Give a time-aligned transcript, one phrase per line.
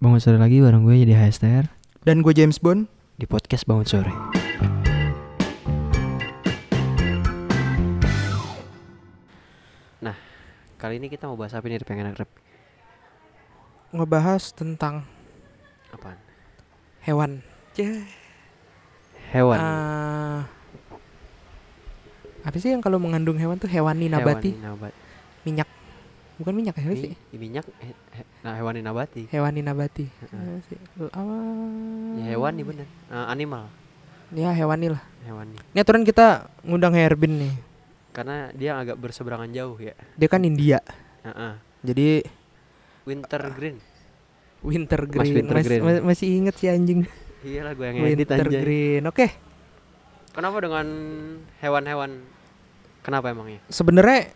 [0.00, 1.68] Bangun sore lagi bareng gue jadi HSTR
[2.02, 2.88] Dan gue James Bond.
[3.20, 4.12] di podcast Bangun Sore.
[10.00, 10.16] Nah,
[10.80, 12.30] kali ini kita mau bahas apa nih pengen rep?
[13.92, 15.04] Ngebahas tentang
[15.90, 16.16] Apaan?
[17.02, 17.42] hewan.
[17.74, 18.06] Cih.
[19.30, 19.58] Hewan.
[19.58, 20.42] Ah,
[22.42, 24.54] apa sih yang kalau mengandung hewan tuh hewani nabati?
[24.54, 24.92] Hewani nabat.
[25.44, 25.68] Minyak.
[26.40, 27.12] Bukan minyak ya sih?
[27.34, 29.28] Mi- minyak he- he- nah hewani nabati.
[29.28, 30.06] Hewani nabati.
[30.08, 30.64] Heeh.
[30.64, 30.78] Sih?
[31.12, 31.34] Apa?
[32.16, 32.88] Ya hewani bener.
[33.12, 33.68] Eh, animal.
[34.32, 35.02] Ya hewani lah.
[35.26, 35.56] Hewani.
[35.74, 37.54] Ini aturan kita ngundang Herbin nih.
[38.10, 39.92] Karena dia agak berseberangan jauh ya.
[40.16, 40.80] Dia kan India.
[41.22, 41.52] Heeh.
[41.84, 42.08] Jadi
[43.04, 43.76] Winter green.
[44.60, 45.46] Winter Mas Green.
[45.48, 45.82] Mas- Green.
[45.82, 47.08] ma- masih inget sih anjing.
[47.40, 48.60] Iyalah gue yang edit Winter anjay.
[48.60, 49.02] Green.
[49.08, 49.26] Oke.
[50.30, 50.86] Kenapa dengan
[51.58, 52.10] hewan-hewan?
[53.00, 53.64] Kenapa emangnya?
[53.72, 54.28] Sebenarnya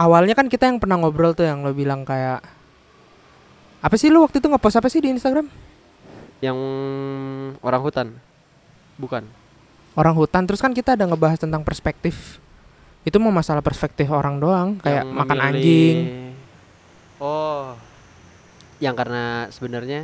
[0.00, 2.40] awalnya kan kita yang pernah ngobrol tuh yang lo bilang kayak
[3.80, 5.44] apa sih lu waktu itu ngepost apa sih di Instagram?
[6.40, 6.58] Yang
[7.60, 8.08] orang hutan.
[8.96, 9.24] Bukan.
[9.92, 12.40] Orang hutan terus kan kita ada ngebahas tentang perspektif.
[13.00, 15.98] Itu mau masalah perspektif orang doang kayak Yang makan memilih- anjing.
[17.16, 17.76] Oh.
[18.80, 20.00] Yang karena sebenarnya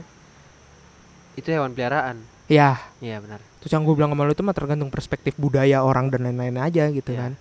[1.34, 2.20] itu hewan peliharaan.
[2.46, 3.42] Ya, Iya benar.
[3.58, 6.86] terus yang gue bilang sama lu itu mah tergantung perspektif budaya orang dan lain-lain aja
[6.88, 7.18] gitu Iya.
[7.18, 7.32] kan.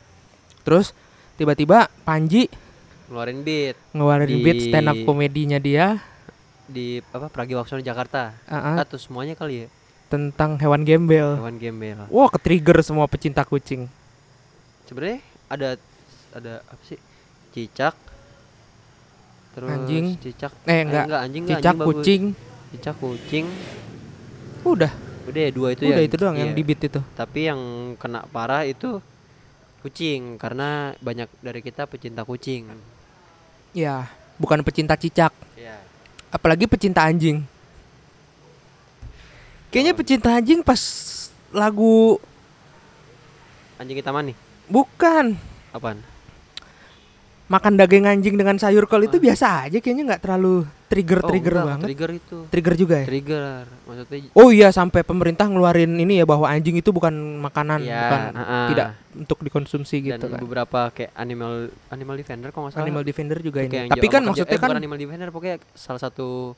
[0.65, 0.97] Terus
[1.35, 2.47] tiba-tiba Panji
[3.05, 6.01] Ngeluarin beat ngeluarin Di- beat stand up komedinya dia
[6.65, 8.33] di apa Pragiwaksono Jakarta.
[8.49, 9.67] uh-uh, Atau semuanya kali ya
[10.05, 11.37] tentang hewan gembel.
[11.37, 12.05] hewan gembel.
[12.09, 13.89] Wah, ke-trigger semua pecinta kucing.
[14.85, 15.19] Sebenarnya
[15.49, 15.69] ada
[16.29, 16.97] ada apa sih?
[17.53, 17.93] Cicak.
[19.57, 20.05] Terus Anjing.
[20.21, 20.53] cicak.
[20.65, 21.95] Eh enggak, anjing enggak, cicak, anjing bagus.
[22.01, 22.23] kucing.
[22.75, 23.45] Cicak, kucing.
[24.65, 24.91] Udah,
[25.25, 26.07] Udah ya, dua itu udah ya.
[26.09, 26.57] itu doang yang iya.
[26.57, 27.01] di beat itu.
[27.17, 27.61] Tapi yang
[27.97, 29.01] kena parah itu
[29.85, 32.65] kucing karena banyak dari kita pecinta kucing.
[33.69, 34.09] Ya,
[34.41, 35.77] bukan pecinta cicak, Iya.
[36.33, 37.45] apalagi pecinta anjing.
[39.69, 39.99] Kayaknya Oh.
[40.01, 40.81] pecinta anjing pas
[41.53, 42.17] lagu
[43.77, 44.35] Anjing kita nih?
[44.65, 45.37] bukan
[45.69, 45.99] Apaan?
[47.45, 49.23] makan daging anjing dengan sayur kol itu Ah.
[49.29, 51.85] biasa aja kayaknya nggak terlalu trigger Oh, trigger enggak, banget.
[51.87, 52.37] Trigger itu.
[52.47, 53.05] Trigger juga ya.
[53.05, 53.61] Trigger.
[53.83, 58.21] Maksudnya Oh iya sampai pemerintah ngeluarin ini ya bahwa anjing itu bukan makanan, Iya, bukan
[58.33, 58.67] ah-ah.
[58.69, 60.39] tidak untuk dikonsumsi dan gitu kan.
[60.39, 61.53] beberapa kayak animal
[61.89, 62.85] animal defender kalau nggak salah.
[62.85, 63.87] Animal defender juga ini.
[63.87, 66.53] Tapi kan maksudnya eh, kan bukan animal defender pokoknya salah satu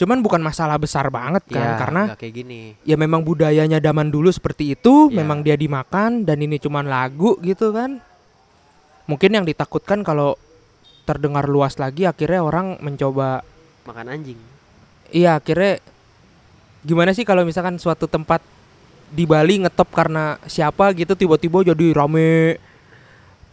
[0.00, 2.72] cuman bukan masalah besar banget kan ya karena kayak gini.
[2.82, 5.20] ya memang budayanya zaman dulu seperti itu, Iya.
[5.20, 8.00] memang dia dimakan dan ini cuman lagu gitu kan.
[9.04, 10.40] Mungkin yang ditakutkan kalau
[11.10, 13.42] terdengar luas lagi akhirnya orang mencoba
[13.82, 14.38] Makan anjing.
[15.10, 15.82] iya akhirnya
[16.80, 18.38] gimana sih kalau misalkan suatu tempat
[19.08, 22.62] di Bali ngetop karena siapa gitu tiba-tiba jadi rame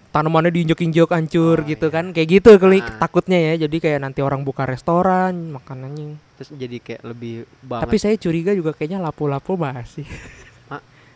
[0.07, 1.94] tanamannya diinjek-injek hancur Oh, gitu iya.
[1.94, 2.97] kan kayak gitu kali Ah.
[3.00, 7.84] takutnya ya jadi kayak nanti orang buka restoran makan anjing Terus jadi kayak lebih banget
[7.84, 10.06] tapi saya curiga juga kayaknya lapo-lapo masih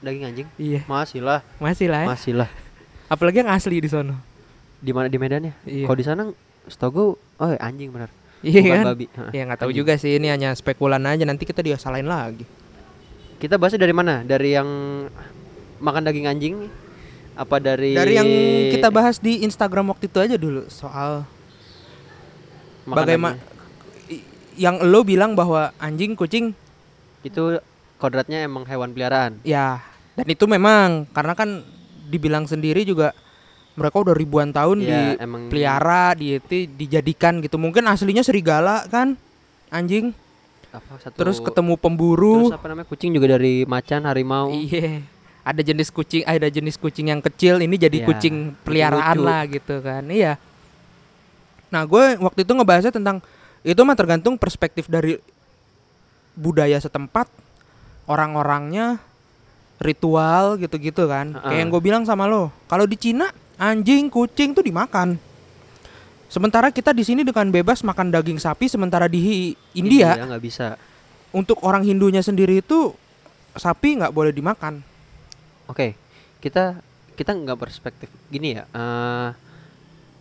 [0.02, 0.48] daging anjing.
[0.58, 2.08] iya Masih lah, masih lah ya.
[2.10, 2.50] masih lah.
[3.06, 4.18] apalagi yang asli di sono
[4.82, 5.54] Di mana di Medannya?
[5.64, 6.22] iya Kalau di sana
[6.66, 8.10] setahu gue, oh anjing benar.
[8.42, 9.06] iya Bukan kan babi.
[9.30, 9.80] Ya nggak tahu anjing.
[9.86, 12.44] juga sih ini hanya spekulan aja nanti kita dia salahin lagi
[13.38, 14.22] Kita bahasnya dari mana?
[14.22, 14.70] Dari yang
[15.78, 16.56] makan daging anjing?
[17.34, 18.30] Apa dari dari yang
[18.70, 21.26] kita bahas di Instagram waktu itu aja dulu soal
[22.84, 23.38] bagaimana
[24.58, 26.52] yang lo bilang bahwa anjing kucing
[27.24, 27.62] itu
[27.98, 29.40] kodratnya emang hewan peliharaan?
[29.42, 29.80] ya
[30.14, 31.64] dan itu memang karena kan
[32.12, 33.16] dibilang sendiri juga
[33.76, 37.56] mereka udah ribuan tahun Iya, emang dipelihara di itu dijadikan gitu.
[37.56, 39.16] Mungkin aslinya serigala kan
[39.72, 40.12] anjing.
[40.72, 42.48] Apa satu terus ketemu pemburu.
[42.48, 44.52] terus apa namanya kucing juga dari macan harimau.
[44.52, 45.04] Iya
[45.42, 49.26] ada jenis kucing ada jenis kucing yang kecil ini jadi Iya, kucing peliharaan lucu.
[49.26, 50.38] lah gitu kan iya.
[51.74, 53.26] Nah gue waktu itu ngebahasnya tentang
[53.66, 55.18] itu mah tergantung perspektif dari
[56.38, 57.26] budaya setempat
[58.06, 59.02] orang-orangnya
[59.82, 61.34] ritual gitu-gitu kan.
[61.34, 61.50] Ha-ha.
[61.50, 65.22] kayak yang gue bilang sama lo kalau di Cina anjing kucing tuh dimakan.
[66.26, 70.80] Sementara kita di sini dengan bebas makan daging sapi sementara di India nggak bisa.
[71.30, 72.96] untuk orang Hindunya sendiri itu
[73.54, 74.82] sapi nggak boleh dimakan.
[75.70, 75.94] Oke
[76.42, 76.82] kita
[77.14, 79.30] kita nggak perspektif gini ya eh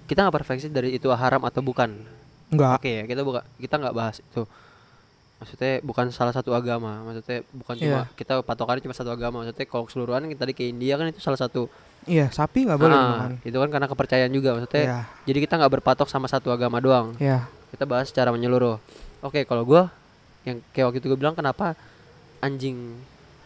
[0.05, 1.95] kita nggak perspektif dari itu haram atau bukan?
[2.51, 2.83] Nggak.
[2.83, 4.43] Oke ya kita buka kita nggak bahas itu
[5.41, 8.13] maksudnya bukan salah satu agama maksudnya bukan cuma Iya.
[8.13, 11.37] kita patokannya cuma satu agama maksudnya kalau keseluruhan kita tadi ke India kan itu salah
[11.37, 11.67] satu.
[12.03, 15.73] Iya sapi nggak boleh Ah, itu kan karena kepercayaan juga maksudnya Iya, jadi kita nggak
[15.75, 17.17] berpatok sama satu agama doang.
[17.17, 17.49] Iya.
[17.71, 18.77] kita bahas secara menyeluruh.
[19.21, 19.89] Oke kalau gua
[20.43, 21.77] yang kayak waktu itu gue bilang kenapa
[22.39, 22.97] anjing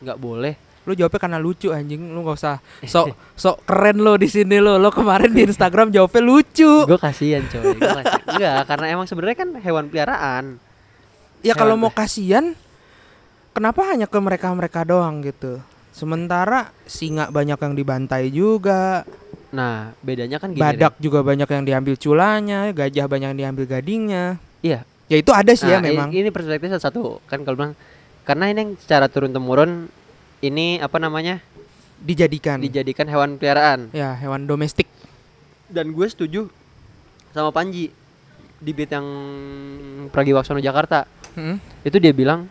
[0.00, 0.55] nggak boleh?
[0.85, 2.56] Lu jawabnya karena lucu anjing, lu nggak usah
[2.93, 4.76] sok sok keren lo di sini lo.
[4.76, 6.73] Lo kemarin di Instagram jawabnya lucu.
[6.85, 7.73] gue kasihan coy.
[7.73, 8.23] Gue kasihan.
[8.29, 10.44] Enggak karena emang sebenarnya kan hewan peliharaan
[11.44, 12.56] ya kalau Hewan mau kasihan
[13.52, 15.61] kenapa hanya ke mereka-mereka doang gitu?
[15.94, 19.06] Sementara singa banyak yang dibantai juga.
[19.55, 20.58] Nah, bedanya kan gini.
[20.58, 24.43] badak juga banyak yang diambil culanya gajah banyak yang diambil gadingnya.
[24.58, 24.82] Iya.
[25.05, 26.08] ya itu ada sih ya Nah, i- memang.
[26.11, 27.73] Ini perspektif salah satu kan kalau bilang
[28.25, 29.87] karena ini yang secara turun temurun
[30.41, 31.38] ini apa namanya?
[31.96, 32.58] Dijadikan.
[32.58, 33.93] Dijadikan hewan peliharaan.
[33.93, 34.91] Ya hewan domestik.
[35.69, 36.50] Dan gue setuju
[37.31, 37.94] sama Panji
[38.58, 39.06] di beat yang
[40.08, 41.58] Pragiwaksono Jakarta Hmm.
[41.82, 42.46] itu dia bilang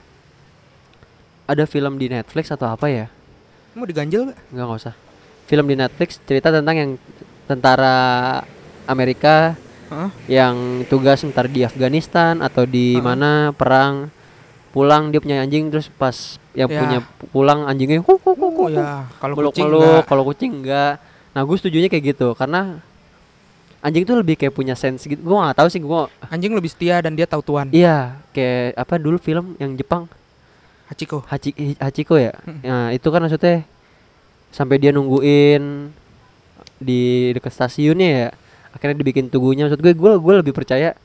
[1.44, 3.08] ada film di Netflix atau apa ya
[3.74, 4.38] mau diganjel gak?
[4.52, 4.96] nggak nggak usah
[5.48, 6.92] film di Netflix cerita tentang yang
[7.48, 7.96] tentara
[8.86, 9.56] Amerika
[9.92, 10.10] Hah?
[10.28, 13.04] yang tugas ntar di Afghanistan atau di Heeh.
[13.04, 14.08] mana perang
[14.74, 16.80] pulang dia punya anjing terus pas yang Ya.
[16.82, 17.00] punya
[17.30, 20.98] pulang anjingnya hu, hu, hu, hu, Oh hu, ya, kalau kucing meluk kalau kucing enggak
[21.34, 22.82] nah gue setujunya kayak gitu karena
[23.84, 26.98] anjing tuh lebih kayak punya sense gitu gue nggak tahu sih gue Anjing lebih setia
[26.98, 27.68] dan dia tahu tuan.
[27.70, 30.08] iya kayak apa dulu film yang Jepang
[30.88, 31.20] Hachiko.
[31.28, 32.32] Hachi, Hi- Hachiko ya
[32.64, 33.68] nah itu kan maksudnya
[34.50, 35.92] sampai dia nungguin
[36.78, 37.02] di
[37.34, 38.28] dekat stasiunnya ya
[38.72, 40.96] akhirnya dibikin tugunya maksud gue gue gue lebih percaya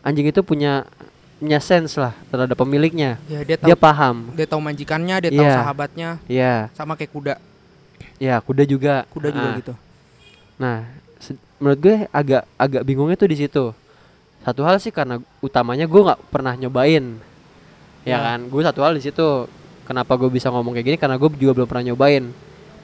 [0.00, 0.88] anjing itu punya
[1.38, 5.44] punya sense lah terhadap pemiliknya Ya dia tahu dia dia, paham tahu majikannya, dia tahu
[5.44, 5.54] Iya.
[5.54, 7.34] sahabatnya, ya sama kayak kuda.
[8.18, 9.56] ya kuda juga Kuda juga Ah.
[9.56, 9.74] gitu.
[10.58, 10.78] nah
[11.58, 13.70] menurut gue agak agak bingungnya tuh di situ.
[14.40, 17.18] Satu hal sih karena utamanya gue nggak pernah nyobain.
[18.02, 18.18] Ya Ya.
[18.24, 18.46] kan?
[18.46, 19.46] Gue satu hal di situ.
[19.84, 20.98] Kenapa gue bisa ngomong kayak gini?
[20.98, 22.24] Karena gue juga belum pernah nyobain.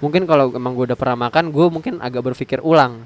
[0.00, 3.04] Mungkin kalau emang gue udah pernah makan gue mungkin agak berpikir ulang.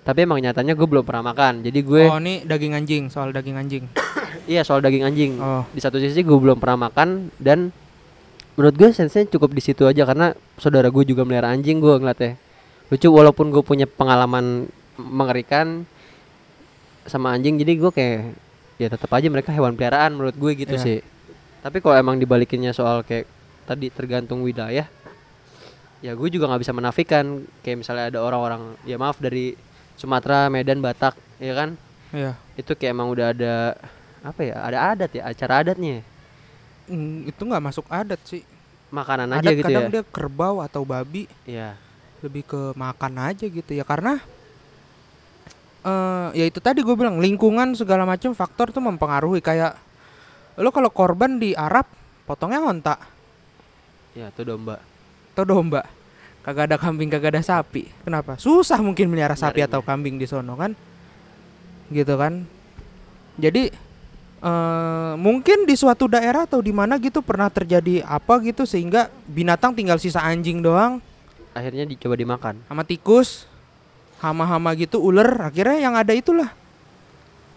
[0.00, 1.62] Tapi emang nyatanya gue belum pernah makan.
[1.62, 3.84] Jadi gue Oh, ini daging anjing, soal daging anjing.
[4.50, 5.32] iya soal daging anjing.
[5.36, 7.70] Oh, di satu sisi gue belum pernah makan dan
[8.54, 12.34] menurut gue sensenya cukup di situ aja karena saudara gue juga melihara anjing gue ngeliatnya.
[12.90, 14.66] Lucu walaupun gue punya pengalaman
[15.00, 15.88] mengerikan
[17.04, 17.56] sama anjing.
[17.56, 18.36] Jadi gue kayak
[18.76, 20.82] ya tetap aja mereka hewan peliharaan menurut gue gitu Iya.
[20.82, 20.98] sih.
[21.60, 23.28] Tapi kalau emang dibalikinnya soal kayak
[23.64, 24.88] tadi tergantung wilayah
[26.00, 27.44] ya gue juga nggak bisa menafikan.
[27.60, 29.52] Kayak misalnya ada orang-orang ya maaf dari
[29.96, 31.70] Sumatera Medan Batak ya kan?
[32.10, 32.34] Iya.
[32.58, 33.78] itu kayak emang udah ada
[34.20, 36.02] apa ya ada adat ya acara adatnya.
[36.90, 38.42] Mm, itu nggak masuk adat sih.
[38.90, 39.90] makanan aja Adat gitu kadang ya?
[39.94, 41.30] dia kerbau atau babi.
[41.46, 41.78] Iya.
[42.26, 43.86] Lebih ke makan aja gitu ya.
[43.86, 44.18] Karena
[45.80, 49.40] eh ya itu tadi gue bilang lingkungan segala macam faktor tuh mempengaruhi.
[49.40, 49.80] Kayak
[50.60, 51.88] lo kalau korban di Arab
[52.28, 52.96] potongnya onta.
[54.12, 54.82] Ya itu domba.
[55.32, 55.86] Atau domba.
[56.40, 57.88] Kagak ada kambing kagak ada sapi.
[58.04, 58.40] Kenapa?
[58.40, 59.76] Susah mungkin melihara sapi Nyarinya.
[59.76, 60.72] atau kambing di sono kan?
[61.92, 62.46] Gitu kan?
[63.40, 63.72] Jadi
[64.40, 69.76] eh mungkin di suatu daerah atau di mana gitu pernah terjadi apa gitu sehingga binatang
[69.76, 71.02] tinggal sisa anjing doang.
[71.52, 72.62] Akhirnya dicoba dimakan.
[72.68, 73.49] Sama tikus
[74.20, 76.52] hama-hama gitu ular akhirnya yang ada itulah.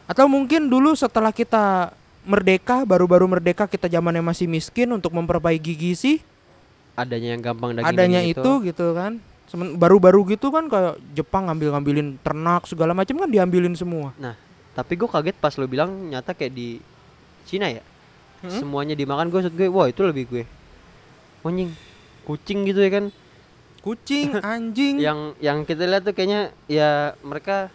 [0.08, 1.92] Atau mungkin dulu setelah kita
[2.24, 6.24] merdeka baru-baru merdeka kita zamannya masih miskin untuk memperbaiki gizi
[6.96, 8.96] adanya yang gampang daging adanya itu gitu.
[8.96, 9.20] kan.
[9.52, 14.16] Semen- baru-baru gitu kan kayak Jepang ngambil-ngambilin ternak segala macam kan diambilin semua.
[14.74, 16.80] Tapi gue kaget pas lo bilang nyata kayak di
[17.46, 17.84] Cina ya.
[18.44, 18.52] Hmm?
[18.60, 20.44] semuanya dimakan gue gue wah itu lebih gue.
[21.44, 21.72] Anjing
[22.24, 23.06] kucing gitu ya kan
[23.84, 24.96] kucing anjing.
[24.98, 26.90] Yang yang kita lihat tuh kayaknya ya
[27.20, 27.68] mereka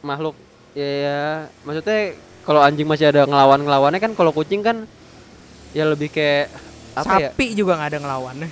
[0.00, 0.34] makhluk
[0.72, 1.20] ya, ya.
[1.62, 4.86] Maksudnya kalau anjing masih ada ngelawan ngelawannya kan kalau kucing kan
[5.70, 6.48] ya lebih kayak
[6.94, 7.28] apa ya?
[7.30, 8.50] Sapi juga nggak ada ngelawannya.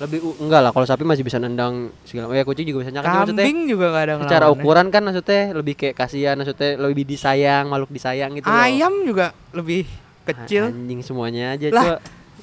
[0.00, 3.68] Lebih enggak lah kalau sapi masih bisa nendang segala ya kucing juga bisa maksudnya kambing
[3.68, 4.62] juga nggak ada secara ngelawannya.
[4.62, 8.56] ukuran kan maksudnya lebih kayak kasihan maksudnya lebih disayang makhluk disayang gitu loh.
[8.56, 10.72] ayam juga lebih A- kecil.
[10.72, 11.96] anjing semuanya aja Lah, coba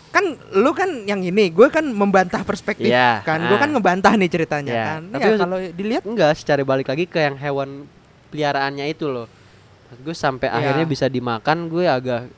[0.07, 0.23] kan
[0.55, 3.43] lu kan yang ini gue kan membantah perspektif Iya, kan.
[3.45, 3.61] gue ah.
[3.61, 5.01] kan ngebantah nih ceritanya Iya, kan.
[5.13, 7.85] Tapi ya kalau dilihat enggak secara balik lagi ke yang hewan
[8.29, 9.27] peliharaannya itu loh.
[10.01, 10.57] Gue sampai Iya.
[10.57, 12.31] akhirnya bisa dimakan gue agak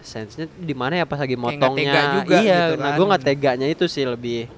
[0.00, 1.92] sensenya di mana ya pas lagi motongnya.
[1.92, 2.96] tega juga iya gitu nah kan.
[2.96, 4.48] gue nggak teganya itu sih lebih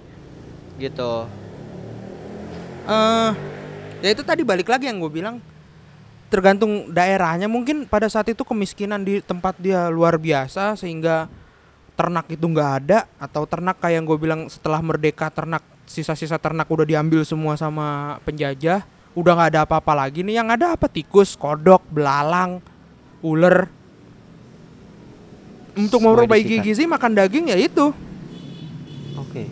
[0.79, 1.27] gitu.
[2.87, 3.31] Eh
[4.03, 5.37] ya itu tadi balik lagi yang gue bilang.
[6.33, 11.29] Tergantung daerahnya mungkin pada saat itu kemiskinan di tempat dia luar biasa sehingga
[12.03, 16.67] ternak itu nggak ada atau ternak kayak yang gue bilang setelah merdeka ternak sisa-sisa ternak
[16.67, 18.83] udah diambil semua sama penjajah
[19.13, 20.41] udah nggak ada apa-apa lagi nih.
[20.41, 20.87] Yang ada apa?
[20.89, 22.59] Tikus kodok belalang
[23.21, 23.69] ular.
[25.73, 26.67] Untuk Semua memperbaiki disikat.
[26.69, 27.87] gizi makan daging ya itu.
[29.17, 29.49] Oke.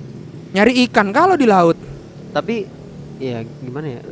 [0.52, 1.76] Nyari ikan kalau di laut.
[2.36, 2.68] Tapi
[3.16, 4.02] ya gimana ya?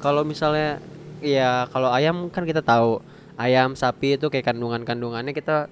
[0.00, 0.80] Kalau misalnya
[1.20, 3.00] ya kalau ayam kan kita tahu
[3.40, 5.68] ayam sapi itu kayak kandungan kandungannya kita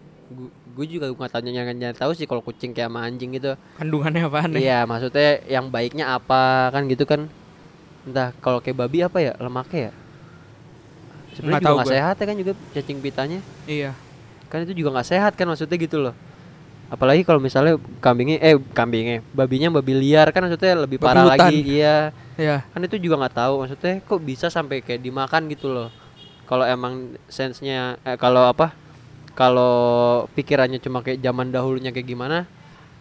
[0.78, 4.54] gue juga nggak tahu nyari tahu sih kalau kucing kayak sama anjing gitu kandungannya apaan
[4.54, 7.26] ya Iya, maksudnya yang baiknya apa kan gitu kan?
[8.06, 9.92] Entah kalau kayak babi apa ya lemaknya ya?
[11.34, 13.40] Sebenarnya juga nggak sehat ya kan juga cacing pitanya.
[13.66, 13.90] iya
[14.48, 16.14] kan itu juga nggak sehat kan maksudnya gitu loh
[16.88, 21.38] apalagi kalau misalnya kambingnya eh kambingnya babinya babi liar kan maksudnya lebih Babi parah hutan.
[21.52, 21.96] lagi iya
[22.40, 25.92] ya kan itu juga nggak tahu maksudnya kok bisa sampai kayak dimakan gitu loh
[26.48, 28.72] kalau emang sensenya eh, kalau apa
[29.38, 32.50] kalau pikirannya cuma kayak zaman dahulunya kayak gimana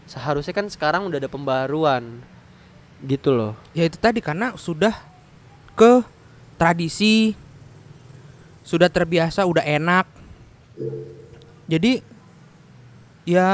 [0.06, 2.22] seharusnya kan sekarang udah ada pembaruan
[3.02, 3.58] gitu loh.
[3.74, 4.94] Ya itu tadi karena sudah
[5.74, 6.06] ke
[6.62, 7.34] tradisi
[8.62, 10.06] sudah terbiasa udah enak.
[11.66, 12.06] Jadi
[13.26, 13.50] ya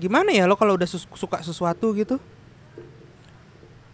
[0.00, 2.16] gimana ya lo kalau udah suka sesuatu gitu?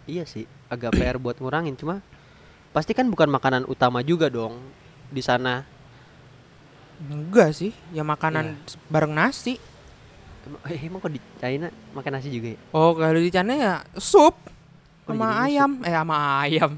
[0.07, 1.99] Iya sih agak PR buat ngurangin cuma
[2.71, 4.63] pasti kan bukan makanan utama juga dong
[5.11, 5.74] di sana
[7.01, 9.59] enggak sih ya makanan s- bareng nasi.
[10.41, 12.59] Emang, eh, emang kok di China makan nasi juga ya?
[12.69, 14.35] Oh kalau di sana ya sup
[15.05, 15.81] Oh, sama ayam.
[15.81, 16.71] eh sama ayam.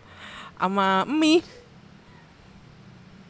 [0.53, 1.43] Sama mie.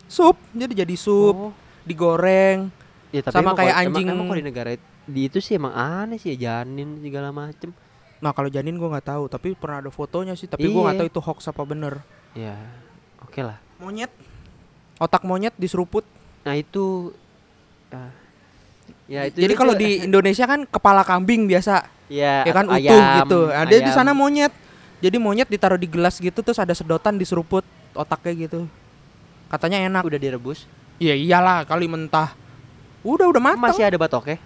[0.07, 1.35] Sup jadi jadi sup.
[1.35, 1.51] Oh,
[1.83, 2.71] digoreng.
[3.09, 4.07] Ya, tapi sama emang kayak kalau- emang- anjing.
[4.09, 4.69] emang, kok di negara
[5.05, 7.71] di itu sih emang aneh sih ya janin segala macem.
[8.17, 11.01] Nah kalau janin gua nggak tahu tapi pernah ada fotonya sih tapi gua nggak Iya.
[11.01, 11.93] tahu itu hoax apa bener.
[12.33, 12.57] Ya
[13.21, 13.57] oke lah.
[13.77, 14.11] Monyet.
[14.97, 16.03] Otak monyet diseruput
[16.47, 17.11] Nah itu
[17.91, 18.15] ah,
[19.11, 21.83] ya itu jadi kalau di Indonesia kan kepala kambing biasa.
[22.07, 22.71] Ya, ya kan?
[22.71, 23.39] atau utuh ayam, gitu.
[23.51, 23.97] Ada di ayam.
[23.99, 24.55] sana monyet.
[25.03, 28.59] Jadi monyet ditaruh di gelas gitu terus ada sedotan diseruput otaknya gitu.
[29.51, 30.07] Katanya enak.
[30.07, 30.63] Udah direbus?
[31.03, 32.31] Ya iyalah kali mentah.
[33.03, 34.39] Udah udah matang masih ada batoknya?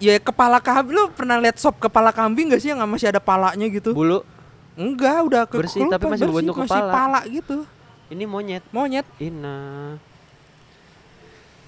[0.00, 3.68] Ya kepala kambing lu pernah lihat sop kepala kambing gak sih yang masih ada palanya
[3.68, 3.92] gitu?
[3.92, 4.24] Bulu?
[4.72, 6.88] Enggak udah ke Bersih, tapi masih berbentuk masih kepala.
[6.88, 7.68] pala gitu.
[8.08, 8.64] Ini monyet.
[8.72, 9.04] Monyet.
[9.20, 10.00] Ina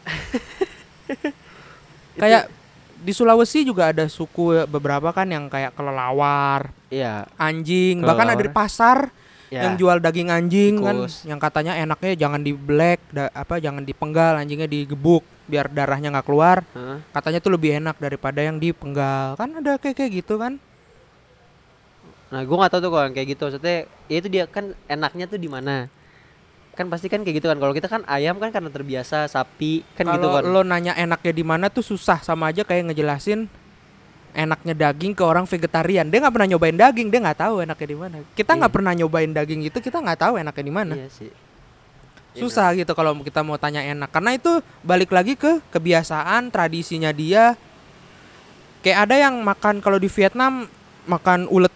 [2.16, 2.48] kayak
[3.02, 8.46] di Sulawesi juga ada suku beberapa kan yang kayak kelelawar ya anjing bahkan ada di
[8.46, 8.68] Kelelawar.
[8.70, 8.98] pasar
[9.50, 11.26] ya yang jual daging anjing kan Tikus.
[11.26, 16.24] yang katanya enaknya jangan di black da- apa jangan dipenggal anjingnya digebuk biar darahnya nggak
[16.24, 16.64] keluar.
[16.72, 17.04] Heeh.
[17.12, 19.36] katanya tuh lebih enak daripada yang dipenggal.
[19.36, 20.56] Kan ada kayak kayak gitu kan?
[22.32, 23.42] Nah gue nggak tahu tuh kalau yang kayak gitu.
[23.44, 23.76] Maksudnya
[24.08, 25.90] ya itu dia kan enaknya tuh di mana
[26.72, 27.58] kan pasti kan kayak gitu kan.
[27.60, 30.48] Kalau kita kan ayam kan karena terbiasa sapi kan gitu kalau kan.
[30.48, 33.44] lo nanya enaknya di mana tuh susah sama aja kayak ngejelasin
[34.32, 36.08] enaknya daging ke orang vegetarian.
[36.08, 38.16] Dia nggak pernah nyobain daging dia nggak tahu enaknya di mana.
[38.32, 38.76] Kita nggak Iya.
[38.80, 40.94] pernah nyobain daging itu kita nggak tahu enaknya di mana.
[40.96, 41.30] Iya sih.
[42.32, 44.08] Iya, susah gitu kalau kita mau tanya enak.
[44.08, 47.60] Karena itu balik lagi ke kebiasaan tradisinya dia.
[48.80, 50.64] Kayak ada yang makan kalau di Vietnam
[51.04, 51.70] makan ulet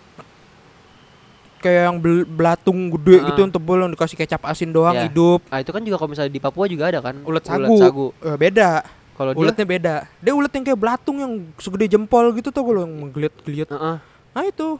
[1.58, 3.42] kayak yang bel- belatung gede gitu Ah.
[3.42, 5.04] yang tebel yang dikasih kecap asin doang Ya.
[5.04, 5.40] hidup.
[5.46, 7.16] Ah itu kan juga kalau misalnya di Papua juga ada kan?
[7.22, 8.84] Ulet sagu, Eh, beda.
[9.12, 9.94] Kalau dia uletnya beda.
[10.18, 13.68] Dia ulet yang kayak belatung yang segede jempol gitu tuh kalau yang menggeliat-geliat.
[13.68, 13.96] Heeh.
[14.30, 14.76] nah itu.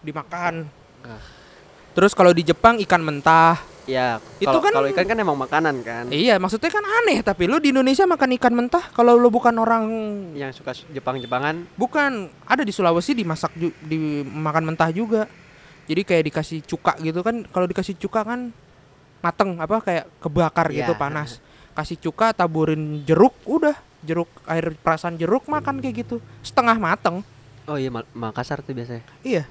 [0.00, 0.70] Dimakan.
[1.02, 1.18] Ah.
[1.92, 3.56] terus kalau di Jepang ikan mentah.
[3.86, 6.04] Ya Itu kan- kalau ikan kan emang makanan kan?
[6.06, 9.86] Iya maksudnya kan aneh tapi lu di Indonesia makan ikan mentah kalau lu bukan orang
[10.32, 11.70] yang suka Jepang-Jepangan?
[11.72, 15.24] Bukan, ada di Sulawesi dimasak ju- dimakan mentah juga.
[15.86, 17.42] Jadi kayak dikasih cuka gitu kan.
[17.44, 18.50] Kalau dikasih cuka kan
[19.18, 20.98] mateng apa kayak kebakar gitu Iya.
[20.98, 21.38] panas.
[21.72, 26.16] Kasih cuka taburin jeruk, udah jeruk air perasan jeruk makan kayak gitu.
[26.40, 27.22] Setengah mateng.
[27.66, 29.42] oh iya Makassar tuh biasanya Iya.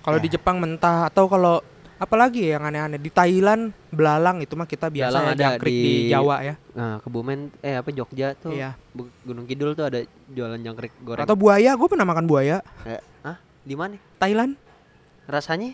[0.00, 0.22] Kalau Ya.
[0.22, 1.64] di Jepang mentah atau kalau
[1.96, 5.72] apalagi ya yang aneh-aneh di Thailand belalang itu mah kita biasa Belalang ya, ada jangkrik
[5.72, 6.54] di, di- Jawa ya.
[6.74, 8.76] nah Kebumen eh apa Jogja tuh Iya.
[9.24, 13.00] Gunung Kidul tuh ada jualan jangkrik goreng Atau buaya, gue pernah makan buaya Eh,
[13.64, 13.96] di mana?
[14.20, 14.60] Thailand.
[15.24, 15.72] rasanya?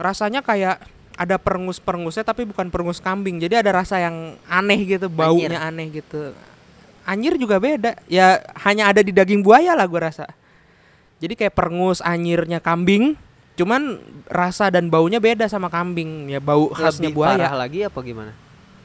[0.00, 0.80] Rasanya kayak
[1.14, 3.38] ada perengus-perengusnya tapi bukan perengus kambing.
[3.38, 6.34] Jadi ada rasa yang aneh gitu baunya aneh gitu.
[7.04, 8.00] Anyir juga beda.
[8.08, 10.26] Ya hanya ada di daging buaya lah gue rasa.
[11.22, 13.14] Jadi kayak perengus anyirnya kambing
[13.54, 16.32] cuman rasa dan baunya beda sama kambing.
[16.32, 17.36] Ya bau khasnya lebih buaya.
[17.38, 18.32] parah lagi apa gimana?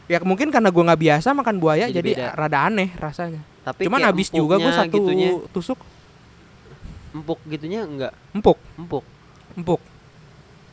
[0.05, 2.27] Ya mungkin karena gue nggak biasa makan buaya Jadi jadi, beda.
[2.37, 3.41] rada aneh rasanya.
[3.65, 5.79] Tapi cuman habis juga gue satu gitunya, tusuk
[7.09, 8.57] empuk gitunya enggak empuk.
[8.75, 9.03] Empuk.
[9.55, 9.81] Empuk.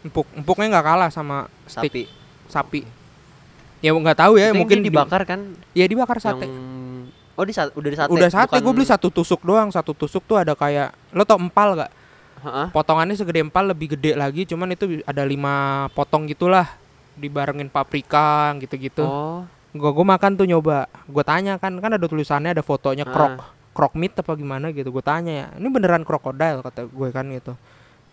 [0.05, 0.27] Empuk.
[0.33, 1.91] Empuknya nggak kalah sama steak.
[1.91, 2.03] Sapi.
[2.47, 2.81] Sapi.
[3.81, 5.41] Ya nggak tahu ya Itu mungkin di- dibakar kan?
[5.73, 6.45] Ya dibakar sate.
[6.45, 6.55] Yang
[7.37, 8.09] oh di sa- udah di sate?
[8.09, 9.69] Udah sate gue bukan- beli satu tusuk doang.
[9.69, 11.91] Satu tusuk tuh ada kayak lo tau empal gak
[12.37, 12.67] Heeh.
[12.71, 14.45] potongannya segede empal lebih gede lagi.
[14.45, 16.69] Cuman itu ada lima potong gitulah.
[17.17, 19.03] Dibarengin paprika gitu-gitu.
[19.03, 19.45] Oh.
[19.73, 20.89] Gue gue makan tuh nyoba.
[21.05, 23.41] Gue tanya kan kan ada tulisannya ada fotonya krok
[23.77, 26.65] krok meat apa gimana gitu gue tanya ya ini beneran krokodil?
[26.65, 27.53] kata gue kan gitu.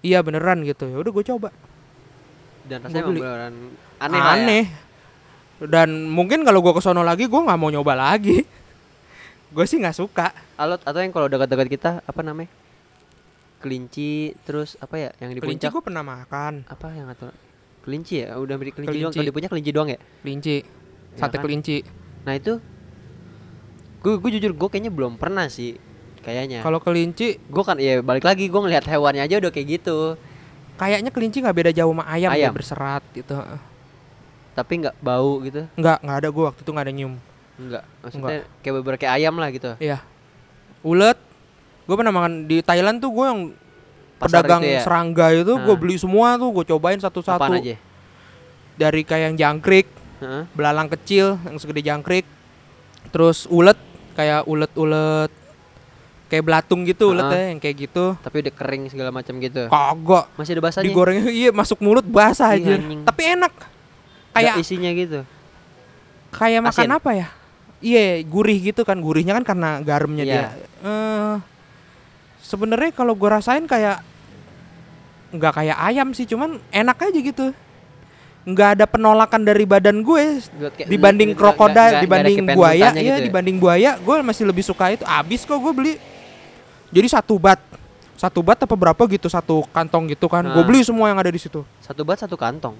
[0.03, 0.91] Iya beneran gitu.
[0.91, 1.49] Ya udah gue coba.
[2.67, 3.19] Dan rasanya beli.
[3.23, 3.53] beneran
[4.03, 4.31] aneh ya.
[4.35, 4.65] aneh.
[5.63, 8.43] Dan mungkin kalau gue kesono lagi gue nggak mau nyoba lagi.
[9.53, 10.33] Gue sih nggak suka.
[10.57, 12.49] Alot atau yang kalau dekat-dekat kita apa namanya?
[13.61, 16.65] Kelinci terus apa ya yang di kelinci gue pernah makan.
[16.65, 17.29] Apa yang atau
[17.85, 18.33] kelinci ya?
[18.41, 19.17] Udah beri kelinci, doang Kelinci.
[19.21, 19.99] kalau di puncak kelinci doang ya?
[20.25, 20.57] Kelinci.
[20.65, 21.45] Ya sate kan?
[21.45, 21.85] kelinci.
[22.25, 22.57] Nah itu
[24.03, 25.79] gue gue jujur gue kayaknya belum pernah sih
[26.23, 26.59] kayaknya.
[26.59, 30.19] Kalau kelinci gue kan ya balik lagi gue ngelihat hewannya aja udah kayak gitu.
[30.73, 32.49] kayaknya kelinci nggak beda jauh sama ayam, Ayam.
[32.49, 33.37] berserat gitu.
[34.57, 35.69] Tapi nggak bau gitu.
[35.77, 37.13] Nggak, nggak ada gue waktu itu nggak ada nyium.
[37.61, 37.83] Enggak.
[38.01, 39.71] Maksudnya kayak beberapa kayak ayam lah gitu.
[39.77, 40.01] Iya.
[40.81, 41.17] Ulet.
[41.85, 43.41] Gue pernah makan di Thailand tuh gue yang
[44.17, 44.81] Pasar pedagang itu ya.
[44.81, 47.53] serangga itu gue beli semua tuh gue cobain satu-satu.
[47.53, 47.77] Aja?
[48.73, 49.85] Dari kayak yang jangkrik,
[50.25, 50.43] Heeh.
[50.57, 52.25] belalang kecil yang segede jangkrik.
[53.13, 53.77] Terus ulet
[54.13, 55.31] kayak ulet-ulet
[56.29, 57.13] kayak belatung gitu Ah.
[57.13, 58.17] uletnya yang kayak gitu.
[58.17, 59.69] Tapi udah kering segala macam gitu.
[59.69, 60.25] Kagak.
[60.33, 60.85] Masih ada basahnya.
[60.89, 62.77] Digoreng iya masuk mulut basah aja.
[62.79, 63.53] Tapi enak.
[64.33, 65.21] Kayak isinya gitu.
[66.33, 66.97] kayak makan Asin.
[66.97, 67.27] apa ya?
[67.77, 68.97] Iya, gurih gitu kan.
[68.97, 70.33] Gurihnya kan karena garamnya Iya.
[70.33, 70.49] dia.
[70.81, 71.35] Eh
[72.41, 74.01] sebenarnya kalau gue rasain kayak
[75.29, 77.53] nggak kayak ayam sih, cuman enak aja gitu.
[78.43, 80.23] Nggak ada penolakan dari badan gue
[80.75, 83.15] kayak- dibanding krokodil, dibanding buaya, ya gitu ya?
[83.23, 85.03] dibanding buaya, gue masih lebih suka itu.
[85.03, 85.93] Abis kok gue beli.
[86.91, 87.57] Jadi satu bat,
[88.13, 90.43] satu bat apa berapa gitu, satu kantong gitu kan.
[90.45, 90.67] Gue Ah.
[90.67, 91.63] beli semua yang ada di situ.
[91.79, 92.75] Satu bat satu kantong.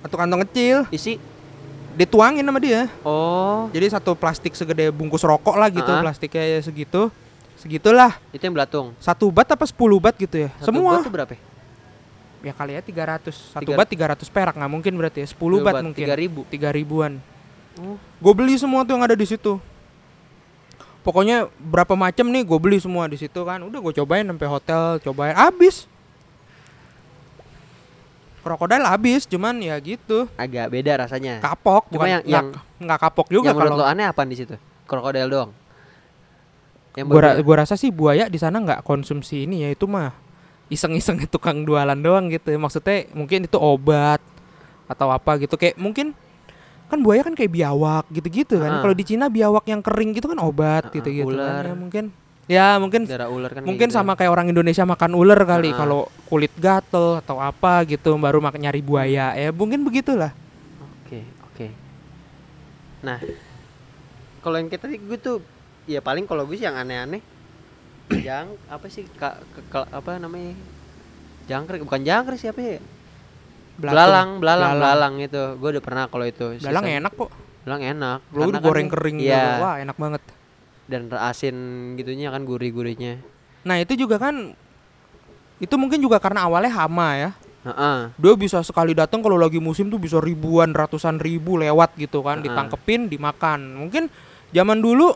[0.00, 1.16] Satu kantong kecil, Isi.
[1.92, 2.86] dituangin sama dia.
[3.00, 6.04] Oh, Jadi satu plastik segede bungkus rokok lah gitu, Ah.
[6.04, 7.08] plastiknya segitu.
[7.56, 8.20] Segitulah.
[8.30, 8.92] itu yang belatung.
[9.00, 10.52] Satu bat apa 10 bat gitu ya?
[10.60, 10.92] Satu Semua.
[10.92, 11.32] bat tuh berapa?
[11.32, 11.40] ya?
[12.46, 13.34] Ya kali ya 300.
[13.50, 15.28] Satu Tiga- bat 300 perak nggak mungkin berarti ya.
[15.28, 15.98] 10 Dua bat, mungkin.
[15.98, 16.46] Tiga ribu.
[16.46, 17.18] 3 ribuan.
[17.76, 17.98] Oh.
[18.22, 19.58] Gue beli semua tuh yang ada di situ.
[21.02, 23.58] Pokoknya berapa macam nih gue beli semua di situ kan.
[23.60, 25.90] Udah gue cobain sampai hotel, cobain habis.
[28.40, 30.30] Krokodil habis, cuman ya gitu.
[30.38, 31.42] Agak beda rasanya.
[31.42, 34.38] Kapok, Cuma bukan yang- nggak- yang- nggak kapok juga yang kalau lo aneh apa di
[34.38, 34.54] situ?
[34.86, 35.50] Krokodil doang.
[36.94, 37.42] Yang gua, ra- berbeda.
[37.44, 40.14] gua rasa sih buaya di sana nggak konsumsi ini ya itu mah
[40.68, 44.18] iseng-iseng tukang jualan doang gitu maksudnya mungkin itu obat
[44.86, 46.14] atau apa gitu kayak mungkin
[46.86, 48.80] kan buaya kan kayak biawak gitu-gitu kan Ah.
[48.80, 51.62] kalau di Cina biawak yang kering gitu kan obat Ah, gitu-gitu ular.
[51.62, 52.04] kan ya mungkin
[52.46, 53.96] ya mungkin darah ular kan kayak mungkin gitu.
[53.98, 55.76] sama kayak orang Indonesia makan ular kali Ah.
[55.76, 60.30] kalau kulit gatel atau apa gitu baru makan nyari buaya ya mungkin begitulah
[61.02, 61.66] Oke, oke.
[63.00, 63.18] Nah,
[64.40, 65.38] kalau yang kayak tadi gue tuh
[65.84, 67.22] ya paling kalau gue sih yang aneh-aneh
[68.10, 69.04] jang apa sih?
[69.18, 70.54] Kak apa namanya?
[71.46, 72.78] Jangkrik bukan jangkrik siapa ya?
[73.76, 75.14] Belalang belalang belalang.
[75.20, 75.42] itu.
[75.60, 76.56] Gue udah pernah kalau itu.
[76.62, 77.30] Belalang enak kok.
[77.66, 78.18] Belalang enak.
[78.32, 80.22] Lu Karena kan goreng kering gitu iya wah enak banget.
[80.86, 81.56] Dan asin
[81.98, 83.18] gitunya kan gurih-gurihnya.
[83.66, 84.54] Nah itu juga kan
[85.58, 87.30] itu mungkin juga karena awalnya hama ya.
[87.66, 87.98] Heeh.
[88.14, 92.38] Dia bisa sekali datang kalau lagi musim tuh bisa ribuan, ratusan ribu lewat gitu kan,
[92.38, 92.46] Heeh.
[92.46, 93.74] ditangkepin, dimakan.
[93.74, 94.06] Mungkin
[94.54, 95.10] zaman dulu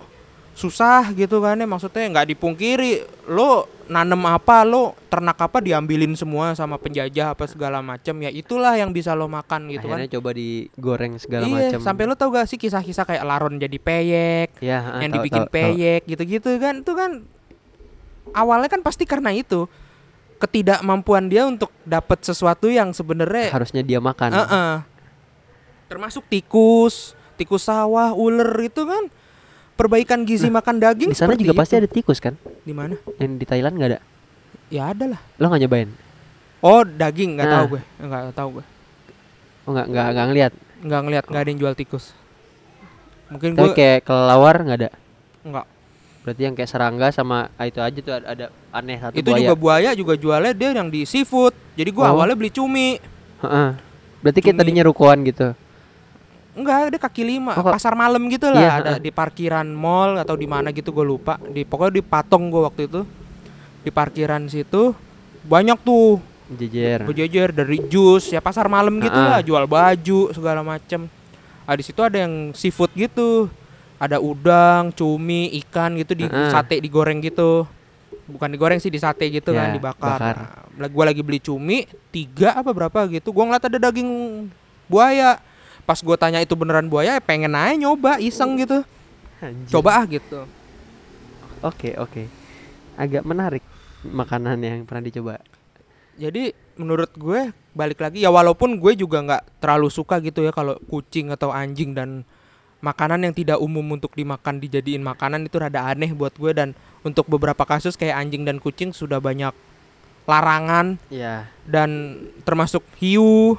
[0.61, 6.53] susah gitu kan ya maksudnya nggak dipungkiri lo nanem apa lo ternak apa diambilin semua
[6.53, 10.31] sama penjajah apa segala macam ya itulah yang bisa lo makan gitu akhirnya kan coba
[10.37, 15.01] digoreng segala iya macam sampai lo tau gak sih kisah-kisah kayak laron jadi peyek ya
[15.01, 15.55] yang tahu, dibikin tahu.
[15.57, 17.11] peyek gitu-gitu kan itu kan
[18.37, 19.65] awalnya kan pasti karena itu
[20.39, 24.73] ketidakmampuan dia untuk dapat sesuatu yang sebenarnya harusnya dia makan Heeh.
[25.89, 29.09] termasuk tikus tikus sawah ular itu kan
[29.81, 31.81] perbaikan gizi makan daging di sana juga pasti itu.
[31.81, 32.37] ada tikus kan?
[32.61, 33.01] Di mana?
[33.17, 34.01] Yang di Thailand nggak ada?
[34.69, 35.21] Ya ada lah.
[35.37, 35.89] Lo nggak nyobain?
[36.61, 37.55] Oh daging nggak Nah.
[37.57, 37.83] tahu gue.
[37.99, 38.65] Nggak tahu gue.
[39.65, 40.53] Oh nggak nggak nggak ngeliat?
[40.81, 42.05] Nggak ngeliat nggak ada yang jual tikus.
[43.29, 44.91] Mungkin tapi gue kayak kelelawar nggak ada?
[45.41, 45.67] Nggak.
[46.21, 49.41] Berarti yang kayak serangga sama itu aja tuh ada, ada aneh satu itu buaya.
[49.41, 51.57] juga buaya juga jualnya dia yang di seafood.
[51.73, 52.13] Jadi gue Oh.
[52.13, 53.01] awalnya beli cumi.
[53.41, 53.71] Heeh.
[54.21, 54.61] berarti kayak Cumi.
[54.61, 55.57] tadinya rukoan gitu
[56.61, 60.37] Enggak, ada kaki lima, Oh, pasar malam gitu lah, Iya, ada di parkiran mall atau
[60.37, 61.41] di mana gitu gue lupa.
[61.41, 63.01] Di pokoknya di Patong gue waktu itu.
[63.81, 64.93] Di parkiran situ
[65.41, 66.21] banyak tuh
[66.51, 69.31] jejer berjejer dari jus, ya pasar malam gitu Ah, ah.
[69.33, 71.09] lah, jual baju segala macem.
[71.65, 73.49] Ah di situ ada yang seafood gitu.
[73.97, 76.51] Ada udang, cumi, ikan gitu di Ah, ah.
[76.53, 77.65] sate digoreng gitu.
[78.27, 80.19] Bukan digoreng sih di sate gitu Ya, kan, dibakar.
[80.19, 80.37] bakar.
[80.73, 83.31] Nah, gue lagi beli cumi tiga apa berapa gitu.
[83.31, 84.11] Gue ngeliat ada daging
[84.87, 85.41] buaya.
[85.91, 88.87] Pas gue tanya itu beneran buaya, ya pengen aja nyoba, iseng gitu.
[89.43, 89.67] Anjing.
[89.67, 90.47] Coba ah gitu.
[91.65, 92.23] oke oke
[92.97, 93.65] agak menarik
[94.05, 95.41] makanan yang pernah dicoba
[96.21, 100.77] Jadi menurut gue balik lagi ya walaupun gue juga nggak terlalu suka gitu ya kalau
[100.93, 102.29] kucing atau anjing dan
[102.85, 107.25] makanan yang tidak umum untuk dimakan dijadiin makanan itu rada aneh buat gue dan untuk
[107.25, 109.57] beberapa kasus kayak anjing dan kucing sudah banyak
[110.29, 113.57] larangan ya dan termasuk hiu,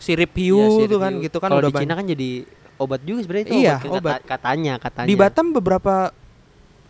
[0.00, 1.22] sirip hiu tuh sirip kan hiu.
[1.22, 2.30] gitu kan kalau udah di Cina kan jadi
[2.76, 4.12] obat juga sebenarnya itu Iya, obat, obat.
[4.16, 5.94] kata- katanya katanya Di Batam beberapa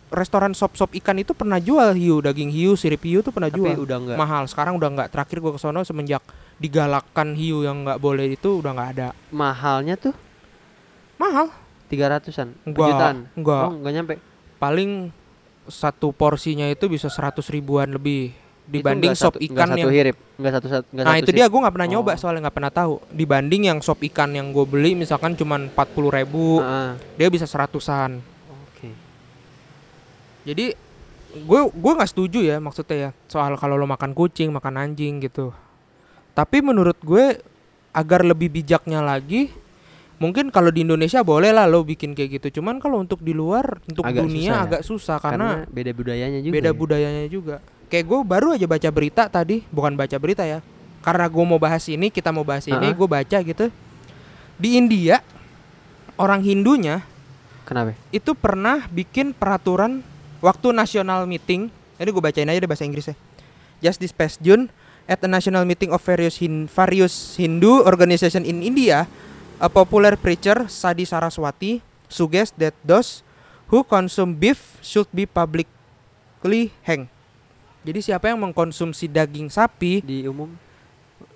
[0.09, 3.79] restoran sop-sop ikan itu pernah jual hiu, daging hiu, sirip hiu tuh pernah tapi jual.
[3.81, 4.43] udah enggak Mahal.
[4.45, 5.07] Sekarang udah nggak.
[5.09, 6.23] Terakhir gua ke sono semenjak
[6.57, 9.07] digalakkan hiu yang nggak boleh itu udah nggak ada.
[9.29, 10.15] mahalnya tuh
[11.15, 11.51] Mahal.
[11.85, 13.67] tiga ratusan jutaan enggak.
[13.67, 14.15] oh nyampe
[14.57, 15.11] paling
[15.63, 18.31] satu porsinya itu bisa seratus ribuan lebih
[18.71, 21.35] dibanding sop satu- ikan satu yang hirip nggak satu satu nah satu itu sip.
[21.35, 22.17] dia gue nggak pernah nyoba Oh.
[22.17, 26.09] soalnya nggak pernah tahu dibanding yang sop ikan yang gue beli misalkan cuman empat puluh
[26.09, 28.89] ribu Ah, dia bisa seratusan oke
[30.43, 30.73] jadi
[31.31, 35.51] gue gue nggak setuju ya maksudnya ya soal kalau lo makan kucing makan anjing gitu
[36.31, 37.39] tapi menurut gue
[37.91, 39.51] agar lebih bijaknya lagi
[40.15, 43.81] mungkin kalau di Indonesia boleh lah lo bikin kayak gitu cuman kalau untuk di luar
[43.83, 44.63] untuk Agak dunia susah ya?
[44.63, 46.77] agak susah karena, karena, beda budayanya juga beda ya.
[46.77, 47.55] budayanya juga
[47.91, 50.63] kayak gue baru aja baca berita tadi bukan baca berita ya
[51.03, 52.97] karena gue mau bahas ini kita mau bahas ini Ha-ha.
[52.97, 53.67] gue baca gitu
[54.55, 55.19] di India
[56.15, 57.03] orang Hindunya
[57.67, 60.07] kenapa itu pernah bikin peraturan
[60.41, 61.69] waktu national meeting.
[62.01, 63.13] Ini gue bacain aja deh bahasa Inggrisnya.
[63.79, 64.73] Just this past June,
[65.05, 69.05] at a national meeting of various, hin various Hindu organization in India,
[69.61, 73.21] a popular preacher, Sadi Saraswati, suggests that those
[73.69, 77.07] who consume beef should be publicly hanged.
[77.81, 80.53] Jadi siapa yang mengkonsumsi daging sapi di umum.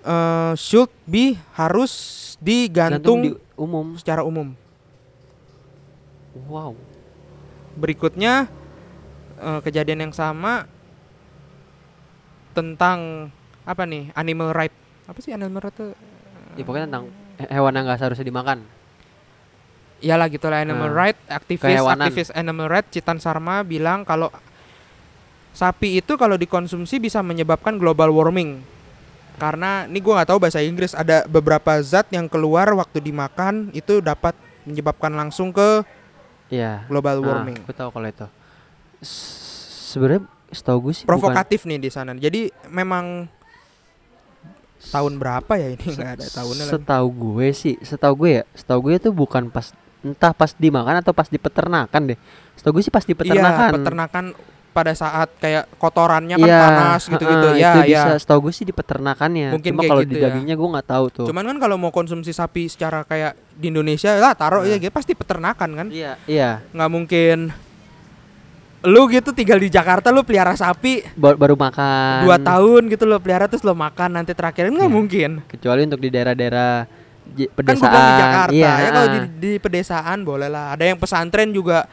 [0.00, 1.92] eh, should be harus
[2.38, 3.96] digantung di umum.
[3.96, 4.54] secara umum.
[6.46, 6.76] wow.
[7.74, 8.46] Berikutnya
[9.36, 10.70] eh, kejadian yang sama
[12.52, 13.28] tentang
[13.62, 14.72] apa nih animal right.
[15.04, 15.92] Apa sih animal right tuh?
[16.54, 17.04] Ya pokoknya tentang
[17.36, 18.58] he- hewan yang nggak seharusnya dimakan.
[19.96, 21.18] Iyalah gitu lah animal Nah, right.
[21.26, 22.06] Aktivis kehewanan.
[22.06, 24.28] aktivis animal right Citan Sarma bilang kalau
[25.56, 28.60] sapi itu kalau dikonsumsi bisa menyebabkan global warming.
[29.36, 34.00] Karena ini gua nggak tahu bahasa Inggris ada beberapa zat yang keluar waktu dimakan itu
[34.00, 35.80] dapat menyebabkan langsung ke
[36.46, 36.84] Iya.
[36.86, 37.58] global Nah, warming.
[37.64, 38.26] aku tahu kalau itu.
[39.02, 42.12] Sebenarnya setahu gue sih bukan- provokatif nih di sana.
[42.12, 43.26] Jadi memang
[44.86, 45.84] tahun berapa ya ini?
[45.90, 46.72] Nggak ada tahunnya lagi.
[46.76, 51.10] Setahu gue sih, setahu gue ya, setahu gue itu bukan pas entah pas dimakan atau
[51.10, 52.18] pas di peternakan deh.
[52.54, 53.68] Setahu gue sih pas di peternakan.
[53.68, 54.24] Iya, peternakan
[54.76, 57.46] pada saat kayak kotorannya kan Iya, panas gitu-gitu.
[57.48, 58.02] heeh, ya, itu ya.
[58.04, 59.48] bisa setahu gue sih di peternakannya.
[59.50, 60.28] Mungkin Cuma kalau gitu di ya.
[60.28, 61.26] dagingnya gue nggak tahu tuh.
[61.26, 64.68] Cuman kan kalau mau konsumsi sapi secara kayak di Indonesia lah taruh Nah.
[64.68, 65.86] ya gitu pasti peternakan kan.
[65.88, 66.60] Iya, iya.
[66.68, 67.38] nggak mungkin
[68.82, 72.22] lu gitu tinggal di Jakarta lu pelihara sapi Ba- baru makan.
[72.22, 74.92] dua tahun gitu lo pelihara terus lo makan nanti terakhir nggak Iya.
[74.92, 76.86] mungkin Kecuali untuk di daerah-daerah
[77.26, 77.82] kan gue pedesaan.
[77.82, 81.90] bilang di Jakarta iya, ya kalau di, di pedesaan boleh lah ada yang pesantren juga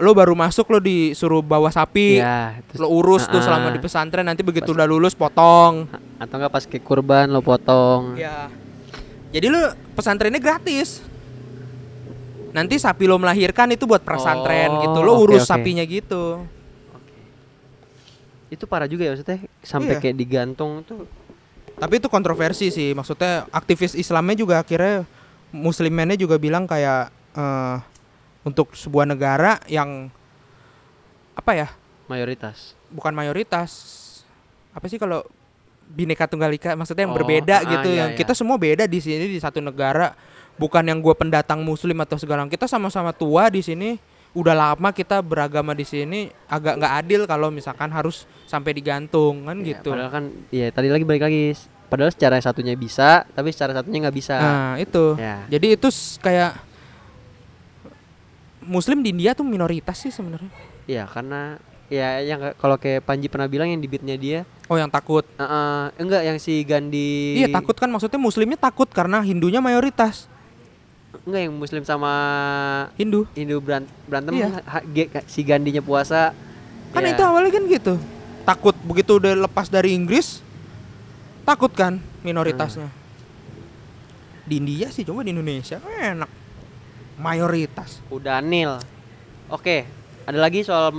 [0.00, 3.78] lo baru masuk lo disuruh bawa sapi Iya, terus- lo urus tuh Ah, selama di
[3.78, 5.84] pesantren nanti begitu udah lulus potong
[6.16, 8.16] atau enggak pas ke kurban lo potong.
[8.16, 8.48] ya
[9.28, 9.60] jadi lo
[9.92, 11.04] pesantrennya gratis
[12.50, 15.50] nanti sapi lo melahirkan itu buat pesantren Oh, gitu lo oke, urus oke.
[15.50, 16.42] sapinya gitu
[18.48, 20.02] Itu parah juga ya maksudnya sampai Iya.
[20.02, 21.06] kayak digantung tuh.
[21.78, 25.06] Tapi itu kontroversi sih, maksudnya aktivis Islamnya juga akhirnya
[25.50, 27.76] muslimennya juga bilang kayak eh,
[28.40, 30.08] untuk sebuah negara yang
[31.36, 31.68] apa ya,
[32.06, 32.74] mayoritas.
[32.88, 33.70] bukan mayoritas,
[34.72, 35.24] apa sih kalau
[35.90, 38.18] bineka tunggal ika, maksudnya yang Oh, berbeda ah, gitu, iya, yang iya.
[38.18, 40.14] kita semua beda di sini di satu negara,
[40.54, 43.98] bukan yang gua pendatang muslim atau segala, kita sama-sama tua di sini,
[44.30, 49.58] udah lama kita beragama di sini, agak nggak adil kalau misalkan harus sampai digantung kan
[49.62, 49.90] Ya, gitu.
[49.90, 50.24] Padahal kan
[50.54, 51.58] ya tadi lagi balik lagi.
[51.90, 54.38] Padahal secara satunya bisa, tapi secara satunya nggak bisa.
[54.38, 55.18] Nah itu.
[55.18, 55.42] Ya.
[55.50, 55.88] Jadi itu
[56.22, 56.69] kayak
[58.60, 60.52] Muslim di India tuh minoritas sih sebenarnya.
[60.84, 64.86] Iya, karena ya yang kalau kayak Panji pernah bilang yang di beatnya dia, Oh yang
[64.86, 65.24] takut.
[65.26, 67.36] eh, eh, enggak yang si Gandhi.
[67.36, 70.30] Iya takut kan maksudnya Muslimnya takut karena Hindunya mayoritas
[71.20, 72.12] Enggak yang Muslim sama
[72.94, 73.26] Hindu.
[73.34, 74.62] Hindu beran- berantem Iya.
[74.62, 76.30] ha- ge- si Gandinya puasa.
[76.90, 77.94] Kan Ya, itu awalnya kan gitu.
[78.42, 80.38] Takut begitu udah lepas dari Inggris,
[81.44, 82.88] takut kan minoritasnya.
[84.42, 86.30] Di India sih coba di Indonesia enak.
[87.20, 88.00] Mayoritas.
[88.08, 88.80] udah nil.
[89.52, 89.84] Oke,
[90.24, 90.90] ada lagi soal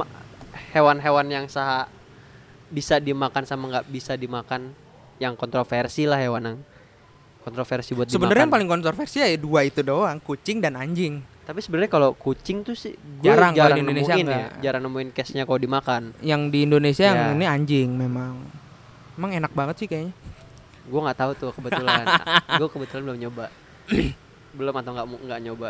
[0.72, 1.90] hewan-hewan yang sah
[2.72, 4.72] bisa dimakan sama nggak bisa dimakan
[5.20, 6.58] yang kontroversi lah hewan yang
[7.44, 11.20] kontroversi buat Sebenarnya yang paling kontroversi ya dua itu doang, kucing dan anjing.
[11.42, 15.44] Tapi sebenarnya kalau kucing tuh sih Jarang jarang, di Indonesia nemuin ya, jarang nemuin case-nya
[15.44, 16.14] kalau dimakan.
[16.22, 17.34] Yang di Indonesia yang Ya.
[17.34, 18.40] ini anjing memang.
[19.18, 20.14] Emang enak banget sih kayaknya.
[20.88, 22.06] Gua nggak tahu tuh kebetulan.
[22.62, 23.46] gua kebetulan belum nyoba.
[24.58, 25.70] belum atau nggak nggak nyoba.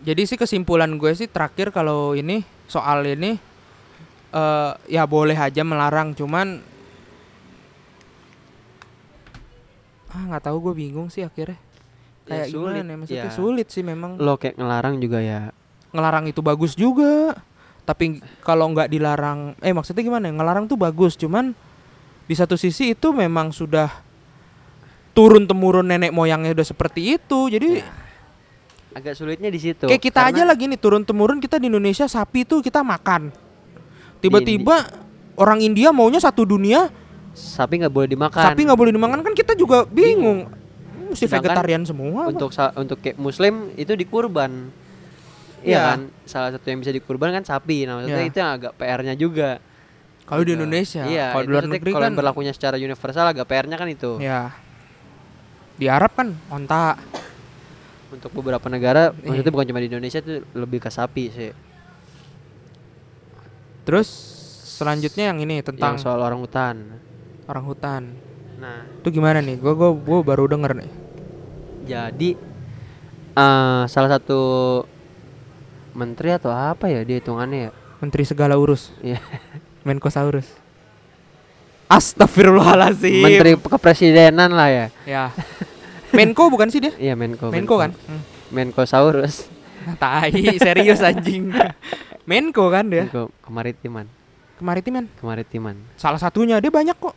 [0.00, 3.36] Jadi sih kesimpulan gue sih terakhir kalau ini soal ini
[4.30, 6.62] eh ya boleh aja melarang cuman
[10.10, 11.58] ah nggak tahu gue bingung sih akhirnya.
[12.26, 12.96] Ya, kayak sulit, gimana ya?
[12.96, 13.34] Maksudnya ya.
[13.34, 14.16] sulit sih memang.
[14.16, 15.50] Lo kayak ngelarang juga ya.
[15.90, 17.34] ngelarang itu bagus juga.
[17.82, 20.34] Tapi kalau nggak dilarang eh maksudnya gimana ya?
[20.38, 21.52] Ngelarang tuh bagus cuman
[22.30, 23.90] di satu sisi itu memang sudah
[25.10, 27.50] turun temurun nenek moyangnya udah seperti itu.
[27.50, 28.09] Jadi Ya.
[28.92, 29.86] Agak sulitnya di situ.
[29.86, 33.30] Kayak kita aja lagi nih turun temurun kita di Indonesia sapi tuh kita makan.
[34.18, 34.90] Tiba-tiba
[35.34, 36.90] orang India maunya satu dunia,
[37.32, 38.42] sapi nggak boleh dimakan.
[38.44, 40.50] sapi nggak boleh dimakan kan kita juga bingung.
[41.08, 42.22] Mesti Sedangkan vegetarian semua.
[42.22, 42.30] apa?
[42.30, 44.70] untuk sa- untuk kayak muslim itu dikurban.
[45.60, 45.80] Iya Iya.
[45.84, 46.00] kan?
[46.24, 47.82] Salah satu yang bisa dikurban kan sapi.
[47.82, 48.30] Nah, maksudnya Iya.
[48.30, 49.50] itu yang agak PR-nya juga.
[50.22, 50.56] Kalau di Gitu.
[50.56, 54.22] Indonesia, Iya, kalau di luar negeri kalau kan berlakunya secara universal agak PR-nya kan itu.
[54.22, 54.54] ya.
[55.74, 56.94] Di Arab kan onta.
[58.10, 59.22] Untuk beberapa negara, Iya.
[59.24, 61.52] maksudnya bukan cuma di Indonesia itu lebih ke sapi sih.
[63.82, 64.08] Terus
[64.76, 66.76] selanjutnya yang ini tentang Yang soal orang hutan.
[67.46, 68.02] orang hutan.
[68.58, 69.58] Nah, Itu gimana nih?
[69.58, 70.90] Gue gua, gua baru denger nih.
[71.80, 72.38] jadi
[73.30, 74.40] eh salah satu
[75.90, 77.70] menteri atau apa ya dia hitungannya ya?
[77.98, 78.94] Menteri segala urus.
[79.00, 79.18] Iya.
[79.82, 80.46] Menkosaurus.
[81.90, 83.18] Astagfirullahalazim.
[83.20, 84.86] Menteri kepresidenan lah ya.
[85.02, 85.24] Ya.
[86.10, 86.92] Menko bukan sih dia?
[86.96, 87.48] Iya, Menko.
[87.48, 87.94] Menko kan?
[88.06, 88.22] Hmm.
[88.50, 89.46] Menkosaurus.
[90.02, 91.50] Tai, serius anjing.
[92.24, 93.06] Menko kan dia.
[93.06, 94.06] Menko kemaritiman.
[94.58, 95.04] Kemaritiman.
[95.16, 95.76] Kemaritiman.
[95.96, 97.16] Salah satunya dia banyak kok.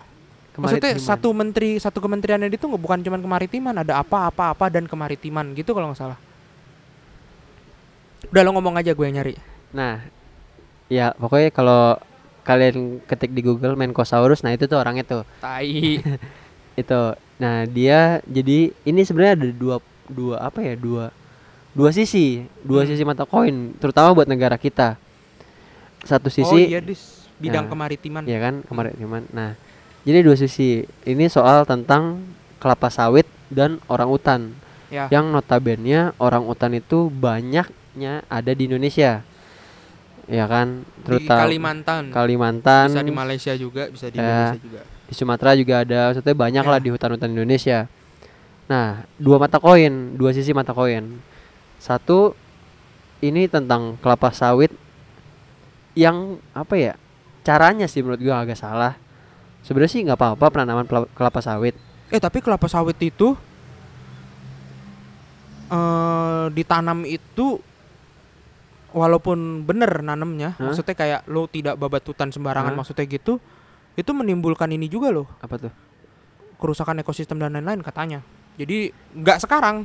[0.53, 4.85] Maksudnya satu menteri, satu kementeriannya itu nggak- bukan cuma kemaritiman, ada apa apa apa dan
[4.85, 6.17] kemaritiman gitu kalau nggak salah.
[8.29, 9.33] Udah lo ngomong aja gue yang nyari.
[9.73, 9.99] Nah,
[10.87, 11.97] ya pokoknya kalau
[12.43, 15.23] kalian ketik di Google Menkosaurus, nah itu tuh orangnya tuh.
[15.41, 15.99] Tai.
[16.81, 17.01] Itu.
[17.43, 19.75] Nah, dia jadi ini sebenarnya ada dua
[20.07, 20.79] dua apa ya?
[20.79, 21.11] Dua
[21.75, 22.89] dua sisi, dua Hmm.
[22.95, 24.95] sisi mata koin, terutama buat negara kita.
[26.03, 27.69] Satu oh sisi iya dis bidang Ya.
[27.71, 28.23] kemaritiman.
[28.23, 29.27] ya kan kemaritiman.
[29.35, 29.59] Nah,
[30.03, 30.87] jadi dua sisi.
[31.03, 32.23] Ini soal tentang
[32.63, 34.41] kelapa sawit dan orang utan.
[34.87, 35.09] Ya.
[35.11, 39.25] Yang notabene orang utan itu banyaknya ada di Indonesia.
[40.23, 40.85] Ya kan?
[40.85, 42.03] Di Terutama Kalimantan.
[42.07, 44.23] Kalimantan, bisa di Malaysia juga, bisa di Ya.
[44.23, 44.81] Indonesia juga.
[45.13, 46.09] Di Sumatera juga ada.
[46.09, 46.71] Maksudnya banyak Ya.
[46.73, 47.85] lah di hutan-hutan Indonesia.
[48.65, 51.21] Nah, dua mata koin, dua sisi mata koin.
[51.77, 52.33] Satu
[53.21, 54.73] ini tentang kelapa sawit
[55.93, 56.93] yang apa ya?
[57.43, 58.97] Caranya sih menurut gua agak salah.
[59.61, 61.77] Sebenarnya sih nggak apa-apa penanaman kelapa sawit.
[62.09, 63.37] Eh tapi kelapa sawit itu
[65.69, 67.59] eh ditanam itu
[68.93, 70.69] walaupun bener nanamnya, Hah?
[70.69, 72.77] maksudnya kayak lo tidak babat hutan sembarangan Hah?
[72.77, 73.41] maksudnya gitu,
[73.93, 75.73] itu menimbulkan ini juga loh, Apa tuh?
[76.55, 78.23] kerusakan ekosistem dan lain-lain katanya.
[78.55, 79.83] Jadi nggak sekarang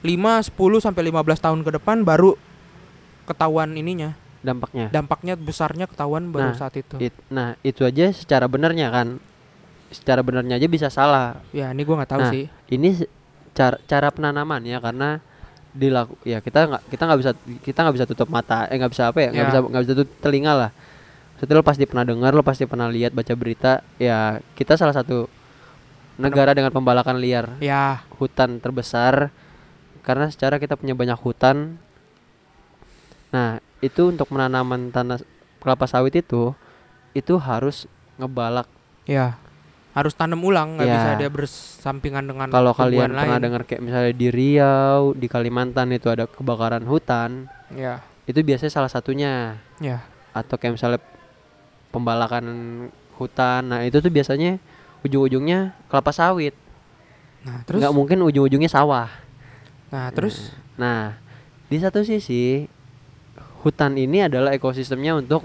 [0.00, 2.38] 5, 10 sampai 15 tahun ke depan baru
[3.24, 4.14] ketahuan ininya.
[4.40, 4.88] Dampaknya.
[4.88, 6.96] Dampaknya besarnya ketahuan baru Nah, saat itu.
[6.98, 9.20] It- nah, itu aja secara benernya kan.
[9.90, 11.42] Secara benernya aja bisa salah.
[11.50, 12.44] ya, ini gua nggak tahu Nah, sih.
[12.68, 12.94] ini
[13.50, 15.18] cara cara penanaman ya karena
[15.70, 19.06] dilaku ya kita nggak kita nggak bisa kita nggak bisa tutup mata eh nggak bisa
[19.06, 19.50] apa ya nggak Ya.
[19.50, 20.70] bisa nggak bisa tutup telinga lah
[21.40, 25.24] Maksudnya lo pasti pernah dengar lo pasti pernah lihat baca berita ya kita salah satu
[26.20, 29.32] negara dengan pembalakan liar Ya, hutan terbesar
[30.04, 31.80] karena secara kita punya banyak hutan
[33.30, 35.16] nah itu untuk menanaman tanah
[35.64, 36.52] kelapa sawit itu
[37.16, 38.68] itu harus ngebalak
[39.08, 39.40] ya.
[39.90, 40.94] Harus tanam ulang, nggak Ya.
[40.94, 46.06] bisa dia bersampingan dengan Kalau kalian pernah dengar kayak misalnya di Riau, di Kalimantan itu
[46.06, 49.58] ada kebakaran hutan, Ya, itu biasanya salah satunya.
[49.82, 50.06] ya.
[50.30, 51.02] Atau kayak misalnya
[51.90, 52.44] pembalakan
[53.14, 53.62] hutan.
[53.66, 54.56] Nah, itu tuh biasanya
[55.02, 56.54] ujung-ujungnya kelapa sawit.
[57.40, 59.08] Nah, terus Nggak mungkin ujung-ujungnya sawah.
[59.90, 61.20] nah, terus Nah,
[61.68, 62.64] di satu sisi
[63.60, 65.44] hutan ini adalah ekosistemnya untuk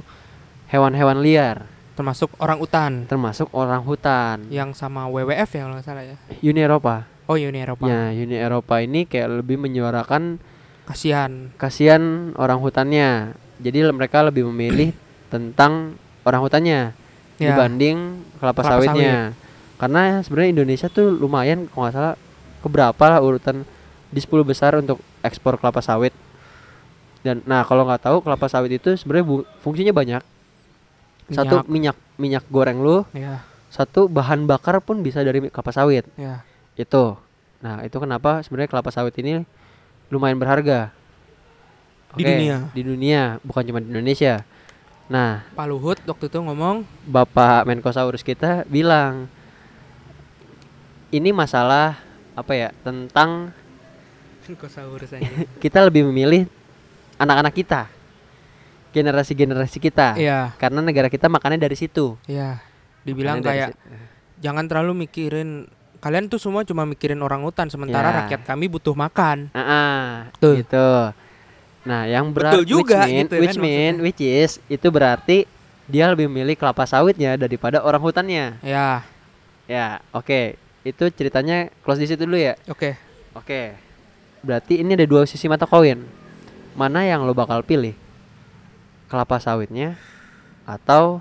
[0.72, 1.68] hewan-hewan liar,
[2.00, 4.48] termasuk orang utan termasuk orang hutan.
[4.48, 6.16] yang sama WWF ya kalau nggak salah ya.
[6.40, 7.04] Uni Eropa.
[7.28, 7.84] Oh, Uni Eropa.
[7.90, 10.40] Ya, Uni Eropa ini kayak lebih menyuarakan
[10.86, 11.50] Kasihan.
[11.58, 13.34] kasihan orang hutannya.
[13.60, 14.94] Jadi mereka lebih memilih
[15.28, 16.92] tentang orang hutannya
[17.36, 17.52] Ya.
[17.52, 19.36] dibanding kelapa, Kelapa sawitnya.
[19.76, 22.16] Karena sebenarnya Indonesia tuh lumayan kalau nggak salah
[22.64, 23.68] keberapa lah urutan
[24.08, 26.16] di 10 besar untuk ekspor kelapa sawit.
[27.22, 29.26] Dan nah kalau nggak tahu kelapa sawit itu sebenarnya
[29.60, 30.24] fungsinya banyak.
[31.28, 36.08] Satu minyak minyak goreng lu, Ya, satu bahan bakar pun bisa dari kelapa sawit.
[36.16, 36.46] ya.
[36.78, 37.20] Itu.
[37.60, 39.42] Nah, itu kenapa sebenarnya kelapa sawit ini
[40.08, 40.94] lumayan berharga.
[42.14, 42.58] Di Oke, dunia.
[42.72, 44.46] Di dunia, bukan cuma di Indonesia.
[45.06, 49.30] Nah, Pak Luhut waktu itu ngomong, Bapak Menkosaurus kita bilang
[51.10, 52.02] ini masalah
[52.34, 52.70] apa ya?
[52.82, 53.54] Tentang
[54.46, 55.30] Menkosaurus aja.
[55.58, 56.50] kita lebih memilih
[57.18, 57.82] anak-anak kita.
[58.92, 60.16] Generasi-generasi kita.
[60.16, 62.16] Iya, Karena negara kita makannya dari situ.
[62.26, 62.64] iya.
[63.04, 63.78] Dibilang kayak si-
[64.42, 65.70] jangan terlalu mikirin
[66.02, 68.16] kalian tuh semua cuma mikirin orang hutan sementara Ya.
[68.26, 69.54] rakyat kami butuh makan.
[69.54, 70.06] Ah, ah,
[70.38, 70.58] Tuh.
[70.58, 70.90] gitu.
[71.86, 75.46] Nah, yang berat Betul juga which mean, gitu kan which mean, which is itu berarti
[75.86, 78.58] dia lebih memilih kelapa sawitnya daripada orang hutannya.
[78.60, 79.06] Ya,
[79.66, 80.58] Ya, oke.
[80.82, 82.54] Itu ceritanya close di situ dulu ya.
[82.66, 82.98] oke.
[83.34, 83.76] Oke.
[84.40, 86.06] berarti ini ada dua sisi mata koin
[86.72, 87.98] mana yang lo bakal pilih
[89.08, 89.98] kelapa sawitnya
[90.64, 91.18] atau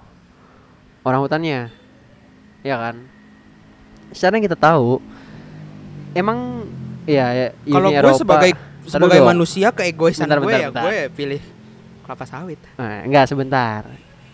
[1.00, 1.72] orang hutannya
[2.61, 3.00] ya kan
[4.11, 5.00] secara yang kita tahu
[6.12, 6.68] emang
[7.05, 8.53] ya, ya Kalau gue Eropa- sebagai
[8.87, 9.31] sebagai dulu.
[9.33, 10.85] manusia keegoisan Bentar, gue bentar, ya bentar.
[10.85, 11.42] gue pilih
[12.05, 12.61] kelapa sawit.
[12.77, 13.83] Nah, enggak sebentar.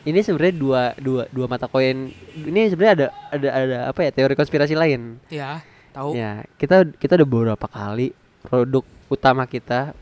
[0.00, 2.10] Ini sebenarnya dua dua dua mata koin.
[2.34, 5.20] Ini sebenarnya ada ada ada apa ya teori konspirasi lain.
[5.28, 5.60] Ya,
[5.92, 6.16] tahu.
[6.16, 8.82] Ya, kita kita udah beberapa kali produk
[9.12, 9.92] utama kita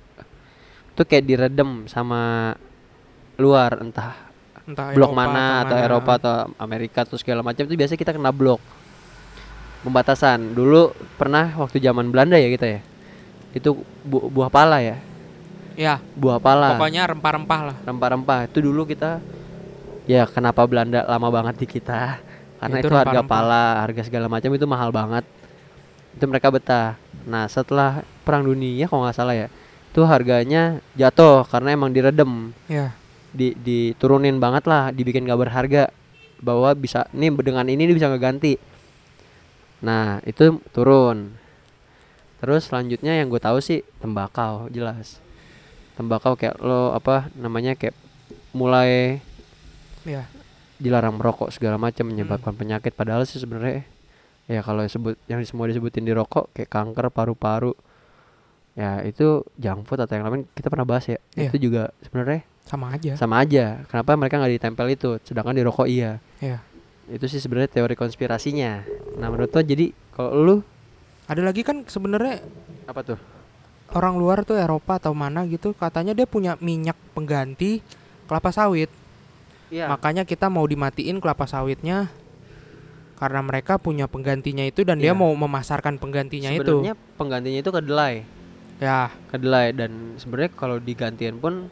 [0.95, 2.55] tuh kayak diredem sama
[3.39, 4.15] luar entah
[4.69, 5.87] Entah blok Eropa mana atau mana.
[5.89, 8.61] Eropa atau Amerika atau segala macam itu biasanya kita kena blok
[9.81, 10.53] pembatasan.
[10.53, 12.81] Dulu pernah waktu zaman Belanda ya kita ya.
[13.59, 13.71] Itu
[14.03, 14.97] bu- buah pala ya.
[15.75, 16.75] Ya, Buah pala.
[16.75, 17.77] pokoknya rempah-rempah lah.
[17.83, 19.23] rempah-rempah itu dulu kita
[20.05, 22.18] ya kenapa Belanda lama banget di kita
[22.59, 23.31] karena Itu itu, harga rempah-rempah.
[23.31, 25.23] pala harga segala macam itu mahal banget
[26.11, 29.47] itu mereka betah nah setelah perang dunia kalau nggak salah ya
[29.87, 32.99] itu harganya jatuh karena emang diredem Ya.
[33.31, 35.94] di diturunin banget lah dibikin gak berharga
[36.38, 38.59] bahwa bisa nih dengan ini dia bisa ngeganti
[39.79, 41.38] nah itu turun
[42.38, 45.18] terus selanjutnya yang gue tahu sih tembakau jelas.
[45.94, 47.94] Tembakau kayak lo apa namanya kayak
[48.53, 49.18] mulai
[50.07, 50.24] Ya.
[50.79, 52.94] dilarang merokok segala macam menyebabkan penyakit.
[52.94, 53.83] Padahal sih sebenarnya
[54.46, 57.74] ya kalau disebut yang semua disebutin di rokok kayak kanker paru-paru.
[58.72, 61.18] Ya itu junk food atau yang lain kita pernah bahas ya.
[61.35, 61.51] Iya.
[61.51, 63.12] itu juga sebenarnya Sama aja.
[63.18, 63.83] sama aja.
[63.90, 65.11] Kenapa mereka nggak ditempel itu?
[65.20, 66.22] Sedangkan di rokok iya.
[66.38, 66.62] Iya.
[67.09, 68.85] itu sih sebenarnya teori konspirasinya.
[69.18, 70.57] Nah menurut lo jadi kalau lu
[71.29, 72.41] Ada lagi kan sebenarnya
[72.85, 73.19] apa tuh
[73.91, 77.81] orang luar tuh Eropa atau mana gitu katanya dia punya minyak pengganti
[78.25, 78.88] kelapa sawit.
[79.69, 82.09] iya Makanya kita mau dimatiin kelapa sawitnya
[83.14, 85.17] karena mereka punya penggantinya itu dan dia Iya.
[85.17, 86.64] mau memasarkan penggantinya itu.
[86.64, 88.14] sebenarnya penggantinya itu kedelai
[88.79, 91.67] Ya, kedelai dan sebenarnya kalau digantian pun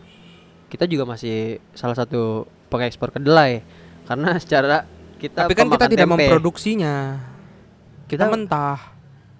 [0.67, 3.63] kita juga masih salah satu pengekspor kedelai
[4.05, 4.83] karena secara
[5.17, 6.19] kita tapi kan kita tidak tempe.
[6.19, 7.23] memproduksinya.
[8.05, 8.79] Kita Kita- mentah,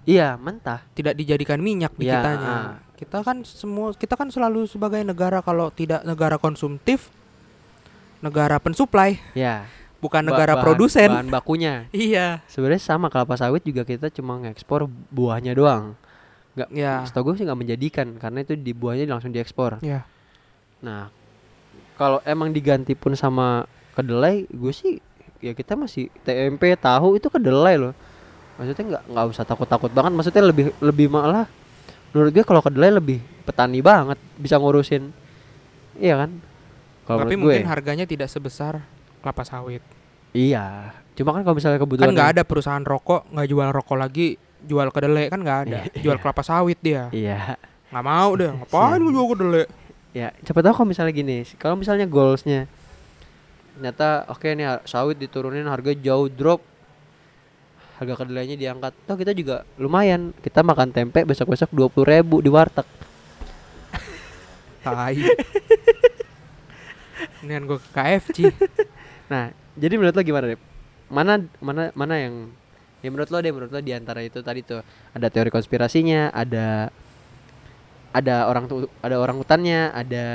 [0.07, 2.47] iya mentah tidak dijadikan minyak di Iya, kitanya.
[2.47, 2.71] ah.
[2.95, 7.13] Kita kan semua kita kan selalu sebagai negara kalau tidak negara konsumtif,
[8.19, 11.09] negara pensuplai, ya bukan ba- negara bahan- produsen.
[11.11, 11.73] bahan bakunya
[12.07, 12.41] Iya.
[12.47, 15.93] sebenarnya sama kelapa sawit juga kita cuma ngekspor buahnya doang
[16.53, 17.01] nggak Ya.
[17.03, 20.05] setahu gue sih nggak menjadikan karena itu di buahnya langsung diekspor Ya.
[20.79, 21.09] nah
[21.93, 25.01] kalau emang diganti pun sama kedelai gue sih
[25.39, 27.93] ya kita masih tempe tahu itu kedelai loh
[28.57, 31.45] maksudnya nggak nggak usah takut takut banget maksudnya lebih lebih malah
[32.09, 35.13] menurut gue kalau kedelai lebih petani banget bisa ngurusin
[35.95, 36.31] iya kan
[37.05, 38.83] kalau Tapi menurut gue mungkin harganya tidak sebesar
[39.17, 39.79] kelapa sawit.
[40.31, 44.27] iya cuma kan kalau misalnya Kan kebutuhan nggak ada perusahaan rokok nggak jual rokok lagi,
[44.59, 45.79] jual kedelai kan nggak ada.
[45.87, 46.01] Iya.
[46.03, 47.09] Jual kelapa sawit dia.
[47.09, 47.57] iya
[47.89, 48.51] Nggak mau deh.
[48.57, 49.65] Ngapain gue jual kedelai?
[50.11, 52.65] ya siapa tahu kalau misalnya gini kalau misalnya goalsnya
[53.73, 56.57] ternyata oke nih har- sawit diturunin harga jauh drop
[57.97, 58.93] harga kedelainya diangkat.
[59.09, 60.31] Toh kita juga lumayan.
[60.39, 62.85] Kita makan tempe besok besok dua puluh ribu di warteg.
[64.85, 65.17] Tai.
[67.41, 68.37] Ini gue ke KFC.
[69.31, 70.59] nah jadi menurut lo gimana deh
[71.11, 72.47] mana mana mana yang
[73.03, 74.85] ya menurut lo deh menurut lo di antara itu tadi tuh.
[75.17, 76.93] Ada teori konspirasinya ada
[78.13, 80.25] ada orang tu, ada orang hutannya ada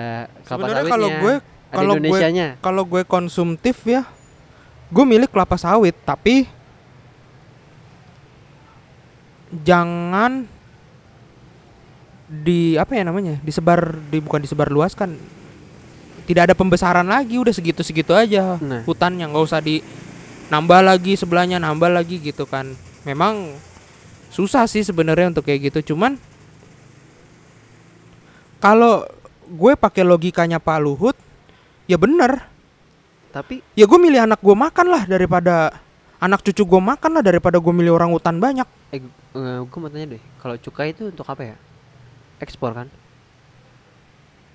[0.47, 1.35] kelapa Sebenarnya sawitnya kalau gue
[1.73, 2.19] kalau gue
[2.61, 4.05] kalau gue konsumtif ya,
[4.93, 5.97] gue milik kelapa sawit.
[6.05, 6.45] Tapi
[9.53, 10.49] jangan
[12.33, 15.21] di apa ya namanya disebar di bukan disebar luaskan
[16.25, 18.57] tidak ada pembesaran lagi udah segitu segitu aja.
[18.57, 18.87] Nah.
[18.89, 19.85] hutannya nggak usah di
[20.49, 22.73] nambah lagi sebelahnya nambah lagi gitu kan.
[23.05, 23.59] Memang
[24.33, 26.17] susah sih sebenarnya untuk kayak gitu cuman
[28.63, 29.05] kalau
[29.45, 31.17] gue pakai logikanya Pak Luhut
[31.85, 32.49] ya bener.
[33.33, 35.75] Tapi ya gue milih anak gue makan lah daripada
[36.23, 39.01] anak cucu gue makan lah daripada gue milih orang hutan banyak Eh,
[39.65, 41.57] gue mau tanya deh, kalau cukai itu untuk apa ya?
[42.39, 42.89] Ekspor kan?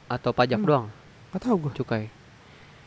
[0.07, 0.67] Atau pajak Hmm.
[0.67, 0.87] doang?
[1.27, 2.03] nggak tahu gue Cukai.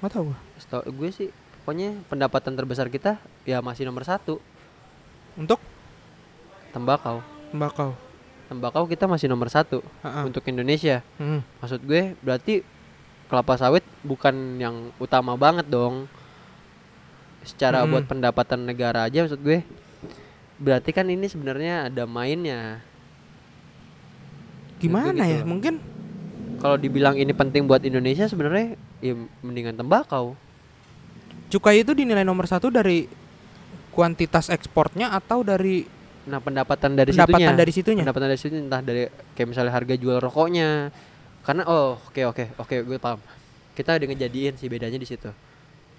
[0.00, 1.28] nggak tahu gue Setau gue sih,
[1.60, 4.40] pokoknya pendapatan terbesar kita ya masih nomor satu,
[5.34, 5.60] untuk
[6.70, 7.20] tembakau.
[7.50, 7.92] tembakau
[8.46, 10.26] Tembakau kita masih nomor satu Heeh.
[10.26, 11.06] untuk Indonesia.
[11.16, 11.38] Hmm.
[11.58, 12.66] Maksud gue berarti
[13.26, 16.10] kelapa sawit bukan yang utama banget dong.
[17.42, 17.90] Secara Mm-mm.
[17.92, 19.64] buat pendapatan negara aja maksud gue.
[20.60, 22.84] Berarti kan ini sebenarnya ada mainnya.
[24.80, 25.48] gimana gitu ya loh.
[25.48, 25.74] mungkin
[26.60, 30.36] Kalau dibilang ini penting buat Indonesia sebenarnya ya mendingan tembakau.
[31.50, 33.10] cukai itu dinilai nomor satu dari
[33.90, 35.82] kuantitas ekspornya atau dari
[36.24, 39.02] nah pendapatan dari pendapatan situnya dari situnya pendapatan dari situ entah dari
[39.34, 40.94] kayak misalnya harga jual rokoknya
[41.42, 43.18] karena oh oke oke oke gue paham
[43.74, 45.32] kita udah ngejadiin sih bedanya di situ